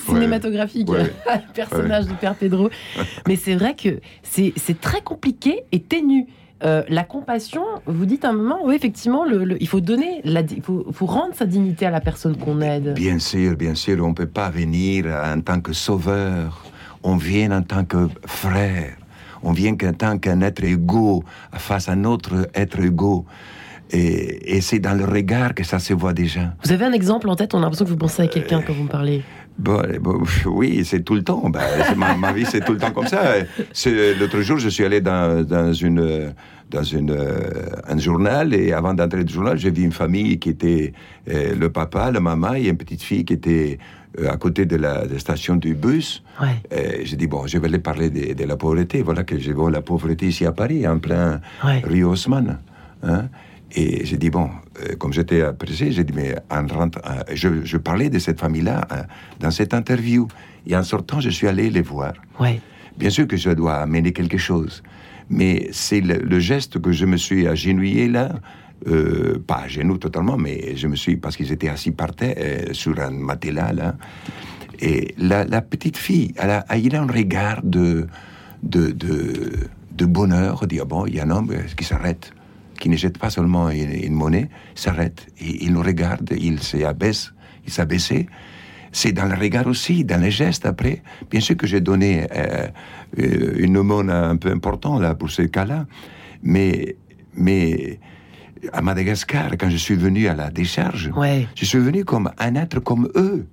cinématographique, 0.06 0.90
Ouais. 0.90 1.02
le 1.26 1.52
personnage 1.54 2.06
du 2.06 2.14
père 2.14 2.34
Pedro. 2.34 2.70
Mais 3.28 3.36
c'est 3.36 3.54
vrai 3.54 3.74
que 3.74 4.00
c'est 4.22 4.52
c'est 4.56 4.80
très 4.80 5.00
compliqué 5.00 5.62
et 5.72 5.80
ténu. 5.80 6.26
Euh, 6.64 6.82
la 6.88 7.04
compassion, 7.04 7.62
vous 7.84 8.06
dites 8.06 8.24
à 8.24 8.30
un 8.30 8.32
moment, 8.32 8.60
oui, 8.64 8.74
effectivement, 8.74 9.26
le, 9.26 9.44
le- 9.44 9.62
il 9.62 9.68
faut 9.68 9.82
donner, 9.82 10.22
la, 10.24 10.40
il 10.40 10.62
faut, 10.62 10.86
faut 10.90 11.04
rendre 11.04 11.34
sa 11.34 11.44
dignité 11.44 11.84
à 11.84 11.90
la 11.90 12.00
personne 12.00 12.34
qu'on 12.38 12.62
aide. 12.62 12.94
Bien 12.94 13.18
sûr, 13.18 13.54
bien 13.56 13.74
sûr, 13.74 14.02
on 14.02 14.08
ne 14.08 14.14
peut 14.14 14.24
pas 14.26 14.48
venir 14.48 15.04
en 15.06 15.38
tant 15.42 15.60
que 15.60 15.74
sauveur. 15.74 16.64
On 17.02 17.16
vient 17.16 17.50
en 17.52 17.60
tant 17.62 17.84
que 17.84 18.08
frère. 18.24 18.94
On 19.46 19.52
vient 19.52 19.76
en 19.84 19.92
tant 19.92 20.18
qu'un 20.18 20.40
être 20.40 20.64
égaux 20.64 21.22
face 21.52 21.88
à 21.88 21.92
un 21.92 22.02
autre 22.02 22.48
être 22.52 22.80
égaux. 22.80 23.24
Et, 23.92 24.56
et 24.56 24.60
c'est 24.60 24.80
dans 24.80 24.94
le 24.94 25.04
regard 25.04 25.54
que 25.54 25.62
ça 25.62 25.78
se 25.78 25.94
voit 25.94 26.12
déjà. 26.12 26.54
Vous 26.64 26.72
avez 26.72 26.84
un 26.84 26.92
exemple 26.92 27.28
en 27.28 27.36
tête? 27.36 27.54
On 27.54 27.58
a 27.58 27.60
l'impression 27.60 27.84
que 27.84 27.90
vous 27.90 27.96
pensez 27.96 28.22
à 28.22 28.26
quelqu'un 28.26 28.60
quand 28.60 28.72
vous 28.72 28.82
me 28.82 28.88
parlez. 28.88 29.22
Bon, 29.56 29.80
eh, 29.88 30.00
bon, 30.00 30.20
oui, 30.46 30.84
c'est 30.84 31.04
tout 31.04 31.14
le 31.14 31.22
temps. 31.22 31.48
Ben, 31.48 31.62
ma, 31.96 32.16
ma 32.16 32.32
vie, 32.32 32.44
c'est 32.44 32.64
tout 32.64 32.72
le 32.72 32.78
temps 32.78 32.90
comme 32.90 33.06
ça. 33.06 33.22
L'autre 34.18 34.40
jour, 34.40 34.58
je 34.58 34.68
suis 34.68 34.84
allé 34.84 35.00
dans, 35.00 35.46
dans, 35.46 35.72
une, 35.72 36.34
dans 36.68 36.82
une, 36.82 37.12
euh, 37.12 37.66
un 37.86 37.98
journal 37.98 38.52
et 38.52 38.72
avant 38.72 38.94
d'entrer 38.94 39.20
dans 39.20 39.26
le 39.26 39.32
journal, 39.32 39.56
j'ai 39.56 39.70
vu 39.70 39.84
une 39.84 39.92
famille 39.92 40.40
qui 40.40 40.50
était 40.50 40.92
euh, 41.28 41.54
le 41.54 41.70
papa, 41.70 42.10
la 42.10 42.20
maman 42.20 42.54
et 42.54 42.68
une 42.68 42.76
petite 42.76 43.02
fille 43.02 43.24
qui 43.24 43.34
était 43.34 43.78
euh, 44.20 44.30
à 44.30 44.36
côté 44.36 44.66
de 44.66 44.76
la, 44.76 45.06
de 45.06 45.14
la 45.14 45.18
station 45.18 45.56
du 45.56 45.74
bus. 45.74 46.22
Ouais. 46.40 47.02
J'ai 47.04 47.16
dit, 47.16 47.26
bon, 47.26 47.46
je 47.46 47.58
vais 47.58 47.66
aller 47.68 47.78
parler 47.78 48.10
de, 48.10 48.34
de 48.34 48.44
la 48.44 48.56
pauvreté. 48.56 49.02
Voilà 49.02 49.24
que 49.24 49.38
je 49.38 49.52
vois 49.52 49.70
la 49.70 49.80
pauvreté 49.82 50.26
ici 50.28 50.44
à 50.46 50.52
Paris, 50.52 50.86
en 50.86 50.98
plein 50.98 51.40
Ouais. 51.64 51.82
rue 51.84 52.04
Haussmann. 52.04 52.58
Hein? 53.02 53.28
Et 53.72 54.04
j'ai 54.06 54.16
dit, 54.16 54.30
bon, 54.30 54.48
euh, 54.80 54.94
comme 54.96 55.12
j'étais 55.12 55.42
pressé, 55.52 55.90
j'ai 55.92 56.04
dit, 56.04 56.12
mais 56.14 56.34
en 56.50 56.66
rentrant, 56.66 57.00
euh, 57.10 57.22
je, 57.34 57.64
je 57.64 57.76
parlais 57.76 58.08
de 58.10 58.18
cette 58.18 58.40
famille-là 58.40 58.86
euh, 58.92 59.02
dans 59.40 59.50
cette 59.50 59.74
interview. 59.74 60.28
Et 60.66 60.76
en 60.76 60.82
sortant, 60.82 61.20
je 61.20 61.30
suis 61.30 61.46
allé 61.48 61.68
les 61.70 61.82
voir. 61.82 62.12
Ouais. 62.40 62.60
Bien 62.96 63.10
sûr 63.10 63.26
que 63.26 63.36
je 63.36 63.50
dois 63.50 63.74
amener 63.76 64.12
quelque 64.12 64.38
chose. 64.38 64.82
Mais 65.28 65.68
c'est 65.72 66.00
le, 66.00 66.18
le 66.18 66.38
geste 66.38 66.80
que 66.80 66.92
je 66.92 67.04
me 67.04 67.16
suis 67.16 67.46
agenouillé 67.48 68.08
là, 68.08 68.30
euh, 68.86 69.42
pas 69.44 69.62
à 69.64 69.68
genoux 69.68 69.98
totalement, 69.98 70.36
mais 70.36 70.76
je 70.76 70.86
me 70.86 70.96
suis, 70.96 71.16
parce 71.16 71.36
qu'ils 71.36 71.50
étaient 71.50 71.68
assis 71.68 71.92
par 71.92 72.14
terre, 72.14 72.34
euh, 72.38 72.72
sur 72.72 72.98
un 73.00 73.10
matelas 73.10 73.72
là. 73.72 73.96
Et 74.80 75.14
la, 75.16 75.62
petite 75.62 75.96
fille, 75.96 76.34
elle 76.36 76.50
a, 76.50 76.66
elle 76.68 76.94
a 76.94 77.02
un 77.02 77.06
regard 77.06 77.62
de, 77.62 78.06
de, 78.62 78.92
de, 78.92 80.06
bonheur, 80.06 80.66
dire 80.66 80.84
bon, 80.84 81.06
il 81.06 81.14
y 81.14 81.20
a 81.20 81.24
un 81.24 81.30
homme 81.30 81.50
euh, 81.50 81.62
qui 81.74 81.84
s'arrête, 81.84 82.34
qui 82.78 82.90
ne 82.90 82.96
jette 82.96 83.16
pas 83.16 83.30
seulement 83.30 83.70
une, 83.70 83.92
une 83.92 84.12
monnaie, 84.12 84.50
s'arrête, 84.74 85.26
il 85.40 85.72
nous 85.72 85.82
regarde, 85.82 86.30
il 86.38 86.62
s'abaisse, 86.62 87.32
il 87.66 87.72
s'abaissait. 87.72 88.26
c'est 88.92 89.12
dans 89.12 89.24
le 89.24 89.34
regard 89.34 89.66
aussi, 89.66 90.04
dans 90.04 90.20
les 90.20 90.30
gestes 90.30 90.66
après. 90.66 91.02
Bien 91.30 91.40
sûr 91.40 91.56
que 91.56 91.66
j'ai 91.66 91.80
donné 91.80 92.26
une 93.16 93.78
aumône 93.78 94.10
un 94.10 94.36
peu 94.36 94.50
importante 94.50 95.00
là 95.00 95.14
pour 95.14 95.30
ce 95.30 95.42
cas-là, 95.42 95.86
mais 96.42 96.96
mais 97.34 97.98
à 98.72 98.82
Madagascar, 98.82 99.50
quand 99.58 99.70
je 99.70 99.76
suis 99.76 99.94
venu 99.96 100.28
à 100.28 100.34
la 100.34 100.50
décharge, 100.50 101.10
Ouais. 101.16 101.46
je 101.54 101.64
suis 101.64 101.78
venu 101.78 102.04
comme 102.04 102.30
un 102.38 102.54
être 102.56 102.80
comme 102.80 103.08
eux. 103.16 103.46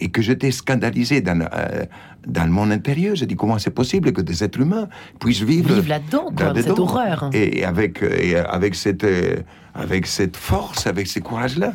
Et 0.00 0.10
que 0.10 0.22
j'étais 0.22 0.52
scandalisé 0.52 1.20
dans, 1.20 1.40
euh, 1.40 1.84
dans 2.24 2.48
mon 2.48 2.70
intérieur. 2.70 3.16
J'ai 3.16 3.26
dit 3.26 3.34
comment 3.34 3.58
c'est 3.58 3.72
possible 3.74 4.12
que 4.12 4.20
des 4.20 4.44
êtres 4.44 4.60
humains 4.60 4.88
puissent 5.18 5.42
vivre, 5.42 5.74
Vivre 5.74 5.88
là-dedans, 5.88 6.30
quoi, 6.36 6.54
cette 6.54 6.68
horreur. 6.78 7.30
Et 7.32 7.64
avec, 7.64 8.00
et 8.04 8.36
avec, 8.36 8.76
cette, 8.76 9.02
euh, 9.02 9.38
avec 9.74 10.06
cette 10.06 10.36
force, 10.36 10.86
avec 10.86 11.08
ce 11.08 11.18
courage-là. 11.18 11.72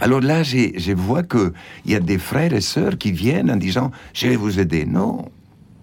Alors 0.00 0.20
là, 0.20 0.42
je 0.42 0.92
vois 0.92 1.22
qu'il 1.22 1.52
y 1.86 1.94
a 1.94 2.00
des 2.00 2.18
frères 2.18 2.52
et 2.52 2.60
sœurs 2.60 2.98
qui 2.98 3.12
viennent 3.12 3.48
en 3.50 3.56
disant 3.56 3.92
Je 4.12 4.26
vais 4.26 4.36
vous 4.36 4.58
aider. 4.58 4.84
Non, 4.84 5.30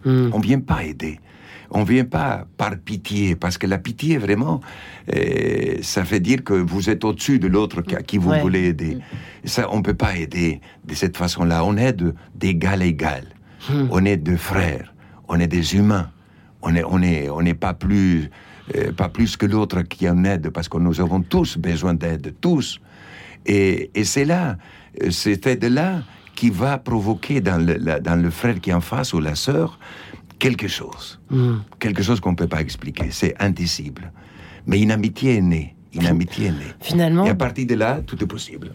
Hmm. 0.03 0.31
on 0.33 0.39
ne 0.39 0.43
vient 0.43 0.59
pas 0.59 0.83
aider. 0.83 1.19
On 1.73 1.81
ne 1.81 1.85
vient 1.85 2.03
pas 2.05 2.45
par 2.57 2.77
pitié, 2.77 3.35
parce 3.35 3.57
que 3.57 3.65
la 3.65 3.77
pitié, 3.77 4.17
vraiment, 4.17 4.59
euh, 5.15 5.77
ça 5.81 6.03
fait 6.03 6.19
dire 6.19 6.43
que 6.43 6.53
vous 6.53 6.89
êtes 6.89 7.03
au-dessus 7.05 7.39
de 7.39 7.47
l'autre 7.47 7.81
qui- 7.81 7.95
à 7.95 8.01
qui 8.01 8.17
vous 8.17 8.31
Ouais. 8.31 8.41
voulez 8.41 8.65
aider. 8.67 8.97
Ça, 9.45 9.67
on 9.71 9.77
ne 9.77 9.81
peut 9.81 9.93
pas 9.93 10.17
aider 10.17 10.59
de 10.85 10.93
cette 10.93 11.15
façon-là. 11.15 11.63
On 11.63 11.77
aide 11.77 12.13
d'égal 12.35 12.81
à 12.81 12.85
égal. 12.85 13.23
On 13.89 14.03
est 14.05 14.17
des 14.17 14.37
frères. 14.37 14.93
On 15.29 15.39
est 15.39 15.47
des 15.47 15.75
humains. 15.75 16.09
On 16.61 16.71
n'est 16.71 16.83
on 16.83 17.01
est, 17.01 17.29
on 17.29 17.41
n'est 17.41 17.53
pas, 17.53 17.73
plus, 17.73 18.29
euh, 18.75 18.91
pas 18.91 19.07
plus 19.09 19.37
que 19.37 19.45
l'autre 19.45 19.81
qui 19.83 20.09
en 20.09 20.23
aide, 20.25 20.49
parce 20.49 20.67
que 20.67 20.77
nous 20.77 20.99
avons 20.99 21.21
tous 21.21 21.57
besoin 21.57 21.93
d'aide, 21.93 22.35
tous. 22.41 22.79
Et, 23.45 23.89
et 23.95 24.03
c'est 24.03 24.25
là, 24.25 24.57
euh, 25.01 25.09
cette 25.09 25.47
aide-là 25.47 26.03
qui 26.35 26.49
va 26.49 26.77
provoquer 26.77 27.39
dans 27.41 27.57
le, 27.63 27.75
la- 27.79 27.99
dans 27.99 28.15
le 28.15 28.29
frère 28.29 28.59
qui 28.59 28.71
est 28.71 28.73
en 28.73 28.81
face 28.81 29.13
ou 29.13 29.19
la 29.19 29.35
sœur 29.35 29.79
quelque 30.41 30.67
chose. 30.67 31.19
Hmm. 31.29 31.57
Quelque 31.79 32.01
chose 32.01 32.19
qu'on 32.19 32.31
ne 32.31 32.35
peut 32.35 32.47
pas 32.47 32.61
expliquer. 32.61 33.11
C'est 33.11 33.35
indicible. 33.39 34.11
Mais 34.65 34.81
une 34.81 34.91
amitié 34.91 35.37
est 35.37 35.41
née. 35.41 35.75
Une 35.93 36.07
amitié 36.07 36.47
est 36.47 36.51
née. 36.51 36.73
Finalement, 36.79 37.25
Et 37.25 37.29
à 37.29 37.35
partir 37.35 37.67
de 37.67 37.75
là, 37.75 38.01
tout 38.05 38.21
est 38.21 38.27
possible. 38.27 38.73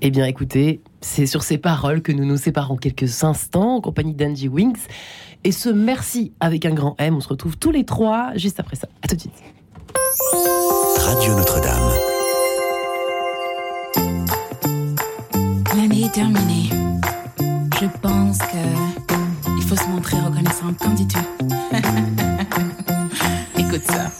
Eh 0.00 0.10
bien, 0.10 0.24
écoutez, 0.24 0.80
c'est 1.00 1.26
sur 1.26 1.42
ces 1.42 1.58
paroles 1.58 2.00
que 2.00 2.12
nous 2.12 2.24
nous 2.24 2.36
séparons 2.38 2.76
quelques 2.76 3.24
instants 3.24 3.76
en 3.76 3.80
compagnie 3.80 4.14
d'Angie 4.14 4.48
Wings. 4.48 4.78
Et 5.44 5.52
ce 5.52 5.68
merci 5.68 6.32
avec 6.40 6.64
un 6.64 6.72
grand 6.72 6.94
M, 6.98 7.14
on 7.16 7.20
se 7.20 7.28
retrouve 7.28 7.56
tous 7.58 7.70
les 7.70 7.84
trois 7.84 8.32
juste 8.36 8.58
après 8.58 8.76
ça. 8.76 8.88
À 9.02 9.08
tout 9.08 9.16
de 9.16 9.20
suite. 9.20 9.42
Radio 10.98 11.34
Notre-Dame. 11.36 11.90
L'année 15.76 16.04
est 16.04 16.14
terminée. 16.14 16.70
Je 17.80 17.86
pense 18.00 18.38
que 18.38 19.06
il 19.66 19.70
faut 19.70 19.82
se 19.82 19.88
montrer 19.88 20.16
reconnaissant. 20.20 20.72
Qu'en 20.80 20.90
dis-tu 20.90 21.18
Écoute 23.58 23.82
ça. 23.90 24.12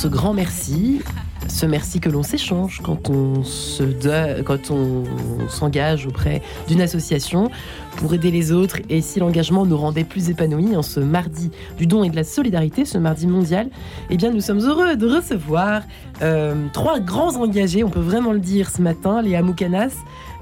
Ce 0.00 0.08
grand 0.08 0.32
merci. 0.32 1.02
Ce 1.48 1.66
merci 1.66 2.00
que 2.00 2.08
l'on 2.08 2.22
s'échange 2.22 2.80
quand 2.82 3.10
on 3.10 3.44
se 3.44 3.82
quand 4.42 4.70
on 4.70 5.04
s'engage 5.48 6.06
auprès 6.06 6.40
d'une 6.68 6.80
association 6.80 7.50
pour 7.96 8.14
aider 8.14 8.30
les 8.30 8.50
autres 8.50 8.78
et 8.88 9.02
si 9.02 9.20
l'engagement 9.20 9.66
nous 9.66 9.76
rendait 9.76 10.04
plus 10.04 10.30
épanouis 10.30 10.74
en 10.74 10.82
ce 10.82 11.00
mardi 11.00 11.50
du 11.76 11.86
don 11.86 12.02
et 12.02 12.08
de 12.08 12.16
la 12.16 12.24
solidarité, 12.24 12.86
ce 12.86 12.96
mardi 12.96 13.26
mondial, 13.26 13.68
eh 14.10 14.16
bien 14.16 14.32
nous 14.32 14.40
sommes 14.40 14.58
heureux 14.58 14.96
de 14.96 15.06
recevoir 15.06 15.82
euh, 16.20 16.66
trois 16.72 16.98
grands 16.98 17.36
engagés, 17.36 17.84
on 17.84 17.90
peut 17.90 18.00
vraiment 18.00 18.32
le 18.32 18.40
dire 18.40 18.68
ce 18.68 18.82
matin, 18.82 19.22
Léa 19.22 19.40
Moukanas, 19.40 19.92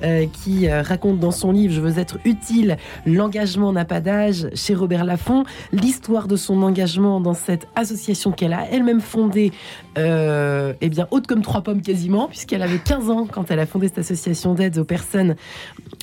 euh, 0.03 0.27
qui 0.33 0.69
euh, 0.69 0.83
raconte 0.83 1.19
dans 1.19 1.33
son 1.33 1.51
livre 1.51 1.75
Je 1.75 1.81
veux 1.81 1.99
être 1.99 2.19
utile, 2.25 2.77
l'engagement 3.05 3.73
n'a 3.73 3.85
pas 3.85 4.01
d'âge 4.01 4.49
chez 4.55 4.75
Robert 4.75 5.05
Laffont, 5.05 5.45
l'histoire 5.73 6.29
de 6.29 6.37
son 6.37 6.63
engagement 6.63 7.21
dans 7.21 7.35
cette 7.35 7.67
association 7.75 8.31
qu'elle 8.31 8.53
a 8.53 8.67
elle-même 8.71 9.01
fondée, 9.01 9.53
euh, 9.99 10.73
eh 10.81 10.89
bien 10.89 11.09
haute 11.11 11.27
comme 11.27 11.43
trois 11.43 11.63
pommes 11.63 11.83
quasiment, 11.83 12.29
puisqu'elle 12.29 12.63
avait 12.63 12.79
15 12.79 13.11
ans 13.11 13.27
quand 13.31 13.51
elle 13.51 13.59
a 13.59 13.67
fondé 13.67 13.89
cette 13.89 13.99
association 13.99 14.55
d'aide 14.55 14.79
aux 14.79 14.85
personnes 14.85 15.35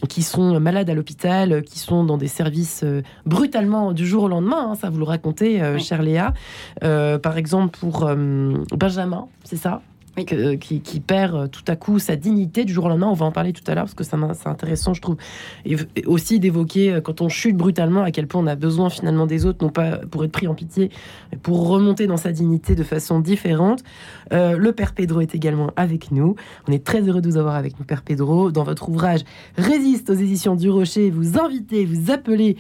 qui 0.10 0.24
sont 0.24 0.60
malades 0.60 0.90
à 0.90 0.94
l'hôpital, 0.94 1.64
qui 1.64 1.80
sont 1.80 2.04
dans 2.04 2.18
des 2.18 2.28
services 2.28 2.84
brutalement 3.26 3.94
du 3.94 4.06
jour 4.06 4.24
au 4.24 4.28
lendemain, 4.28 4.72
hein, 4.72 4.76
ça 4.76 4.90
vous 4.90 5.00
le 5.00 5.06
racontez, 5.06 5.62
chère 5.80 6.02
Léa. 6.02 6.34
Par 6.82 7.38
exemple 7.38 7.55
pour 7.68 8.06
euh, 8.06 8.54
Benjamin, 8.72 9.28
c'est 9.44 9.58
ça? 9.58 9.82
Oui. 10.18 10.26
Que- 10.26 10.56
qui, 10.56 10.80
qui 10.80 11.02
perd 11.02 11.36
euh, 11.36 11.48
tout 11.48 11.64
à 11.68 11.76
coup 11.76 12.00
sa 12.00 12.16
dignité 12.16 12.64
du 12.64 12.72
jour 12.72 12.86
au 12.86 12.88
lendemain. 12.88 13.08
On 13.08 13.14
va 13.14 13.26
en 13.26 13.34
parler 13.34 13.52
tout 13.52 13.70
à 13.70 13.76
l'heure 13.76 13.84
parce 13.84 13.96
que 13.96 14.06
c'est 14.06 14.48
intéressant, 14.48 14.94
je 14.94 15.02
trouve. 15.02 15.18
Et, 15.66 15.76
aussi 16.06 16.40
d'évoquer 16.40 16.94
euh, 16.94 17.02
quand 17.02 17.20
on 17.20 17.28
chute 17.28 17.58
brutalement 17.58 18.02
à 18.02 18.12
quel 18.12 18.28
point 18.28 18.42
on 18.42 18.48
a 18.48 18.56
besoin 18.56 18.90
finalement 18.90 19.26
des 19.26 19.46
autres, 19.46 19.64
non 19.66 19.72
pas 19.72 19.98
pour 19.98 20.24
être 20.24 20.32
pris 20.32 20.48
en 20.48 20.56
pitié, 20.56 20.90
mais 21.32 21.38
pour 21.38 21.68
remonter 21.68 22.08
dans 22.08 22.18
sa 22.18 22.32
dignité 22.32 22.76
de 22.76 22.84
façon 22.84 23.20
différente. 23.20 23.84
Euh, 24.32 24.58
le 24.58 24.72
Père 24.72 24.94
Pedro 24.94 25.20
est 25.20 25.36
également 25.36 25.72
avec 25.76 26.12
nous. 26.12 26.36
On 26.70 26.72
est 26.72 26.86
très 26.86 27.02
heureux 27.02 27.22
de 27.22 27.30
vous 27.30 27.38
avoir 27.38 27.56
avec 27.56 27.78
nous, 27.78 27.86
Père 27.86 28.02
Pedro. 28.02 28.52
Dans 28.52 28.64
votre 28.64 28.88
ouvrage 28.88 29.22
Résiste 29.58 30.10
aux 30.10 30.14
éditions 30.14 30.56
du 30.56 30.70
Rocher, 30.70 31.10
vous 31.10 31.38
invitez, 31.38 31.84
vous 31.84 32.10
appelez 32.10 32.56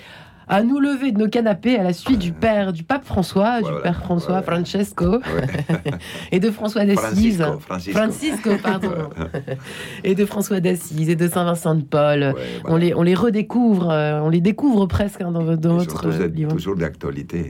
à 0.47 0.63
nous 0.63 0.79
lever 0.79 1.11
de 1.11 1.17
nos 1.19 1.27
canapés 1.29 1.77
à 1.77 1.83
la 1.83 1.93
suite 1.93 2.19
du 2.19 2.31
père, 2.31 2.73
du 2.73 2.83
pape 2.83 3.05
François, 3.05 3.61
du 3.61 3.71
père 3.83 3.99
François, 4.03 4.41
voilà. 4.41 4.57
Francesco, 4.63 5.05
Ouais. 5.17 5.91
et 6.31 6.39
de 6.39 6.51
François 6.51 6.85
d'Assise. 6.85 7.37
Francisco, 7.41 7.59
Francisco. 7.59 7.97
Francisco, 7.99 8.49
pardon. 8.61 8.91
et 10.03 10.15
de 10.15 10.25
François 10.25 10.59
d'Assise 10.59 11.09
et 11.09 11.15
de 11.15 11.27
Saint-Vincent 11.27 11.75
de 11.75 11.81
Paul. 11.83 12.33
Ouais, 12.35 12.41
On, 12.65 12.75
les, 12.77 12.93
on 12.93 13.01
les 13.01 13.15
redécouvre, 13.15 13.89
euh, 13.89 14.19
on 14.21 14.29
les 14.29 14.41
découvre 14.41 14.85
presque 14.85 15.21
hein, 15.21 15.31
dans, 15.31 15.55
dans 15.55 15.77
votre 15.77 16.09
livre. 16.27 16.51
toujours 16.53 16.75
d'actualité. 16.75 17.49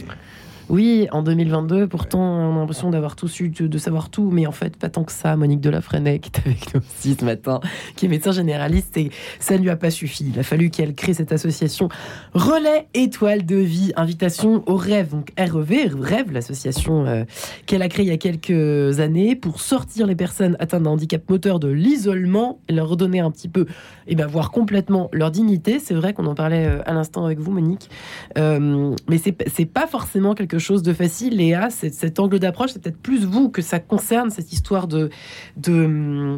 Oui, 0.67 1.07
en 1.11 1.21
2022, 1.21 1.87
pourtant, 1.87 2.19
on 2.19 2.55
a 2.55 2.59
l'impression 2.59 2.89
d'avoir 2.89 3.15
tout 3.15 3.27
su, 3.27 3.49
de, 3.49 3.77
savoir 3.77 4.09
tout, 4.09 4.31
mais 4.31 4.47
en 4.47 4.51
fait, 4.51 4.75
pas 4.77 4.89
tant 4.89 5.03
que 5.03 5.11
ça. 5.11 5.35
Monique 5.35 5.61
de 5.61 5.69
la 5.69 5.81
Freinet, 5.81 6.19
qui 6.19 6.31
est 6.33 6.39
avec 6.47 6.73
nous 6.73 6.81
aussi 6.81 7.15
ce 7.19 7.23
matin, 7.23 7.59
qui 7.95 8.05
est 8.05 8.09
médecin 8.09 8.31
généraliste, 8.31 8.97
et 8.97 9.11
ça 9.39 9.57
ne 9.57 9.61
lui 9.61 9.69
a 9.69 9.75
pas 9.75 9.91
suffi. 9.91 10.31
Il 10.33 10.39
a 10.39 10.43
fallu 10.43 10.71
qu'elle 10.71 10.95
crée 10.95 11.13
cette 11.13 11.31
association 11.31 11.89
Relais 12.33 12.87
Étoile 12.95 13.45
de 13.45 13.57
Vie, 13.57 13.93
invitation 13.95 14.63
au 14.65 14.75
rêve, 14.75 15.11
donc 15.11 15.31
REV, 15.37 15.95
Rêve, 15.99 16.31
l'association 16.31 17.05
euh, 17.05 17.25
qu'elle 17.67 17.83
a 17.83 17.89
créée 17.89 18.05
il 18.05 18.09
y 18.09 18.11
a 18.11 18.17
quelques 18.17 18.99
années 18.99 19.35
pour 19.35 19.61
sortir 19.61 20.07
les 20.07 20.15
personnes 20.15 20.57
atteintes 20.59 20.83
d'un 20.83 20.91
handicap 20.91 21.29
moteur 21.29 21.59
de 21.59 21.67
l'isolement 21.67 22.59
leur 22.69 22.89
redonner 22.89 23.19
un 23.19 23.29
petit 23.29 23.49
peu, 23.49 23.67
et 24.07 24.15
ben, 24.15 24.25
voir 24.25 24.51
complètement 24.51 25.09
leur 25.13 25.29
dignité. 25.29 25.79
C'est 25.79 25.93
vrai 25.93 26.13
qu'on 26.13 26.25
en 26.25 26.35
parlait 26.35 26.65
euh, 26.65 26.81
à 26.85 26.93
l'instant 26.93 27.25
avec 27.25 27.39
vous, 27.39 27.51
Monique, 27.51 27.89
Euh, 28.37 28.95
mais 29.07 29.17
c'est 29.17 29.65
pas 29.65 29.87
forcément 29.87 30.33
quelque 30.33 30.54
chose 30.59 30.83
de 30.83 30.93
facile. 30.93 31.37
Léa, 31.37 31.69
cet 31.69 32.19
angle 32.19 32.39
d'approche, 32.39 32.71
c'est 32.73 32.81
peut-être 32.81 33.01
plus 33.01 33.25
vous 33.25 33.49
que 33.49 33.61
ça 33.61 33.79
concerne 33.79 34.29
cette 34.29 34.51
histoire 34.51 34.87
de, 34.87 35.09
de 35.57 36.37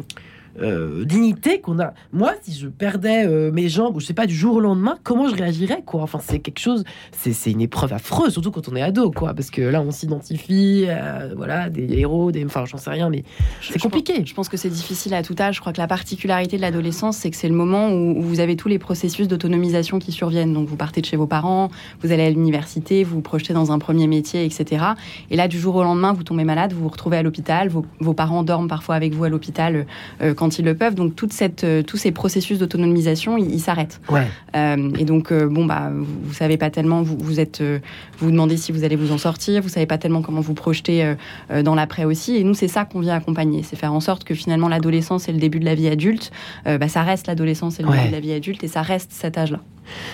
euh, 0.60 1.04
dignité 1.04 1.60
qu'on 1.60 1.78
a. 1.78 1.94
Moi, 2.12 2.32
si 2.42 2.52
je 2.52 2.68
perdais 2.68 3.26
euh, 3.26 3.50
mes 3.52 3.68
jambes, 3.68 3.96
ou 3.96 4.00
je 4.00 4.06
sais 4.06 4.14
pas, 4.14 4.26
du 4.26 4.34
jour 4.34 4.56
au 4.56 4.60
lendemain, 4.60 4.96
comment 5.02 5.28
je 5.28 5.34
réagirais, 5.34 5.82
quoi? 5.84 6.02
Enfin, 6.02 6.18
c'est 6.22 6.38
quelque 6.38 6.58
chose, 6.58 6.84
c'est 7.12 7.50
une 7.50 7.60
épreuve 7.60 7.92
affreuse, 7.92 8.32
surtout 8.32 8.50
quand 8.50 8.68
on 8.68 8.76
est 8.76 8.82
ado, 8.82 9.10
quoi, 9.10 9.34
parce 9.34 9.50
que 9.50 9.62
là, 9.62 9.80
on 9.80 9.90
s'identifie, 9.90 10.86
à, 10.88 11.34
voilà, 11.34 11.70
des 11.70 11.86
héros, 11.98 12.32
des, 12.32 12.44
enfin, 12.44 12.64
j'en 12.66 12.78
sais 12.78 12.90
rien, 12.90 13.08
mais 13.10 13.24
c'est 13.60 13.80
compliqué. 13.80 14.24
Je 14.24 14.34
pense 14.34 14.48
que 14.48 14.56
c'est 14.56 14.70
difficile 14.70 15.14
à 15.14 15.22
tout 15.22 15.36
âge. 15.38 15.56
Je 15.56 15.60
crois 15.60 15.72
que 15.72 15.80
la 15.80 15.86
particularité 15.86 16.56
de 16.56 16.62
l'adolescence, 16.62 17.16
c'est 17.16 17.30
que 17.30 17.36
c'est 17.36 17.48
le 17.48 17.54
moment 17.54 17.90
où, 17.90 18.18
où 18.18 18.22
vous 18.22 18.40
avez 18.40 18.56
tous 18.56 18.68
les 18.68 18.78
processus 18.78 19.28
d'autonomisation 19.28 19.98
qui 19.98 20.12
surviennent. 20.12 20.52
Donc 20.52 20.68
vous 20.68 20.76
partez 20.76 21.00
de 21.00 21.06
chez 21.06 21.16
vos 21.16 21.26
parents, 21.26 21.70
vous 22.02 22.12
allez 22.12 22.24
à 22.24 22.30
l'université, 22.30 23.04
vous 23.04 23.16
vous 23.16 23.22
projetez 23.22 23.52
dans 23.52 23.72
un 23.72 23.78
premier 23.78 24.06
métier, 24.06 24.44
etc. 24.44 24.84
Et 25.30 25.36
là, 25.36 25.48
du 25.48 25.58
jour 25.58 25.76
au 25.76 25.82
lendemain, 25.82 26.12
vous 26.12 26.22
tombez 26.22 26.44
malade, 26.44 26.72
vous 26.72 26.82
vous 26.82 26.88
retrouvez 26.88 27.16
à 27.16 27.22
l'hôpital, 27.22 27.68
vos, 27.68 27.84
vos 28.00 28.14
parents 28.14 28.42
dorment 28.42 28.68
parfois 28.68 28.94
avec 28.94 29.14
vous 29.14 29.24
à 29.24 29.28
l'hôpital 29.28 29.86
euh, 30.20 30.34
quand 30.38 30.58
ils 30.58 30.64
le 30.64 30.74
peuvent. 30.74 30.94
Donc 30.94 31.16
toute 31.16 31.32
cette, 31.32 31.64
euh, 31.64 31.82
tous 31.82 31.96
ces 31.96 32.12
processus 32.12 32.58
d'autonomisation, 32.58 33.36
ils 33.36 33.60
s'arrêtent. 33.60 34.00
Ouais. 34.08 34.26
Euh, 34.56 34.90
et 34.98 35.04
donc, 35.04 35.32
euh, 35.32 35.48
bon, 35.48 35.66
bah, 35.66 35.90
vous, 35.94 36.06
vous 36.24 36.32
savez 36.32 36.56
pas 36.56 36.70
tellement, 36.70 37.02
vous, 37.02 37.18
vous 37.18 37.40
êtes, 37.40 37.60
vous 37.60 38.26
vous 38.26 38.30
demandez 38.30 38.56
si 38.56 38.72
vous 38.72 38.84
allez 38.84 38.96
vous 38.96 39.12
en 39.12 39.18
sortir, 39.18 39.60
vous 39.62 39.68
savez 39.68 39.86
pas 39.86 39.98
tellement 39.98 40.22
comment 40.22 40.40
vous 40.40 40.54
projeter 40.54 41.14
dans 41.64 41.74
l'après 41.74 42.04
aussi. 42.04 42.36
Et 42.36 42.44
nous, 42.44 42.54
c'est 42.54 42.68
ça 42.68 42.84
qu'on 42.84 43.00
vient 43.00 43.14
accompagner, 43.16 43.62
c'est 43.62 43.76
faire 43.76 43.92
en 43.92 44.00
sorte 44.00 44.24
que 44.24 44.34
finalement 44.34 44.68
l'adolescence 44.68 45.28
et 45.28 45.32
le 45.32 45.38
début 45.38 45.58
de 45.60 45.64
la 45.64 45.74
vie 45.74 45.88
adulte, 45.88 46.30
bah, 46.64 46.88
ça 46.88 47.02
reste 47.02 47.26
l'adolescence 47.26 47.80
et 47.80 47.82
le 47.82 47.88
Ouais. 47.88 47.96
début 47.96 48.08
de 48.08 48.12
la 48.14 48.20
vie 48.20 48.32
adulte, 48.32 48.62
et 48.64 48.68
ça 48.68 48.82
reste 48.82 49.10
cet 49.12 49.36
âge-là. 49.38 49.60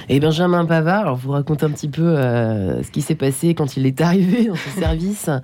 Et 0.08 0.20
Benjamin 0.20 0.64
Pavard, 0.64 1.00
alors 1.02 1.16
vous 1.16 1.30
racontez 1.32 1.64
un 1.66 1.70
petit 1.70 1.88
peu 1.88 2.02
euh, 2.02 2.82
ce 2.82 2.90
qui 2.90 3.02
s'est 3.02 3.14
passé 3.14 3.54
quand 3.54 3.76
il 3.76 3.86
est 3.86 4.00
arrivé 4.00 4.46
dans 4.46 4.54
ce 4.56 4.68
service 4.80 5.28
euh, 5.28 5.38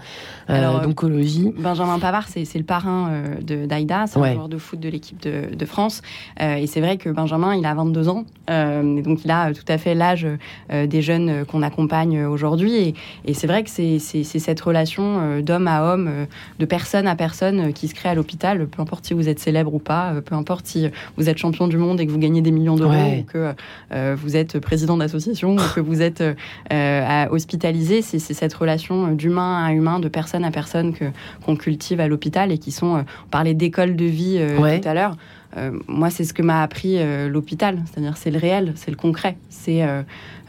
euh, 0.51 0.81
d'oncologie. 0.81 1.53
Benjamin 1.59 1.99
Pavard, 1.99 2.27
c'est 2.29 2.47
le 2.59 2.65
parrain 2.65 3.09
euh, 3.11 3.35
de 3.43 3.67
d'Aïda, 3.67 4.05
c'est 4.07 4.19
Ouais. 4.19 4.31
un 4.31 4.35
joueur 4.35 4.49
de 4.49 4.59
foot 4.59 4.79
de 4.81 4.89
l'équipe 4.89 5.21
de, 5.23 5.55
de 5.55 5.65
France. 5.65 6.03
Et 6.41 6.67
c'est 6.67 6.81
vrai 6.81 6.97
que 6.97 7.09
Benjamin, 7.11 7.55
il 7.55 7.65
a 7.67 7.75
22 7.75 8.09
ans, 8.09 8.25
et 8.49 9.03
donc 9.03 9.25
il 9.25 9.31
a 9.31 9.53
tout 9.53 9.65
à 9.69 9.79
fait 9.79 9.95
l'âge 9.95 10.27
des 10.71 11.03
jeunes 11.03 11.45
qu'on 11.47 11.63
accompagne 11.63 12.25
aujourd'hui. 12.25 12.75
Et, 12.77 12.95
et 13.27 13.35
c'est 13.35 13.47
vrai 13.47 13.63
que 13.65 13.71
c'est 13.71 13.99
cette 14.25 14.61
relation 14.61 15.41
d'homme 15.41 15.69
à 15.69 15.83
homme, 15.85 16.11
de 16.59 16.65
personne 16.65 17.07
à 17.07 17.15
personne 17.17 17.73
qui 17.73 17.89
se 17.89 17.95
crée 17.95 18.09
à 18.11 18.15
l'hôpital, 18.15 18.67
peu 18.67 18.83
importe 18.83 19.07
si 19.07 19.15
vous 19.15 19.29
êtes 19.29 19.39
célèbre 19.39 19.73
ou 19.75 19.79
pas, 19.79 20.15
peu 20.25 20.35
importe 20.35 20.67
si 20.67 20.89
vous 21.17 21.29
êtes 21.29 21.39
champion 21.39 21.69
du 21.69 21.77
monde 21.79 22.01
et 22.01 22.07
que 22.07 22.11
vous 22.11 22.19
gagnez 22.19 22.43
des 22.43 22.51
millions 22.51 22.77
d'euros, 22.77 22.91
Ouais. 22.91 23.25
ou 23.27 23.33
que 23.33 23.53
euh, 23.93 24.17
vous 24.21 24.37
êtes 24.37 24.59
président 24.61 24.97
d'association, 24.97 25.55
ou 25.57 25.61
que 25.75 25.81
vous 25.81 26.03
êtes 26.03 26.21
euh, 26.21 26.35
à- 26.71 27.31
hospitalisé. 27.33 28.03
C'est 28.03 28.19
cette 28.19 28.55
relation 28.55 29.09
euh, 29.09 29.15
d'humain 29.15 29.65
à 29.65 29.73
humain, 29.73 29.99
de 30.01 30.09
personne 30.09 30.45
à 30.45 30.51
personne 30.51 30.93
que 30.93 31.07
qu'on 31.45 31.57
cultive 31.57 32.01
à 32.01 32.09
l'hôpital 32.09 32.53
et 32.53 32.59
qui 32.59 32.71
sont. 32.73 32.97
euh, 32.97 33.03
on 33.27 33.29
parlait 33.31 33.55
d'école 33.55 33.97
de 33.97 34.05
vie 34.05 34.37
euh, 34.39 34.59
Ouais. 34.59 34.81
tout 34.81 34.89
à 34.89 34.95
l'heure. 34.95 35.17
Euh, 35.57 35.73
moi, 35.89 36.11
c'est 36.11 36.23
ce 36.23 36.33
que 36.33 36.43
m'a 36.43 36.63
appris 36.63 36.95
euh, 36.99 37.29
l'hôpital, 37.29 37.83
c'est-à-dire 37.87 38.17
c'est 38.17 38.31
le 38.31 38.39
réel, 38.39 38.73
c'est 38.77 38.93
le 38.93 38.97
concret. 38.97 39.37
C'est 39.49 39.83
euh, 39.83 40.03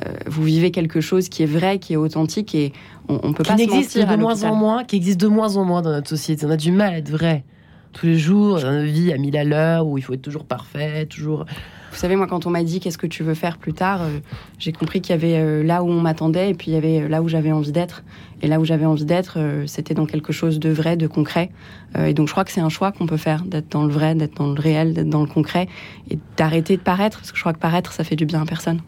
euh, 0.05 0.13
vous 0.27 0.43
vivez 0.43 0.69
quelque 0.69 1.01
chose 1.01 1.27
qui 1.27 1.41
est 1.41 1.47
vrai, 1.47 1.79
qui 1.79 1.93
est 1.93 1.97
authentique 1.97 2.53
et 2.53 2.71
on, 3.09 3.15
on 3.23 3.33
peut 3.33 3.43
qui 3.43 3.49
pas 3.49 3.57
se 3.57 3.63
mentir 3.67 4.09
à 4.09 4.15
de 4.15 4.21
moins 4.21 4.31
l'hôpital. 4.33 4.51
en 4.51 4.55
moins, 4.55 4.83
qui 4.83 4.95
existe 4.97 5.19
de 5.19 5.27
moins 5.27 5.55
en 5.57 5.65
moins 5.65 5.81
dans 5.81 5.89
notre 5.91 6.09
société. 6.09 6.45
On 6.45 6.51
a 6.51 6.55
du 6.57 6.71
mal 6.71 6.93
à 6.93 6.97
être 6.99 7.09
vrai. 7.09 7.43
Tous 7.93 8.05
les 8.05 8.17
jours, 8.17 8.61
dans 8.61 8.71
notre 8.71 8.91
vie 8.91 9.11
à 9.11 9.17
mille 9.17 9.35
à 9.37 9.43
l'heure, 9.43 9.87
où 9.87 9.97
il 9.97 10.01
faut 10.03 10.13
être 10.13 10.21
toujours 10.21 10.45
parfait, 10.45 11.07
toujours. 11.07 11.45
Vous 11.91 11.97
savez, 11.97 12.15
moi, 12.15 12.25
quand 12.25 12.45
on 12.45 12.49
m'a 12.49 12.63
dit 12.63 12.79
qu'est-ce 12.79 12.97
que 12.97 13.05
tu 13.05 13.21
veux 13.21 13.33
faire 13.33 13.57
plus 13.57 13.73
tard, 13.73 14.01
euh, 14.01 14.19
j'ai 14.59 14.71
compris 14.71 15.01
qu'il 15.01 15.13
y 15.13 15.17
avait 15.17 15.37
euh, 15.37 15.61
là 15.61 15.83
où 15.83 15.89
on 15.89 15.99
m'attendait 15.99 16.49
et 16.49 16.53
puis 16.53 16.71
il 16.71 16.73
y 16.73 16.77
avait 16.77 17.01
euh, 17.01 17.09
là 17.09 17.21
où 17.21 17.27
j'avais 17.27 17.51
envie 17.51 17.73
d'être. 17.73 18.03
Et 18.41 18.47
là 18.47 18.61
où 18.61 18.65
j'avais 18.65 18.85
envie 18.85 19.05
d'être, 19.05 19.37
c'était 19.67 19.93
dans 19.93 20.07
quelque 20.07 20.33
chose 20.33 20.59
de 20.59 20.71
vrai, 20.71 20.97
de 20.97 21.05
concret. 21.05 21.51
Euh, 21.97 22.05
et 22.07 22.13
donc, 22.13 22.27
je 22.27 22.31
crois 22.31 22.43
que 22.45 22.51
c'est 22.51 22.61
un 22.61 22.69
choix 22.69 22.91
qu'on 22.91 23.05
peut 23.05 23.17
faire, 23.17 23.43
d'être 23.43 23.69
dans 23.71 23.83
le 23.85 23.91
vrai, 23.91 24.15
d'être 24.15 24.35
dans 24.37 24.47
le 24.53 24.59
réel, 24.59 24.93
d'être 24.93 25.09
dans 25.09 25.21
le 25.21 25.27
concret 25.27 25.67
et 26.09 26.17
d'arrêter 26.37 26.77
de 26.77 26.81
paraître, 26.81 27.17
parce 27.19 27.31
que 27.31 27.37
je 27.37 27.41
crois 27.43 27.53
que 27.53 27.59
paraître, 27.59 27.91
ça 27.93 28.03
fait 28.03 28.15
du 28.15 28.25
bien 28.25 28.41
à 28.41 28.45
personne. 28.45 28.79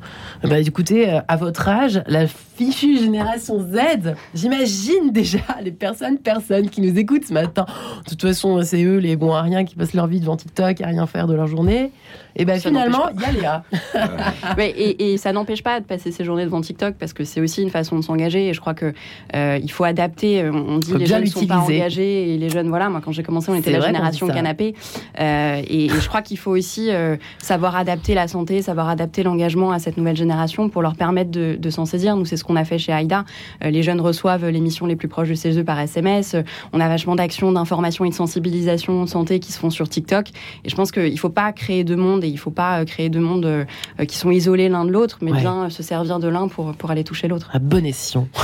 Bah, 0.43 0.59
écoutez, 0.59 1.09
euh, 1.09 1.19
à 1.27 1.35
votre 1.37 1.67
âge, 1.67 2.01
la 2.07 2.27
fichue 2.27 2.97
génération 2.99 3.59
Z, 3.59 4.13
j'imagine 4.33 5.11
déjà 5.11 5.39
les 5.63 5.71
personnes, 5.71 6.17
personnes 6.17 6.69
qui 6.69 6.81
nous 6.81 6.97
écoutent 6.97 7.25
ce 7.25 7.33
matin. 7.33 7.65
De 8.05 8.09
toute 8.09 8.21
façon, 8.21 8.61
c'est 8.63 8.83
eux 8.83 8.97
les 8.97 9.15
bons 9.15 9.33
à 9.33 9.41
rien 9.41 9.65
qui 9.65 9.75
passent 9.75 9.93
leur 9.93 10.07
vie 10.07 10.19
devant 10.19 10.37
TikTok 10.37 10.79
à 10.81 10.87
rien 10.87 11.05
faire 11.07 11.27
de 11.27 11.33
leur 11.33 11.47
journée. 11.47 11.91
Et 12.35 12.45
ben 12.45 12.59
Ça 12.59 12.69
finalement, 12.69 13.09
il 13.15 13.21
y 13.21 13.25
a 13.25 13.31
Léa. 13.31 13.63
Ouais, 14.57 14.69
et, 14.69 15.13
et 15.13 15.17
ça 15.17 15.31
n'empêche 15.33 15.61
pas 15.63 15.79
de 15.79 15.85
passer 15.85 16.11
ses 16.11 16.23
journées 16.23 16.45
devant 16.45 16.61
TikTok 16.61 16.95
parce 16.99 17.13
que 17.13 17.23
c'est 17.23 17.41
aussi 17.41 17.61
une 17.61 17.69
façon 17.69 17.95
de 17.97 18.01
s'engager. 18.03 18.47
Et 18.49 18.53
je 18.53 18.59
crois 18.59 18.73
que 18.73 18.93
euh, 19.35 19.59
il 19.61 19.71
faut 19.71 19.83
adapter. 19.83 20.41
euh, 20.41 20.51
On 20.51 20.77
dit 20.79 20.91
Faut 20.91 20.97
les 20.97 21.05
jeunes 21.05 21.21
ne 21.21 21.25
sont 21.27 21.45
pas 21.45 21.55
l'utiliser. 21.57 21.81
engagés 21.81 22.33
et 22.33 22.37
les 22.37 22.49
jeunes, 22.49 22.69
voilà. 22.69 22.89
Moi, 22.93 23.01
quand 23.03 23.11
j'ai 23.11 23.23
commencé, 23.23 23.49
on 23.51 23.55
était 23.55 23.71
la 23.71 23.81
génération 23.81 24.27
canapé. 24.27 24.75
Euh, 25.19 25.61
et, 25.67 25.85
et 25.85 25.89
je 25.89 26.07
crois 26.07 26.21
qu'il 26.21 26.37
faut 26.37 26.51
aussi 26.51 26.91
euh, 26.91 27.17
savoir 27.39 27.75
adapter 27.75 28.13
la 28.13 28.27
santé, 28.27 28.61
savoir 28.61 28.87
adapter 28.87 29.23
l'engagement 29.23 29.71
à 29.71 29.79
cette 29.79 29.97
nouvelle 29.97 30.15
génération 30.15 30.69
pour 30.69 30.81
leur 30.81 30.95
permettre 30.95 31.31
de, 31.31 31.57
de 31.59 31.69
s'en 31.69 31.85
saisir. 31.85 32.15
Nous, 32.15 32.25
c'est 32.25 32.37
ce 32.37 32.43
qu'on 32.43 32.55
a 32.55 32.63
fait 32.63 32.77
chez 32.77 32.93
Aïda. 32.93 33.25
Euh, 33.63 33.69
les 33.71 33.83
jeunes 33.83 33.99
reçoivent 33.99 34.47
les 34.47 34.59
missions 34.61 34.85
les 34.85 34.95
plus 34.95 35.07
proches 35.07 35.29
de 35.29 35.35
chez 35.35 35.57
eux 35.59 35.63
par 35.63 35.79
SMS. 35.79 36.35
On 36.71 36.79
a 36.79 36.87
vachement 36.87 37.15
d'actions 37.15 37.51
d'information 37.51 38.05
et 38.05 38.09
de 38.09 38.13
sensibilisation 38.13 39.03
de 39.03 39.09
santé 39.09 39.39
qui 39.39 39.51
se 39.51 39.59
font 39.59 39.69
sur 39.71 39.89
TikTok. 39.89 40.29
Et 40.63 40.69
je 40.69 40.75
pense 40.75 40.91
qu'il 40.91 41.11
ne 41.11 41.17
faut 41.17 41.29
pas 41.29 41.51
créer 41.51 41.83
deux 41.83 41.95
mondes 41.97 42.23
et 42.23 42.27
il 42.27 42.33
ne 42.33 42.39
faut 42.39 42.51
pas 42.51 42.85
créer 42.85 43.09
deux 43.09 43.19
mondes 43.19 43.65
qui 44.07 44.17
sont 44.17 44.31
isolés 44.31 44.69
l'un 44.69 44.85
de 44.85 44.91
l'autre, 44.91 45.17
mais 45.21 45.31
Ouais. 45.33 45.39
bien 45.39 45.69
se 45.71 45.81
servir 45.81 46.19
de 46.19 46.27
l'un 46.27 46.47
pour, 46.47 46.73
pour 46.73 46.91
aller 46.91 47.03
toucher 47.03 47.27
l'autre. 47.27 47.49
À 47.53 47.57
bon 47.59 47.83
escient. 47.85 48.27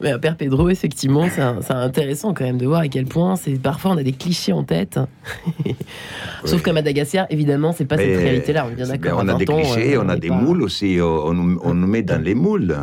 Mais 0.00 0.16
Père 0.18 0.36
Pedro, 0.36 0.68
effectivement, 0.68 1.26
c'est 1.30 1.72
intéressant 1.72 2.34
quand 2.34 2.44
même 2.44 2.58
de 2.58 2.66
voir 2.66 2.80
à 2.80 2.88
quel 2.88 3.06
point 3.06 3.36
c'est 3.36 3.60
parfois 3.60 3.92
on 3.92 3.96
a 3.96 4.02
des 4.02 4.12
clichés 4.12 4.52
en 4.52 4.62
tête. 4.64 4.98
Sauf 6.44 6.62
qu'à 6.62 6.72
Madagascar, 6.72 7.26
évidemment, 7.30 7.72
c'est 7.72 7.84
pas 7.86 7.96
cette 7.96 8.16
réalité-là. 8.18 8.66
On 8.68 8.72
est 8.72 8.74
bien 8.76 8.86
d'accord. 8.88 9.20
on 9.22 9.28
a 9.28 9.34
des 9.34 9.44
20 9.44 9.52
ans, 9.54 9.60
clichés, 9.60 9.94
euh, 9.96 10.02
on 10.04 10.08
a 10.08 10.16
des 10.16 10.28
pas- 10.28 10.34
moules 10.34 10.62
aussi, 10.62 10.98
on, 11.00 11.28
on 11.28 11.74
nous 11.74 11.86
met 11.86 12.02
dans 12.02 12.22
les 12.22 12.34
moules. 12.34 12.76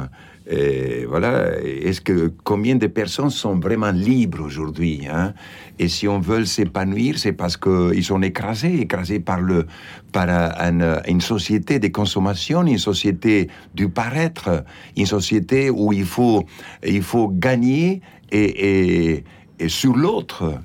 Et 0.45 1.05
voilà, 1.05 1.57
est-ce 1.61 2.01
que 2.01 2.33
combien 2.43 2.75
de 2.75 2.87
personnes 2.87 3.29
sont 3.29 3.55
vraiment 3.57 3.91
libres 3.91 4.43
aujourd'hui 4.43 5.07
hein? 5.09 5.33
Et 5.79 5.87
si 5.87 6.07
on 6.07 6.19
veut 6.19 6.43
s'épanouir, 6.45 7.17
c'est 7.17 7.31
parce 7.31 7.55
qu'ils 7.55 8.03
sont 8.03 8.21
écrasés, 8.21 8.81
écrasés 8.81 9.19
par 9.19 9.39
le 9.41 9.65
par 10.11 10.27
un- 10.29 11.01
une 11.07 11.21
société 11.21 11.79
de 11.79 11.87
consommation, 11.87 12.65
une 12.65 12.77
société 12.77 13.47
du 13.73 13.89
paraître, 13.89 14.63
une 14.97 15.05
société 15.05 15.69
où 15.69 15.93
il 15.93 16.05
faut 16.05 16.43
il 16.85 17.03
faut 17.03 17.29
gagner 17.29 18.01
et, 18.31 19.23
sur 19.67 19.95
l'autre, 19.95 20.59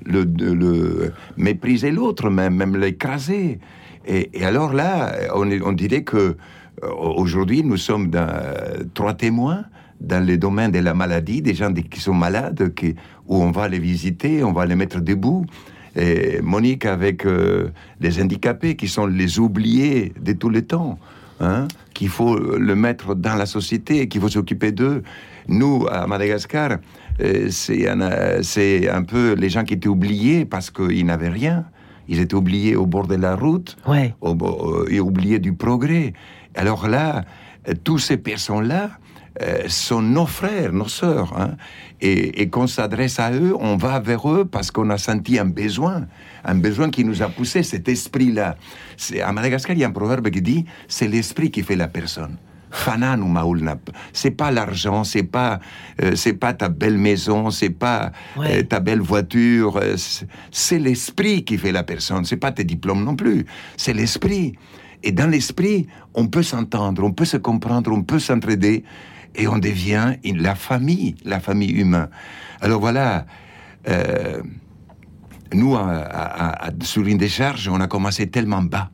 mépriser 1.37 1.91
l'autre, 1.91 2.29
même, 2.29 2.55
même 2.55 2.75
l'écraser. 2.75 3.59
Et, 4.05 4.29
alors 4.43 4.73
là, 4.73 5.13
on, 5.35 5.71
dirait 5.71 6.03
que 6.03 6.35
aujourd'hui, 6.87 7.63
nous 7.63 7.77
sommes 7.77 8.09
dans, 8.09 8.27
euh, 8.29 8.83
trois 8.93 9.13
témoins 9.13 9.63
dans 9.99 10.25
le 10.25 10.37
domaine 10.37 10.71
de 10.71 10.79
la 10.79 10.93
maladie, 10.93 11.41
des 11.41 11.53
gens 11.53 11.73
qui 11.73 11.99
sont 11.99 12.13
malades, 12.13 12.73
qui, 12.73 12.95
où 13.27 13.35
on 13.43 13.51
va 13.51 13.67
les 13.67 13.79
visiter, 13.79 14.43
on 14.43 14.53
va 14.53 14.65
les 14.65 14.75
mettre 14.75 15.01
debout. 15.01 15.45
Et 15.95 16.39
Monique 16.41 16.85
avec 16.85 17.25
euh, 17.25 17.69
les 17.99 18.21
handicapés 18.21 18.75
qui 18.75 18.87
sont 18.87 19.07
les 19.07 19.39
oubliés 19.39 20.13
de 20.21 20.31
tous 20.33 20.49
les 20.49 20.61
temps, 20.61 20.97
hein, 21.41 21.67
qu'il 21.93 22.07
faut 22.09 22.37
le 22.39 22.75
mettre 22.75 23.13
dans 23.15 23.35
la 23.35 23.45
société, 23.45 24.07
qu'il 24.07 24.21
faut 24.21 24.29
s'occuper 24.29 24.71
d'eux. 24.71 25.03
Nous, 25.49 25.85
à 25.91 26.07
Madagascar, 26.07 26.77
euh, 27.21 27.47
c'est 27.49 27.89
un, 27.89 27.99
euh, 28.01 29.01
peu 29.05 29.33
les 29.33 29.49
gens 29.49 29.65
qui 29.65 29.73
étaient 29.73 29.89
oubliés 29.89 30.45
parce 30.45 30.69
qu'ils 30.71 31.05
n'avaient 31.05 31.27
rien. 31.29 31.65
Ils 32.07 32.19
étaient 32.21 32.35
oubliés 32.35 32.75
au 32.77 32.85
bord 32.85 33.05
de 33.07 33.15
la 33.15 33.35
route, 33.35 33.75
Ouais. 33.85 34.13
au, 34.21 34.29
au- 34.31 34.87
et 34.87 34.99
oubliés 35.01 35.39
du 35.39 35.53
progrès. 35.53 36.13
Alors 36.59 36.87
là, 36.89 37.23
euh, 37.69 37.73
tous 37.85 37.99
ces 37.99 38.17
personnes-là 38.17 38.89
euh, 39.41 39.63
sont 39.69 40.01
nos 40.01 40.25
frères, 40.25 40.73
nos 40.73 40.89
sœurs. 40.89 41.31
hein. 41.39 41.51
Et, 42.01 42.41
et 42.41 42.49
qu'on 42.49 42.67
s'adresse 42.67 43.17
à 43.19 43.31
eux, 43.31 43.55
on 43.59 43.77
va 43.77 43.99
vers 44.01 44.29
eux 44.29 44.43
parce 44.45 44.69
qu'on 44.71 44.89
a 44.89 44.97
senti 44.97 45.39
un 45.39 45.45
besoin, 45.45 46.07
un 46.43 46.55
besoin 46.55 46.89
qui 46.89 47.03
nous 47.05 47.21
a 47.21 47.29
poussé 47.29 47.63
cet 47.63 47.87
esprit-là. 47.87 48.57
À 49.23 49.31
Madagascar, 49.31 49.73
il 49.75 49.79
y 49.79 49.83
a 49.85 49.87
un 49.87 49.91
proverbe 49.91 50.29
qui 50.29 50.41
dit 50.41 50.65
c'est 50.89 51.07
l'esprit 51.07 51.49
qui 51.51 51.63
fait 51.63 51.75
la 51.77 51.87
personne. 51.87 52.35
Fanan 52.71 53.21
ou. 53.23 53.35
C'est 54.13 54.31
pas 54.31 54.51
l'argent, 54.51 55.03
c'est 55.03 55.23
pas, 55.23 55.59
euh, 56.03 56.15
c'est 56.15 56.33
pas 56.33 56.53
ta 56.53 56.69
belle 56.69 56.97
maison, 56.99 57.49
c'est 57.49 57.71
pas 57.71 58.11
Ouais. 58.37 58.59
euh, 58.59 58.63
ta 58.63 58.79
belle 58.79 59.01
voiture. 59.01 59.77
euh, 59.77 59.95
c'est- 59.97 60.27
c'est 60.51 60.79
l'esprit 60.79 61.43
qui 61.43 61.57
fait 61.57 61.71
la 61.71 61.83
personne. 61.83 62.25
C'est 62.25 62.37
pas 62.37 62.51
tes 62.51 62.65
diplômes 62.65 63.03
non 63.03 63.15
plus. 63.15 63.45
C'est 63.75 63.93
l'esprit. 63.93 64.53
Et 65.03 65.11
dans 65.11 65.27
l'esprit, 65.27 65.87
on 66.13 66.27
peut 66.27 66.43
s'entendre, 66.43 67.03
on 67.03 67.11
peut 67.13 67.25
se 67.25 67.37
comprendre, 67.37 67.91
on 67.91 68.03
peut 68.03 68.19
s'entraider, 68.19 68.83
et 69.35 69.47
on 69.47 69.57
devient 69.57 70.15
la 70.23 70.55
famille, 70.55 71.15
la 71.23 71.39
famille 71.39 71.71
humaine. 71.71 72.09
Alors 72.61 72.79
voilà. 72.81 73.25
euh, 73.87 74.41
nous, 75.53 75.75
à, 75.75 75.81
à- 75.89 76.67
à- 76.67 76.71
sur 76.81 77.05
une 77.07 77.17
décharge, 77.17 77.67
on 77.69 77.79
a 77.79 77.87
commencé 77.87 78.27
tellement 78.27 78.61
bas. 78.61 78.91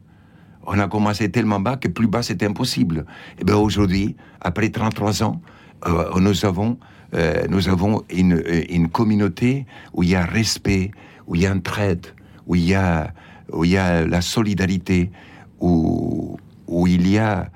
On 0.67 0.79
a 0.79 0.87
commencé 0.87 1.29
tellement 1.29 1.59
bas 1.59 1.75
que 1.77 1.87
plus 1.87 2.07
bas, 2.07 2.23
c'était 2.23 2.45
impossible. 2.45 3.05
Et 3.39 3.43
bien 3.43 3.55
aujourd'hui, 3.57 4.15
après 4.41 4.69
33 4.69 5.23
ans, 5.23 5.41
euh, 5.87 6.19
nous 6.19 6.45
avons, 6.45 6.77
euh, 7.13 7.45
nous 7.49 7.67
avons 7.67 8.03
une, 8.09 8.41
une 8.69 8.87
communauté 8.89 9.65
où 9.93 10.03
il 10.03 10.09
y 10.09 10.15
a 10.15 10.23
respect, 10.25 10.91
où 11.27 11.35
il 11.35 11.41
y 11.41 11.45
a 11.47 11.51
entraide, 11.53 12.05
où 12.47 12.55
il 12.55 12.63
y 12.65 12.73
a, 12.75 13.13
où 13.51 13.63
il 13.65 13.71
y 13.71 13.77
a 13.77 14.05
la 14.05 14.21
solidarité, 14.21 15.11
où, 15.59 16.37
où 16.67 16.87
il 16.87 17.07
y 17.09 17.17
a 17.17 17.49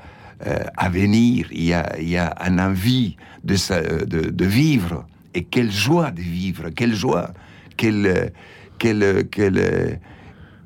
euh, 0.48 0.64
avenir, 0.78 1.48
il 1.52 1.64
y 1.66 1.74
a, 1.74 2.00
il 2.00 2.10
y 2.10 2.18
a 2.18 2.34
un 2.40 2.60
envie 2.60 3.18
de, 3.44 3.56
sa- 3.56 3.82
de, 3.82 4.30
de 4.30 4.46
vivre. 4.46 5.06
Et 5.34 5.44
quelle 5.44 5.72
joie 5.72 6.12
de 6.12 6.22
vivre, 6.22 6.70
quelle 6.70 6.96
joie, 6.96 7.32
quel, 7.78 8.32
quel, 8.78 9.28
quel, 9.32 10.00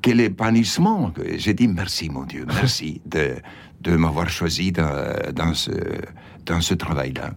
quel 0.00 0.20
épanouissement. 0.20 1.12
J'ai 1.36 1.54
dit 1.54 1.68
merci, 1.68 2.08
mon 2.08 2.24
Dieu, 2.24 2.46
merci 2.46 3.00
de, 3.06 3.34
de 3.82 3.96
m'avoir 3.96 4.28
choisi 4.30 4.72
dans, 4.72 5.14
dans 5.34 5.54
ce, 5.54 5.70
dans 6.46 6.60
ce 6.60 6.74
travail-là. 6.74 7.34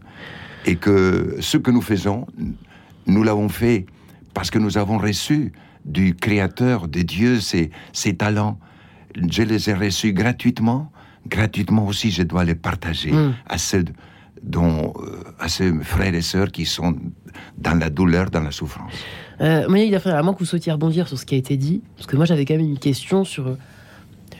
Et 0.66 0.76
que 0.76 1.38
ce 1.40 1.58
que 1.58 1.72
nous 1.72 1.82
faisons, 1.82 2.28
nous 3.08 3.24
l'avons 3.24 3.50
fait 3.50 3.86
parce 4.34 4.50
que 4.52 4.60
nous 4.60 4.78
avons 4.78 4.98
reçu 4.98 5.54
du 5.86 6.14
Créateur, 6.16 6.88
de 6.88 7.02
Dieu, 7.02 7.40
ses, 7.40 7.72
ses 7.94 8.16
talents. 8.16 8.60
Je 9.18 9.44
les 9.44 9.70
ai 9.70 9.74
reçus 9.74 10.14
gratuitement. 10.14 10.92
Gratuitement 11.28 11.86
aussi, 11.86 12.12
je 12.12 12.24
dois 12.24 12.44
les 12.46 12.56
partager 12.56 13.12
Mm. 13.12 13.34
à 13.48 13.58
ceux 13.58 13.84
dont, 14.44 14.94
euh, 15.02 15.24
à 15.40 15.50
ces 15.50 15.74
frères 15.82 16.14
et 16.14 16.22
sœurs 16.22 16.52
qui 16.52 16.66
sont 16.66 16.96
dans 17.58 17.74
la 17.78 17.90
douleur, 17.90 18.30
dans 18.30 18.42
la 18.42 18.52
souffrance. 18.52 18.94
Euh, 19.42 19.68
Monia 19.68 19.86
Guidafré, 19.86 20.12
à 20.12 20.22
moins 20.24 20.34
que 20.34 20.40
vous 20.40 20.46
souhaitiez 20.46 20.72
rebondir 20.72 21.08
sur 21.08 21.18
ce 21.18 21.26
qui 21.26 21.36
a 21.36 21.38
été 21.38 21.58
dit, 21.58 21.82
parce 21.96 22.08
que 22.08 22.16
moi 22.16 22.26
j'avais 22.26 22.46
quand 22.46 22.56
même 22.56 22.66
une 22.66 22.80
question 22.80 23.24
sur 23.26 23.48
euh, 23.48 23.58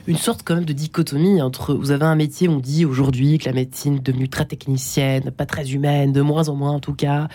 une 0.06 0.16
sorte 0.16 0.42
quand 0.44 0.54
même 0.54 0.64
de 0.64 0.72
dichotomie 0.72 1.42
entre 1.42 1.74
vous 1.74 1.90
avez 1.90 2.04
un 2.06 2.14
métier, 2.14 2.48
on 2.48 2.58
dit 2.60 2.84
aujourd'hui 2.86 3.38
que 3.38 3.46
la 3.46 3.52
médecine 3.52 3.96
est 3.96 4.06
devenue 4.06 4.28
très 4.28 4.44
technicienne, 4.46 5.30
pas 5.30 5.46
très 5.46 5.72
humaine, 5.72 6.12
de 6.12 6.20
moins 6.22 6.48
en 6.48 6.54
moins 6.54 6.72
en 6.72 6.80
tout 6.80 6.94
cas. 6.94 7.28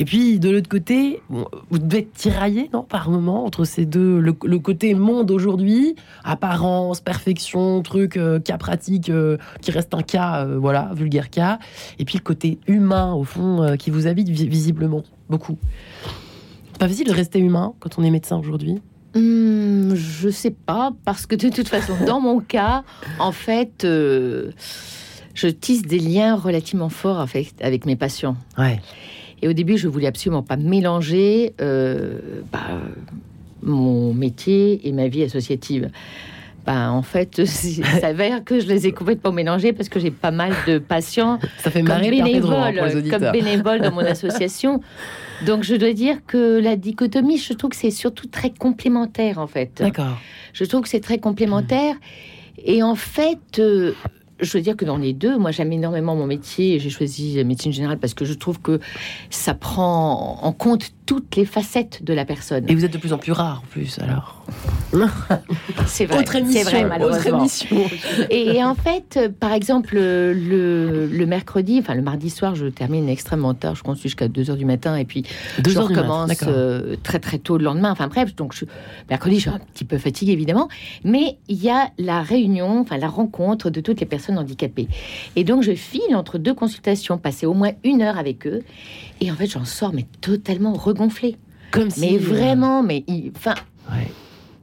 Et 0.00 0.04
puis 0.04 0.38
de 0.38 0.48
l'autre 0.48 0.68
côté, 0.68 1.20
vous 1.28 1.78
devez 1.78 1.98
être 2.02 2.12
tiraillé, 2.12 2.70
non, 2.72 2.84
par 2.84 3.10
moment 3.10 3.44
entre 3.44 3.64
ces 3.64 3.84
deux, 3.84 4.20
le, 4.20 4.32
le 4.44 4.58
côté 4.60 4.94
monde 4.94 5.28
aujourd'hui, 5.32 5.96
apparence, 6.22 7.00
perfection, 7.00 7.82
truc, 7.82 8.16
euh, 8.16 8.38
cas 8.38 8.58
pratique, 8.58 9.10
euh, 9.10 9.36
qui 9.60 9.72
reste 9.72 9.92
un 9.94 10.02
cas, 10.02 10.46
euh, 10.46 10.56
voilà, 10.56 10.92
vulgaire 10.94 11.30
cas, 11.30 11.58
et 11.98 12.04
puis 12.04 12.16
le 12.16 12.22
côté 12.22 12.60
humain 12.68 13.12
au 13.12 13.24
fond 13.24 13.74
qui 13.76 13.90
vous 13.90 14.06
habite 14.06 14.28
vi- 14.28 14.48
visiblement 14.48 15.02
beaucoup. 15.28 15.58
C'est 16.72 16.78
pas 16.78 16.86
facile 16.88 17.08
de 17.08 17.12
rester 17.12 17.40
humain 17.40 17.74
quand 17.80 17.98
on 17.98 18.04
est 18.04 18.10
médecin 18.10 18.38
aujourd'hui? 18.38 18.80
Hum, 19.16 19.96
je 19.96 20.28
sais 20.28 20.52
pas, 20.52 20.92
parce 21.04 21.26
que 21.26 21.34
de 21.34 21.48
toute 21.48 21.66
façon, 21.66 21.94
dans 22.06 22.20
mon 22.20 22.38
cas, 22.38 22.84
en 23.18 23.32
fait, 23.32 23.84
euh, 23.84 24.52
je 25.34 25.48
tisse 25.48 25.82
des 25.82 25.98
liens 25.98 26.36
relativement 26.36 26.88
forts 26.88 27.18
avec, 27.18 27.54
avec 27.60 27.84
mes 27.84 27.96
patients. 27.96 28.36
Ouais. 28.58 28.80
Et 29.42 29.48
au 29.48 29.52
début, 29.52 29.78
je 29.78 29.88
voulais 29.88 30.06
absolument 30.06 30.42
pas 30.42 30.56
mélanger 30.56 31.54
euh, 31.60 32.18
bah, 32.52 32.80
mon 33.62 34.12
métier 34.14 34.86
et 34.86 34.92
ma 34.92 35.08
vie 35.08 35.22
associative. 35.22 35.90
Bah, 36.66 36.90
en 36.90 37.02
fait, 37.02 37.38
il 37.38 37.84
s'avère 38.00 38.44
que 38.44 38.60
je 38.60 38.66
les 38.66 38.86
ai 38.86 38.92
complètement 38.92 39.32
mélangés 39.32 39.72
parce 39.72 39.88
que 39.88 40.00
j'ai 40.00 40.10
pas 40.10 40.30
mal 40.30 40.52
de 40.66 40.78
patients 40.78 41.38
Ça 41.58 41.70
fait 41.70 41.82
comme 41.82 42.00
bénévoles, 42.00 43.10
comme 43.10 43.30
bénévoles 43.32 43.80
dans 43.80 43.92
mon 43.92 43.98
association. 44.04 44.80
Donc, 45.46 45.62
je 45.62 45.76
dois 45.76 45.92
dire 45.92 46.18
que 46.26 46.60
la 46.60 46.76
dichotomie, 46.76 47.38
je 47.38 47.52
trouve 47.52 47.70
que 47.70 47.76
c'est 47.76 47.90
surtout 47.90 48.26
très 48.26 48.50
complémentaire, 48.50 49.38
en 49.38 49.46
fait. 49.46 49.70
D'accord. 49.78 50.18
Je 50.52 50.64
trouve 50.64 50.82
que 50.82 50.88
c'est 50.88 51.00
très 51.00 51.18
complémentaire. 51.18 51.94
Et 52.64 52.82
en 52.82 52.96
fait, 52.96 53.60
euh, 53.60 53.92
je 54.40 54.56
veux 54.56 54.62
dire 54.62 54.76
que 54.76 54.84
dans 54.84 54.96
les 54.96 55.12
deux, 55.12 55.36
moi 55.38 55.50
j'aime 55.50 55.72
énormément 55.72 56.14
mon 56.14 56.26
métier. 56.26 56.74
et 56.74 56.78
J'ai 56.78 56.90
choisi 56.90 57.36
la 57.36 57.44
médecine 57.44 57.72
générale 57.72 57.98
parce 57.98 58.14
que 58.14 58.24
je 58.24 58.34
trouve 58.34 58.60
que 58.60 58.80
ça 59.30 59.54
prend 59.54 60.38
en 60.42 60.52
compte 60.52 60.90
toutes 61.06 61.36
les 61.36 61.44
facettes 61.46 62.04
de 62.04 62.12
la 62.12 62.24
personne. 62.24 62.64
Et 62.68 62.74
vous 62.74 62.84
êtes 62.84 62.92
de 62.92 62.98
plus 62.98 63.12
en 63.12 63.18
plus 63.18 63.32
rare 63.32 63.62
en 63.64 63.66
plus 63.68 63.98
alors. 63.98 64.44
C'est 65.86 66.06
vrai, 66.06 66.18
Autre 66.18 66.36
émission, 66.36 66.62
vrai 66.64 66.80
autre 66.80 66.88
malheureusement. 66.88 67.38
émission. 67.40 67.76
Et 68.30 68.62
en 68.64 68.74
fait, 68.74 69.16
euh, 69.16 69.28
par 69.28 69.52
exemple, 69.52 69.94
euh, 69.96 70.32
le, 70.34 71.06
le 71.06 71.26
mercredi, 71.26 71.78
enfin 71.80 71.94
le 71.94 72.02
mardi 72.02 72.30
soir, 72.30 72.54
je 72.54 72.66
termine 72.66 73.08
extrêmement 73.08 73.54
tard. 73.54 73.74
Je 73.74 73.82
continue 73.82 74.02
jusqu'à 74.02 74.28
2 74.28 74.50
heures 74.50 74.56
du 74.56 74.64
matin 74.64 74.96
et 74.96 75.04
puis 75.04 75.24
Deux 75.60 75.70
je 75.72 75.78
recommence 75.78 76.30
euh, 76.46 76.96
très 77.02 77.18
très 77.18 77.38
tôt 77.38 77.58
le 77.58 77.64
lendemain. 77.64 77.90
Enfin 77.90 78.08
bref, 78.08 78.34
donc 78.34 78.54
je, 78.54 78.64
mercredi, 79.08 79.36
je 79.36 79.40
suis 79.42 79.50
un 79.50 79.58
petit 79.58 79.84
peu 79.84 79.98
fatiguée 79.98 80.32
évidemment, 80.32 80.68
mais 81.04 81.38
il 81.48 81.62
y 81.62 81.70
a 81.70 81.90
la 81.98 82.22
réunion, 82.22 82.80
enfin 82.80 82.96
la 82.98 83.08
rencontre 83.08 83.70
de 83.70 83.80
toutes 83.80 84.00
les 84.00 84.06
personnes 84.06 84.27
handicapées. 84.36 84.88
Et 85.36 85.44
donc 85.44 85.62
je 85.62 85.72
file 85.72 86.14
entre 86.14 86.38
deux 86.38 86.54
consultations, 86.54 87.18
passer 87.18 87.46
au 87.46 87.54
moins 87.54 87.72
une 87.84 88.02
heure 88.02 88.18
avec 88.18 88.46
eux, 88.46 88.62
et 89.20 89.30
en 89.30 89.34
fait 89.34 89.46
j'en 89.46 89.64
sors 89.64 89.92
mais 89.92 90.06
totalement 90.20 90.72
regonflée. 90.72 91.36
Comme 91.70 91.90
si. 91.90 92.00
Mais 92.00 92.14
euh, 92.14 92.18
vraiment, 92.18 92.82
mais 92.82 93.04
enfin. 93.36 93.54
Ouais. 93.90 94.06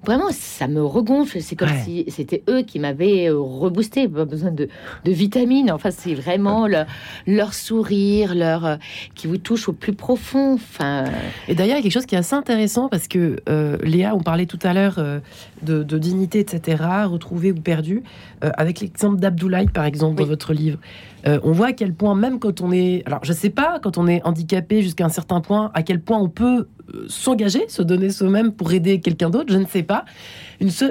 Vraiment, 0.05 0.29
ça 0.31 0.67
me 0.67 0.83
regonfle. 0.83 1.41
C'est 1.41 1.55
comme 1.55 1.69
Ouais. 1.69 1.81
si 1.83 2.05
c'était 2.09 2.43
eux 2.49 2.61
qui 2.61 2.79
m'avaient 2.79 3.29
euh, 3.29 3.37
reboosté. 3.39 4.07
Pas 4.07 4.25
besoin 4.25 4.51
de, 4.51 4.67
de 5.03 5.11
vitamines. 5.11 5.71
Enfin, 5.71 5.91
c'est 5.91 6.13
vraiment 6.13 6.67
le- 6.67 6.83
leur 7.27 7.53
sourire, 7.53 8.35
leur 8.35 8.65
euh, 8.65 8.75
qui 9.15 9.27
vous 9.27 9.37
touche 9.37 9.67
au 9.69 9.73
plus 9.73 9.93
profond. 9.93 10.53
Enfin, 10.53 11.05
Et 11.47 11.55
d'ailleurs, 11.55 11.75
il 11.75 11.79
y 11.79 11.81
a 11.81 11.83
quelque 11.83 11.91
chose 11.91 12.05
qui 12.05 12.15
est 12.15 12.19
assez 12.19 12.35
intéressant 12.35 12.87
parce 12.89 13.07
que 13.07 13.37
euh, 13.49 13.77
Léa, 13.83 14.15
on 14.15 14.21
parlait 14.21 14.45
tout 14.45 14.59
à 14.63 14.73
l'heure 14.73 14.95
euh, 14.99 15.19
de, 15.63 15.83
de 15.83 15.97
dignité, 15.97 16.39
etc., 16.39 16.83
retrouvée 17.05 17.51
ou 17.51 17.55
perdue, 17.59 18.03
avec 18.41 18.79
l'exemple 18.81 19.17
d'Abdoulaye, 19.19 19.67
par 19.67 19.85
exemple, 19.85 20.15
dans 20.17 20.23
Oui. 20.23 20.29
votre 20.29 20.53
livre. 20.53 20.77
On 21.25 21.51
voit 21.53 21.67
à 21.67 21.73
quel 21.73 21.91
point, 21.93 22.13
même 22.13 22.37
quand 22.37 22.61
on 22.61 22.71
est. 22.71 23.01
Alors, 23.07 23.19
je 23.23 23.33
sais 23.33 23.49
pas, 23.49 23.79
quand 23.81 23.97
on 23.97 24.05
est 24.07 24.21
handicapé 24.25 24.83
jusqu'à 24.83 25.05
un 25.05 25.09
certain 25.09 25.41
point, 25.41 25.71
à 25.73 25.81
quel 25.81 25.99
point 25.99 26.19
on 26.19 26.29
peut 26.29 26.67
s'engager, 27.07 27.67
se 27.67 27.81
donner 27.81 28.09
soi-même 28.09 28.51
pour 28.51 28.73
aider 28.73 28.99
quelqu'un 28.99 29.29
d'autre, 29.29 29.51
je 29.51 29.57
ne 29.57 29.65
sais 29.65 29.83
pas. 29.83 30.05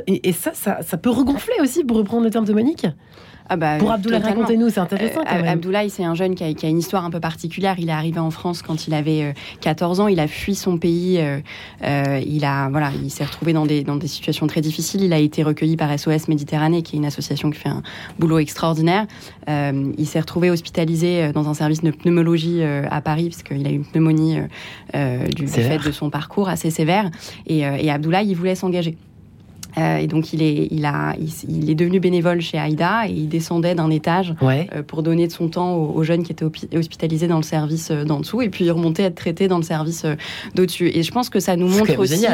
Et, 0.07 0.32
ça, 0.32 0.53
ça, 0.55 0.97
peut 0.97 1.11
regonfler 1.11 1.55
aussi, 1.61 1.84
pour 1.84 1.97
reprendre 1.97 2.24
le 2.24 2.30
terme 2.30 2.45
de 2.45 2.53
Monique. 2.53 2.86
Ah 3.49 3.57
bah, 3.57 3.76
Pour 3.78 3.92
Abdoulaye, 3.92 4.22
racontez-nous, 4.22 4.70
c'est 4.70 4.80
intéressant 4.80 5.20
Euh, 5.20 5.24
quand 5.28 5.34
même. 5.36 5.47
Abdoulaye, 5.47 5.90
c'est 5.90 6.05
un 6.05 6.14
jeune 6.14 6.34
qui 6.34 6.45
a, 6.45 6.55
qui 6.55 6.64
a 6.64 6.68
une 6.70 6.78
histoire 6.78 7.05
un 7.05 7.11
peu 7.11 7.20
particulière. 7.20 7.74
Il 7.78 7.90
est 7.90 7.92
arrivé 7.92 8.18
en 8.18 8.30
France 8.30 8.62
quand 8.62 8.86
il 8.86 8.95
avait 8.95 9.22
euh, 9.22 9.32
14 9.61 10.01
ans. 10.01 10.09
Il 10.09 10.18
a 10.18 10.26
fui 10.28 10.55
son 10.55 10.78
pays. 10.78 11.18
euh, 11.20 11.40
euh, 11.84 12.20
il 12.26 12.45
a, 12.47 12.70
voilà, 12.70 12.90
il 13.03 13.11
s'est 13.11 13.24
retrouvé 13.24 13.53
dans 13.53 13.66
des, 13.66 13.84
dans 13.84 13.97
des 13.97 14.07
situations 14.07 14.47
très 14.47 14.62
difficiles. 14.62 15.03
Il 15.03 15.12
a 15.12 15.18
été 15.18 15.42
recueilli 15.42 15.76
par 15.76 15.97
SOS 15.99 16.28
Méditerranée, 16.28 16.82
qui 16.82 16.97
est 16.97 16.99
une 16.99 17.05
association 17.05 17.51
qui 17.51 17.59
fait 17.59 17.68
un 17.68 17.82
boulot 18.18 18.38
extraordinaire. 18.38 19.07
Euh, 19.51 19.92
il 19.99 20.07
s'est 20.07 20.20
retrouvé 20.20 20.51
hospitalisé 20.51 21.24
euh, 21.24 21.32
dans 21.32 21.47
un 21.49 21.55
service 21.55 21.82
de 21.82 21.90
pneumologie 21.90 22.62
euh, 22.62 22.86
à 22.90 23.03
Paris, 23.03 23.28
parce 23.28 23.42
qu'il 23.42 23.66
a 23.66 23.70
eu 23.70 23.74
une 23.74 23.84
pneumonie 23.84 24.38
euh, 24.38 24.42
euh, 24.95 25.26
du, 25.28 25.47
fait 25.49 25.78
de 25.84 25.90
son 25.92 26.09
parcours 26.09 26.49
assez 26.49 26.70
sévère. 26.70 27.11
Et, 27.47 27.66
euh, 27.66 27.76
et 27.78 27.90
Abdoulaye, 27.90 28.26
il 28.30 28.34
voulait 28.36 28.55
s'engager. 28.55 28.97
Euh, 29.79 29.97
et 29.97 30.07
donc 30.07 30.33
il 30.33 30.41
est, 30.43 30.68
il, 30.70 30.85
a, 30.87 31.14
il, 31.49 31.68
est 31.70 31.75
devenu 31.75 31.99
bénévole 31.99 32.41
chez 32.41 32.59
Aïda 32.59 33.09
et 33.09 33.12
il 33.12 33.29
descendait 33.29 33.75
d'un 33.75 33.91
étage 33.91 34.35
Ouais. 34.41 34.68
euh, 34.75 34.83
pour 34.83 35.03
donner 35.03 35.27
de 35.27 35.33
son 35.33 35.49
temps 35.49 35.75
aux, 35.75 35.93
aux 35.97 36.03
jeunes 36.05 36.22
qui 36.22 36.33
étaient 36.33 36.45
hospitalisés 36.77 37.27
dans 37.27 37.39
le 37.39 37.43
service 37.43 37.91
euh, 37.91 38.05
d'en 38.05 38.20
dessous 38.20 38.41
et 38.43 38.49
puis 38.51 38.64
il 38.66 38.70
remontait 38.70 39.03
être 39.05 39.14
traité 39.16 39.49
dans 39.49 39.57
le 39.57 39.62
service 39.64 40.07
d'au-dessus. 40.55 40.91
Et 40.95 41.03
je 41.03 41.11
pense 41.11 41.29
que 41.31 41.41
ça 41.41 41.57
nous 41.57 41.68
montre 41.68 41.99
aussi 41.99 42.25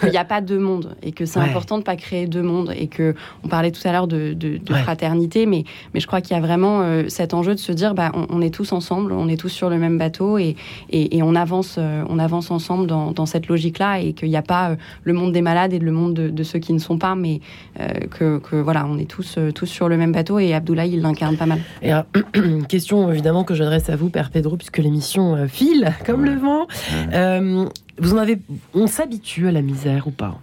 qu'il 0.00 0.10
n'y 0.10 0.16
a 0.16 0.24
pas 0.24 0.40
deux 0.40 0.58
mondes 0.58 0.94
et 1.02 1.12
que 1.12 1.24
c'est 1.26 1.38
Ouais. 1.40 1.46
important 1.46 1.78
de 1.78 1.82
pas 1.82 1.96
créer 1.96 2.26
deux 2.26 2.42
mondes 2.42 2.72
et 2.76 2.86
que 2.86 3.14
on 3.42 3.48
parlait 3.48 3.70
tout 3.72 3.80
à 3.86 3.92
l'heure 3.92 4.06
de, 4.06 4.32
de- 4.32 4.58
de 4.58 4.72
Ouais. 4.72 4.82
fraternité, 4.82 5.46
mais, 5.46 5.64
mais 5.94 6.00
je 6.00 6.06
crois 6.06 6.20
qu'il 6.20 6.36
y 6.36 6.38
a 6.38 6.42
vraiment 6.42 6.82
euh, 6.82 7.04
cet 7.08 7.34
enjeu 7.34 7.54
de 7.54 7.60
se 7.60 7.72
dire 7.72 7.94
bah, 7.94 8.12
on, 8.14 8.26
on 8.30 8.40
est 8.40 8.54
tous 8.54 8.72
ensemble, 8.72 9.12
on 9.12 9.28
est 9.28 9.36
tous 9.36 9.48
sur 9.48 9.68
le 9.68 9.78
même 9.78 9.98
bateau 9.98 10.38
et, 10.38 10.54
et, 10.90 11.16
et 11.16 11.22
on 11.22 11.34
avance, 11.34 11.78
on 11.78 12.18
avance 12.18 12.50
ensemble 12.50 12.86
dans, 12.86 13.10
dans 13.12 13.26
cette 13.26 13.48
logique-là 13.48 14.00
et 14.00 14.12
qu'il 14.12 14.28
n'y 14.28 14.36
a 14.36 14.42
pas 14.42 14.76
le 15.02 15.12
monde 15.12 15.32
des 15.32 15.42
malades 15.42 15.72
et 15.72 15.78
le 15.78 15.92
monde 15.92 16.14
de, 16.14 16.28
de 16.28 16.42
ceux 16.42 16.58
qui 16.60 16.72
ne 16.72 16.78
sont 16.84 16.98
pas, 16.98 17.14
mais 17.14 17.40
euh, 17.80 17.88
que, 18.10 18.38
que 18.38 18.56
voilà, 18.56 18.86
on 18.86 18.98
est 18.98 19.08
tous, 19.08 19.36
euh, 19.38 19.52
tous 19.52 19.66
sur 19.66 19.88
le 19.88 19.96
même 19.96 20.12
bateau 20.12 20.38
et 20.38 20.54
Abdoulaye 20.54 20.92
il 20.92 21.02
l'incarne 21.02 21.36
pas 21.36 21.46
mal. 21.46 21.60
Et 21.82 21.92
alors, 21.92 22.04
une 22.34 22.66
question 22.66 23.10
évidemment 23.10 23.44
que 23.44 23.54
j'adresse 23.54 23.90
à 23.90 23.96
vous, 23.96 24.10
Père 24.10 24.30
Pedro, 24.30 24.56
puisque 24.56 24.78
l'émission 24.78 25.34
euh, 25.34 25.46
file 25.46 25.92
comme 26.06 26.24
le 26.24 26.36
vent. 26.36 26.66
Euh, 27.12 27.66
vous 27.98 28.14
en 28.14 28.18
avez, 28.18 28.38
on 28.74 28.86
s'habitue 28.86 29.48
à 29.48 29.52
la 29.52 29.62
misère 29.62 30.06
ou 30.06 30.10
pas? 30.10 30.38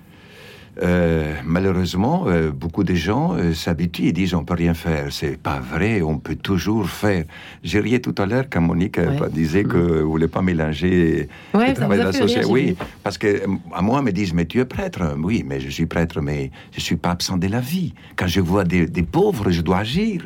Euh, 0.81 1.33
malheureusement, 1.43 2.25
euh, 2.27 2.51
beaucoup 2.51 2.83
de 2.83 2.93
gens 2.95 3.33
euh, 3.35 3.53
s'habituent 3.53 4.05
et 4.07 4.11
disent 4.13 4.33
on 4.33 4.43
peut 4.45 4.53
rien 4.53 4.73
faire. 4.73 5.07
C'est 5.11 5.37
pas 5.37 5.59
vrai, 5.59 6.01
on 6.01 6.17
peut 6.17 6.35
toujours 6.35 6.89
faire. 6.89 7.25
J'ai 7.63 7.79
riais 7.81 7.99
tout 7.99 8.15
à 8.17 8.25
l'heure 8.25 8.45
quand 8.49 8.61
Monique 8.61 8.97
Ouais. 8.97 9.29
disait 9.31 9.63
que 9.63 9.77
vous 10.01 10.11
voulez 10.11 10.27
pas 10.29 10.41
mélanger 10.41 11.27
Ouais, 11.53 11.69
le 11.69 11.73
travail 11.73 11.99
de 11.99 12.03
la 12.05 12.09
rire, 12.11 12.21
société. 12.21 12.45
Oui, 12.45 12.75
parce 13.03 13.17
que 13.17 13.41
à 13.73 13.81
moi, 13.81 14.01
me 14.01 14.11
disent 14.11 14.33
mais 14.33 14.45
tu 14.45 14.59
es 14.59 14.65
prêtre. 14.65 15.15
Oui, 15.17 15.43
mais 15.45 15.59
je 15.59 15.69
suis 15.69 15.85
prêtre, 15.85 16.21
mais 16.21 16.51
je 16.71 16.79
suis 16.79 16.95
pas 16.95 17.11
absent 17.11 17.37
de 17.37 17.47
la 17.47 17.59
vie. 17.59 17.93
Quand 18.15 18.27
je 18.27 18.39
vois 18.39 18.63
des, 18.63 18.85
des 18.87 19.03
pauvres, 19.03 19.51
je 19.51 19.61
dois 19.61 19.79
agir. 19.79 20.21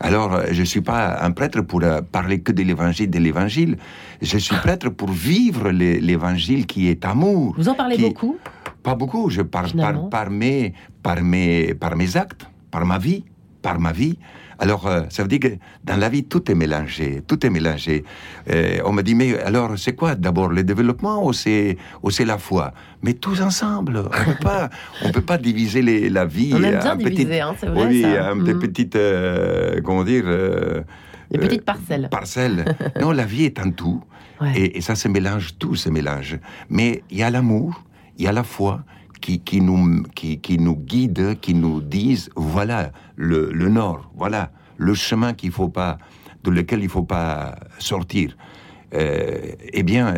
Alors, 0.00 0.40
je 0.50 0.64
suis 0.64 0.80
pas 0.80 1.22
un 1.22 1.30
prêtre 1.30 1.60
pour 1.60 1.80
parler 2.10 2.40
que 2.40 2.50
de 2.50 2.62
l'évangile, 2.64 3.08
de 3.08 3.18
l'évangile. 3.20 3.76
Je 4.20 4.36
suis 4.38 4.56
prêtre 4.56 4.88
pour 4.88 5.10
vivre 5.10 5.70
l'é- 5.70 6.00
l'évangile 6.00 6.66
qui 6.66 6.88
est 6.88 7.04
amour. 7.04 7.54
Vous 7.56 7.68
en 7.68 7.74
parlez 7.74 7.94
qui- 7.96 8.02
beaucoup? 8.02 8.36
Pas 8.82 8.94
beaucoup. 8.94 9.30
Je 9.30 9.42
parle 9.42 9.72
par, 9.72 10.08
par, 10.10 10.30
mes, 10.30 10.72
par, 11.02 11.22
mes, 11.22 11.74
par 11.74 11.96
mes 11.96 12.16
actes, 12.16 12.46
par 12.70 12.84
ma 12.84 12.98
vie, 12.98 13.24
par 13.62 13.78
ma 13.78 13.92
vie. 13.92 14.18
Alors, 14.58 14.86
euh, 14.86 15.02
ça 15.08 15.22
veut 15.22 15.28
dire 15.28 15.40
que 15.40 15.48
dans 15.82 15.96
la 15.96 16.08
vie, 16.08 16.22
tout 16.24 16.48
est 16.50 16.54
mélangé, 16.54 17.22
tout 17.26 17.44
est 17.44 17.50
mélangé. 17.50 18.04
Euh, 18.50 18.78
on 18.84 18.92
me 18.92 19.02
dit, 19.02 19.14
mais 19.16 19.36
alors, 19.40 19.76
c'est 19.76 19.94
quoi 19.94 20.14
d'abord 20.14 20.48
le 20.50 20.62
développement 20.62 21.26
ou 21.26 21.32
c'est, 21.32 21.76
ou 22.02 22.10
c'est 22.10 22.24
la 22.24 22.38
foi? 22.38 22.72
Mais 23.02 23.14
tous 23.14 23.40
ensemble. 23.40 23.98
On 23.98 24.24
peut 24.24 24.38
pas, 24.40 24.70
on 25.04 25.10
peut 25.10 25.20
pas 25.22 25.38
diviser 25.38 25.82
les- 25.82 26.08
la 26.10 26.26
vie. 26.26 26.52
On 26.54 26.62
aime 26.62 26.78
bien 26.78 26.92
en 26.92 26.96
diviser, 26.96 27.40
hein, 27.40 27.54
c'est 27.58 27.66
vrai, 27.66 27.86
Oui, 27.86 28.02
ça. 28.02 28.32
en 28.32 28.36
des 28.36 28.54
petites, 28.54 28.94
euh, 28.94 29.80
comment 29.82 30.04
dire 30.04 30.24
Des 31.30 31.38
petites 31.38 31.64
parcelles. 31.64 32.08
parcelles. 32.10 32.64
non, 33.00 33.10
la 33.10 33.24
vie 33.24 33.44
est 33.44 33.58
un 33.58 33.70
tout. 33.70 34.00
Ouais. 34.40 34.52
Et, 34.56 34.78
et 34.78 34.80
ça 34.80 34.94
se 34.94 35.08
mélange, 35.08 35.56
tout 35.58 35.74
se 35.76 35.88
mélange. 35.88 36.38
Mais 36.68 37.02
il 37.10 37.18
y 37.18 37.22
a 37.24 37.30
l'amour, 37.30 37.82
il 38.18 38.24
y 38.24 38.28
a 38.28 38.32
la 38.32 38.44
foi 38.44 38.84
qui, 39.20 39.40
qui, 39.40 39.60
nous, 39.60 40.02
qui, 40.14 40.38
qui 40.38 40.58
nous 40.58 40.76
guide, 40.76 41.38
qui 41.40 41.54
nous 41.54 41.80
disent 41.80 42.30
voilà 42.36 42.92
le, 43.16 43.52
le 43.52 43.68
nord, 43.68 44.10
voilà 44.16 44.50
le 44.76 44.94
chemin 44.94 45.32
qu'il 45.32 45.52
faut 45.52 45.68
pas, 45.68 45.98
de 46.42 46.50
lequel 46.50 46.82
il 46.82 46.88
faut 46.88 47.04
pas 47.04 47.56
sortir. 47.78 48.36
Euh, 48.94 49.52
eh 49.72 49.82
bien, 49.82 50.14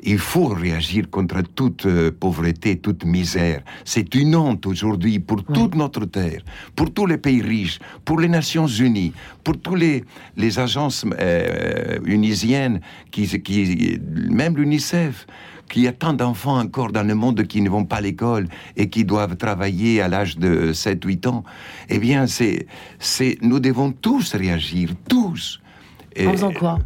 il 0.00 0.18
faut 0.18 0.46
réagir 0.46 1.10
contre 1.10 1.42
toute 1.42 1.86
euh, 1.86 2.10
pauvreté, 2.10 2.78
toute 2.78 3.04
misère. 3.04 3.62
C'est 3.84 4.14
une 4.14 4.34
honte 4.34 4.66
aujourd'hui 4.66 5.18
pour 5.18 5.44
toute 5.44 5.74
notre 5.74 6.04
terre, 6.04 6.42
pour 6.74 6.92
tous 6.92 7.06
les 7.06 7.18
pays 7.18 7.42
riches, 7.42 7.78
pour 8.04 8.20
les 8.20 8.28
Nations 8.28 8.66
Unies, 8.66 9.12
pour 9.44 9.58
tous 9.60 9.74
les, 9.74 10.04
les 10.36 10.58
agences 10.58 11.04
euh, 11.20 11.98
unisiennes, 12.04 12.80
qui, 13.10 13.26
qui, 13.42 14.00
même 14.30 14.56
l'UNICEF, 14.56 15.26
qu'il 15.68 15.82
y 15.82 15.88
a 15.88 15.92
tant 15.92 16.12
d'enfants 16.12 16.58
encore 16.58 16.90
dans 16.92 17.02
le 17.06 17.14
monde 17.14 17.42
qui 17.46 17.60
ne 17.60 17.68
vont 17.70 17.84
pas 17.84 17.96
à 17.96 18.00
l'école 18.00 18.48
et 18.76 18.88
qui 18.88 19.04
doivent 19.04 19.36
travailler 19.36 20.00
à 20.00 20.08
l'âge 20.08 20.38
de 20.38 20.72
7-8 20.72 21.28
ans. 21.28 21.44
Eh 21.88 21.98
bien, 21.98 22.26
c'est, 22.26 22.66
c'est, 22.98 23.38
nous 23.42 23.60
devons 23.60 23.92
tous 23.92 24.34
réagir, 24.34 24.90
tous. 25.08 25.60
Et- 26.16 26.26
En 26.26 26.32
faisant 26.32 26.52
quoi? 26.52 26.78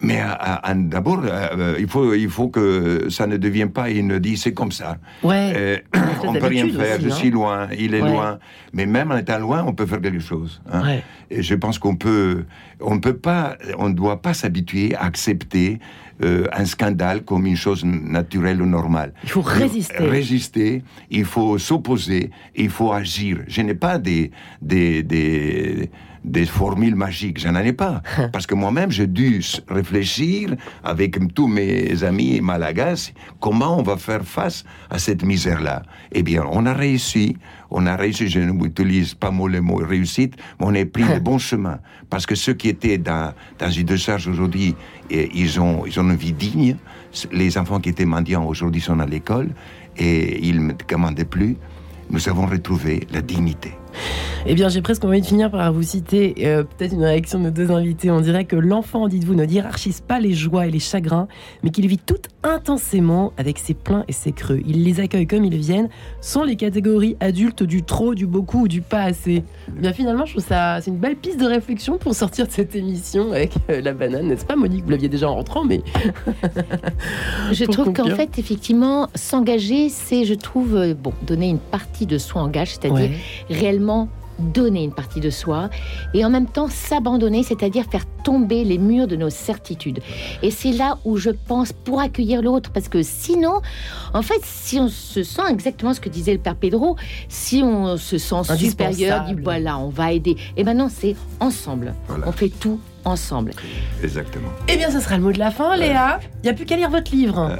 Mais 0.00 0.18
à- 0.20 0.32
à- 0.56 0.74
d'abord, 0.74 1.22
euh, 1.24 1.76
il, 1.78 1.88
faut, 1.88 2.14
il 2.14 2.28
faut 2.28 2.48
que 2.48 3.08
ça 3.10 3.26
ne 3.26 3.36
devienne 3.36 3.70
pas 3.70 3.90
une 3.90 4.18
dit 4.18 4.36
c'est 4.36 4.52
comme 4.52 4.72
ça. 4.72 4.98
Ouais. 5.22 5.52
Euh, 5.56 5.78
on 6.24 6.32
peut 6.34 6.46
rien 6.46 6.68
faire, 6.68 6.96
aussi, 6.98 7.04
je 7.04 7.10
suis 7.10 7.30
loin, 7.30 7.68
il 7.78 7.94
est 7.94 8.02
Ouais. 8.02 8.10
loin. 8.10 8.38
Mais 8.72 8.86
même 8.86 9.10
en 9.12 9.16
étant 9.16 9.38
loin, 9.38 9.64
on 9.66 9.72
peut 9.72 9.86
faire 9.86 10.00
quelque 10.00 10.20
chose. 10.20 10.60
hein. 10.70 10.82
Ouais. 10.82 11.02
Et 11.30 11.42
je 11.42 11.54
pense 11.54 11.78
qu'on 11.78 11.96
peut, 11.96 12.44
on 12.80 12.98
peut 13.00 13.16
pas, 13.16 13.56
on 13.78 13.88
ne 13.88 13.94
doit 13.94 14.20
pas 14.20 14.34
s'habituer 14.34 14.94
à 14.94 15.04
accepter 15.04 15.78
euh, 16.22 16.46
un 16.52 16.64
scandale 16.64 17.22
comme 17.22 17.44
une 17.46 17.56
chose 17.56 17.84
naturelle 17.84 18.62
ou 18.62 18.66
normale. 18.66 19.12
Il 19.24 19.30
faut 19.30 19.40
résister. 19.40 19.96
Résister, 19.98 20.82
il 21.10 21.24
faut 21.24 21.58
s'opposer, 21.58 22.30
il 22.54 22.68
faut 22.70 22.92
agir. 22.92 23.38
Je 23.48 23.62
n'ai 23.62 23.74
pas 23.74 23.98
des, 23.98 24.30
des, 24.62 25.02
des, 25.02 25.90
des 26.24 26.46
formules 26.46 26.94
magiques, 26.94 27.38
je 27.38 27.48
n'en 27.48 27.60
ai 27.60 27.72
pas. 27.72 28.02
Parce 28.32 28.46
que 28.46 28.54
moi-même, 28.54 28.90
j'ai 28.90 29.06
dû 29.06 29.42
réfléchir 29.68 30.54
avec 30.82 31.34
tous 31.34 31.46
mes 31.46 32.02
amis 32.02 32.40
malagas 32.40 33.12
comment 33.40 33.78
on 33.78 33.82
va 33.82 33.96
faire 33.96 34.24
face 34.24 34.64
à 34.90 34.98
cette 34.98 35.24
misère-là. 35.24 35.82
Eh 36.12 36.22
bien, 36.22 36.44
on 36.50 36.66
a 36.66 36.72
réussi. 36.72 37.36
On 37.70 37.86
a 37.86 37.96
réussi, 37.96 38.28
je 38.28 38.40
n'utilise 38.40 39.14
pas 39.14 39.30
le 39.30 39.60
mot 39.60 39.76
réussite, 39.76 40.36
mais 40.58 40.66
on 40.66 40.74
a 40.74 40.84
pris 40.86 41.02
le 41.02 41.18
bon 41.20 41.38
chemin. 41.38 41.80
Parce 42.08 42.24
que 42.24 42.34
ceux 42.34 42.54
qui 42.54 42.68
étaient 42.68 42.98
dans, 42.98 43.34
dans 43.58 43.70
une 43.70 43.84
décharge 43.84 44.28
aujourd'hui, 44.28 44.74
ils 45.10 45.60
ont, 45.60 45.84
ils 45.84 45.98
ont 45.98 46.04
une 46.04 46.16
vie 46.16 46.32
digne. 46.32 46.76
Les 47.32 47.58
enfants 47.58 47.80
qui 47.80 47.90
étaient 47.90 48.04
mendiants 48.04 48.46
aujourd'hui 48.46 48.80
sont 48.80 48.98
à 49.00 49.06
l'école 49.06 49.50
et 49.96 50.46
ils 50.46 50.66
ne 50.66 50.72
commandaient 50.72 51.24
plus. 51.24 51.56
Nous 52.10 52.28
avons 52.28 52.46
retrouvé 52.46 53.06
la 53.12 53.22
dignité. 53.22 53.72
Eh 54.46 54.54
bien, 54.54 54.68
j'ai 54.68 54.82
presque 54.82 55.04
envie 55.04 55.20
de 55.20 55.26
finir 55.26 55.50
par 55.50 55.72
vous 55.72 55.82
citer 55.82 56.34
euh, 56.40 56.64
peut-être 56.64 56.92
une 56.92 57.04
réaction 57.04 57.38
de 57.38 57.44
nos 57.44 57.50
deux 57.50 57.70
invités. 57.70 58.10
On 58.10 58.20
dirait 58.20 58.44
que 58.44 58.56
l'enfant, 58.56 59.08
dites-vous, 59.08 59.34
ne 59.34 59.44
hiérarchise 59.46 60.00
pas 60.02 60.20
les 60.20 60.34
joies 60.34 60.66
et 60.66 60.70
les 60.70 60.78
chagrins, 60.80 61.28
mais 61.62 61.70
qu'il 61.70 61.86
vit 61.86 61.98
tout 61.98 62.20
intensément 62.42 63.32
avec 63.38 63.58
ses 63.58 63.74
pleins 63.74 64.04
et 64.06 64.12
ses 64.12 64.32
creux. 64.32 64.60
Il 64.66 64.84
les 64.84 65.00
accueille 65.00 65.26
comme 65.26 65.44
ils 65.44 65.56
viennent, 65.56 65.88
sans 66.20 66.44
les 66.44 66.56
catégories 66.56 67.16
adultes 67.20 67.62
du 67.62 67.82
trop, 67.82 68.14
du 68.14 68.26
beaucoup 68.26 68.62
ou 68.62 68.68
du 68.68 68.82
pas 68.82 69.02
assez. 69.02 69.42
Eh 69.68 69.80
bien, 69.80 69.92
finalement, 69.92 70.26
je 70.26 70.32
trouve 70.32 70.44
ça 70.44 70.78
c'est 70.80 70.90
une 70.90 70.98
belle 70.98 71.16
piste 71.16 71.40
de 71.40 71.46
réflexion 71.46 71.96
pour 71.98 72.14
sortir 72.14 72.46
de 72.46 72.52
cette 72.52 72.74
émission 72.76 73.32
avec 73.32 73.52
euh, 73.70 73.80
la 73.80 73.92
banane, 73.92 74.26
n'est-ce 74.28 74.44
pas, 74.44 74.56
Monique? 74.56 74.84
Vous 74.84 74.90
l'aviez 74.90 75.08
déjà 75.08 75.30
en 75.30 75.36
rentrant, 75.36 75.64
mais 75.64 75.80
Je 77.52 77.64
trouve 77.64 77.92
qu'en 77.92 78.10
fait, 78.10 78.38
effectivement, 78.38 79.08
s'engager, 79.14 79.88
c'est, 79.88 80.24
je 80.24 80.34
trouve, 80.34 80.76
euh, 80.76 80.94
bon, 80.94 81.12
donner 81.26 81.48
une 81.48 81.58
partie 81.58 82.06
de 82.06 82.18
soi 82.18 82.42
en 82.42 82.48
gage, 82.48 82.70
c'est-à-dire 82.74 82.94
Ouais. 82.94 83.10
réellement 83.50 83.83
donner 84.38 84.82
une 84.84 84.92
partie 84.92 85.20
de 85.20 85.30
soi 85.30 85.70
et 86.12 86.24
en 86.24 86.30
même 86.30 86.46
temps 86.46 86.68
s'abandonner, 86.68 87.42
c'est-à-dire 87.42 87.84
faire 87.90 88.04
tomber 88.24 88.64
les 88.64 88.78
murs 88.78 89.06
de 89.06 89.16
nos 89.16 89.30
certitudes. 89.30 90.00
Et 90.42 90.50
c'est 90.50 90.72
là 90.72 90.98
où 91.04 91.16
je 91.16 91.30
pense 91.30 91.72
pour 91.72 92.00
accueillir 92.00 92.42
l'autre, 92.42 92.70
parce 92.72 92.88
que 92.88 93.02
sinon, 93.02 93.60
en 94.12 94.22
fait, 94.22 94.40
si 94.42 94.78
on 94.80 94.88
se 94.88 95.22
sent 95.22 95.42
exactement 95.50 95.94
ce 95.94 96.00
que 96.00 96.08
disait 96.08 96.32
le 96.32 96.38
père 96.38 96.56
Pedro, 96.56 96.96
si 97.28 97.62
on 97.62 97.96
se 97.96 98.18
sent 98.18 98.56
supérieur, 98.56 99.24
dit 99.24 99.34
voilà, 99.42 99.78
on 99.78 99.88
va 99.88 100.12
aider. 100.12 100.36
Et 100.56 100.64
maintenant, 100.64 100.88
c'est 100.90 101.16
ensemble. 101.40 101.94
Voilà. 102.08 102.26
On 102.26 102.32
fait 102.32 102.48
tout 102.48 102.80
ensemble. 103.04 103.52
Exactement. 104.02 104.48
Eh 104.68 104.76
bien, 104.76 104.90
ce 104.90 105.00
sera 105.00 105.16
le 105.16 105.22
mot 105.22 105.32
de 105.32 105.38
la 105.38 105.50
fin, 105.50 105.76
Léa. 105.76 106.20
Il 106.42 106.46
n'y 106.46 106.48
a 106.50 106.54
plus 106.54 106.64
qu'à 106.64 106.76
lire 106.76 106.90
votre 106.90 107.10
livre. 107.12 107.56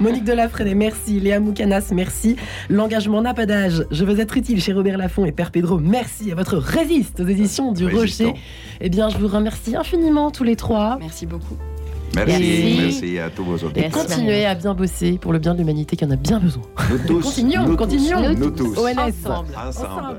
Monique 0.00 0.24
Delafrede, 0.24 0.74
merci. 0.76 1.20
Léa 1.20 1.40
Moukanas, 1.40 1.90
merci. 1.92 2.36
L'engagement 2.68 3.22
n'a 3.22 3.34
pas 3.34 3.46
d'âge. 3.46 3.84
Je 3.90 4.04
veux 4.04 4.18
être 4.20 4.36
utile 4.36 4.60
chez 4.62 4.72
Robert 4.72 4.98
Laffont 4.98 5.24
et 5.24 5.32
Père 5.32 5.50
Pedro. 5.50 5.78
Merci 5.78 6.30
à 6.32 6.34
votre 6.34 6.56
Résiste 6.56 7.20
aux 7.20 7.26
éditions 7.26 7.72
du 7.72 7.86
Résistant. 7.86 8.24
Rocher. 8.30 8.40
Eh 8.80 8.88
bien, 8.90 9.08
je 9.08 9.18
vous 9.18 9.28
remercie 9.28 9.76
infiniment 9.76 10.30
tous 10.30 10.44
les 10.44 10.56
trois. 10.56 10.96
Merci 11.00 11.26
beaucoup. 11.26 11.56
Merci, 12.14 12.30
Merci. 12.32 12.78
merci, 12.80 13.18
à 13.18 13.28
tous 13.30 13.42
vos 13.44 13.56
Et 13.58 13.64
auditeurs. 13.64 13.90
Merci, 13.92 14.06
continuez 14.06 14.46
à 14.46 14.54
bien 14.54 14.74
bosser 14.74 15.18
pour 15.20 15.32
le 15.32 15.40
bien 15.40 15.52
de 15.54 15.58
l'humanité 15.58 15.96
qui 15.96 16.04
en 16.04 16.10
a 16.12 16.16
bien 16.16 16.38
besoin. 16.38 16.62
Nous 16.90 16.98
tous, 17.06 17.22
Continuons, 17.22 17.66
nous 17.66 17.76
continuons. 17.76 18.22
tous, 18.34 18.38
Nous 18.40 18.50
tous, 18.50 18.78
ONS. 18.78 18.98
Ensemble. 18.98 19.48
ensemble. 19.56 20.18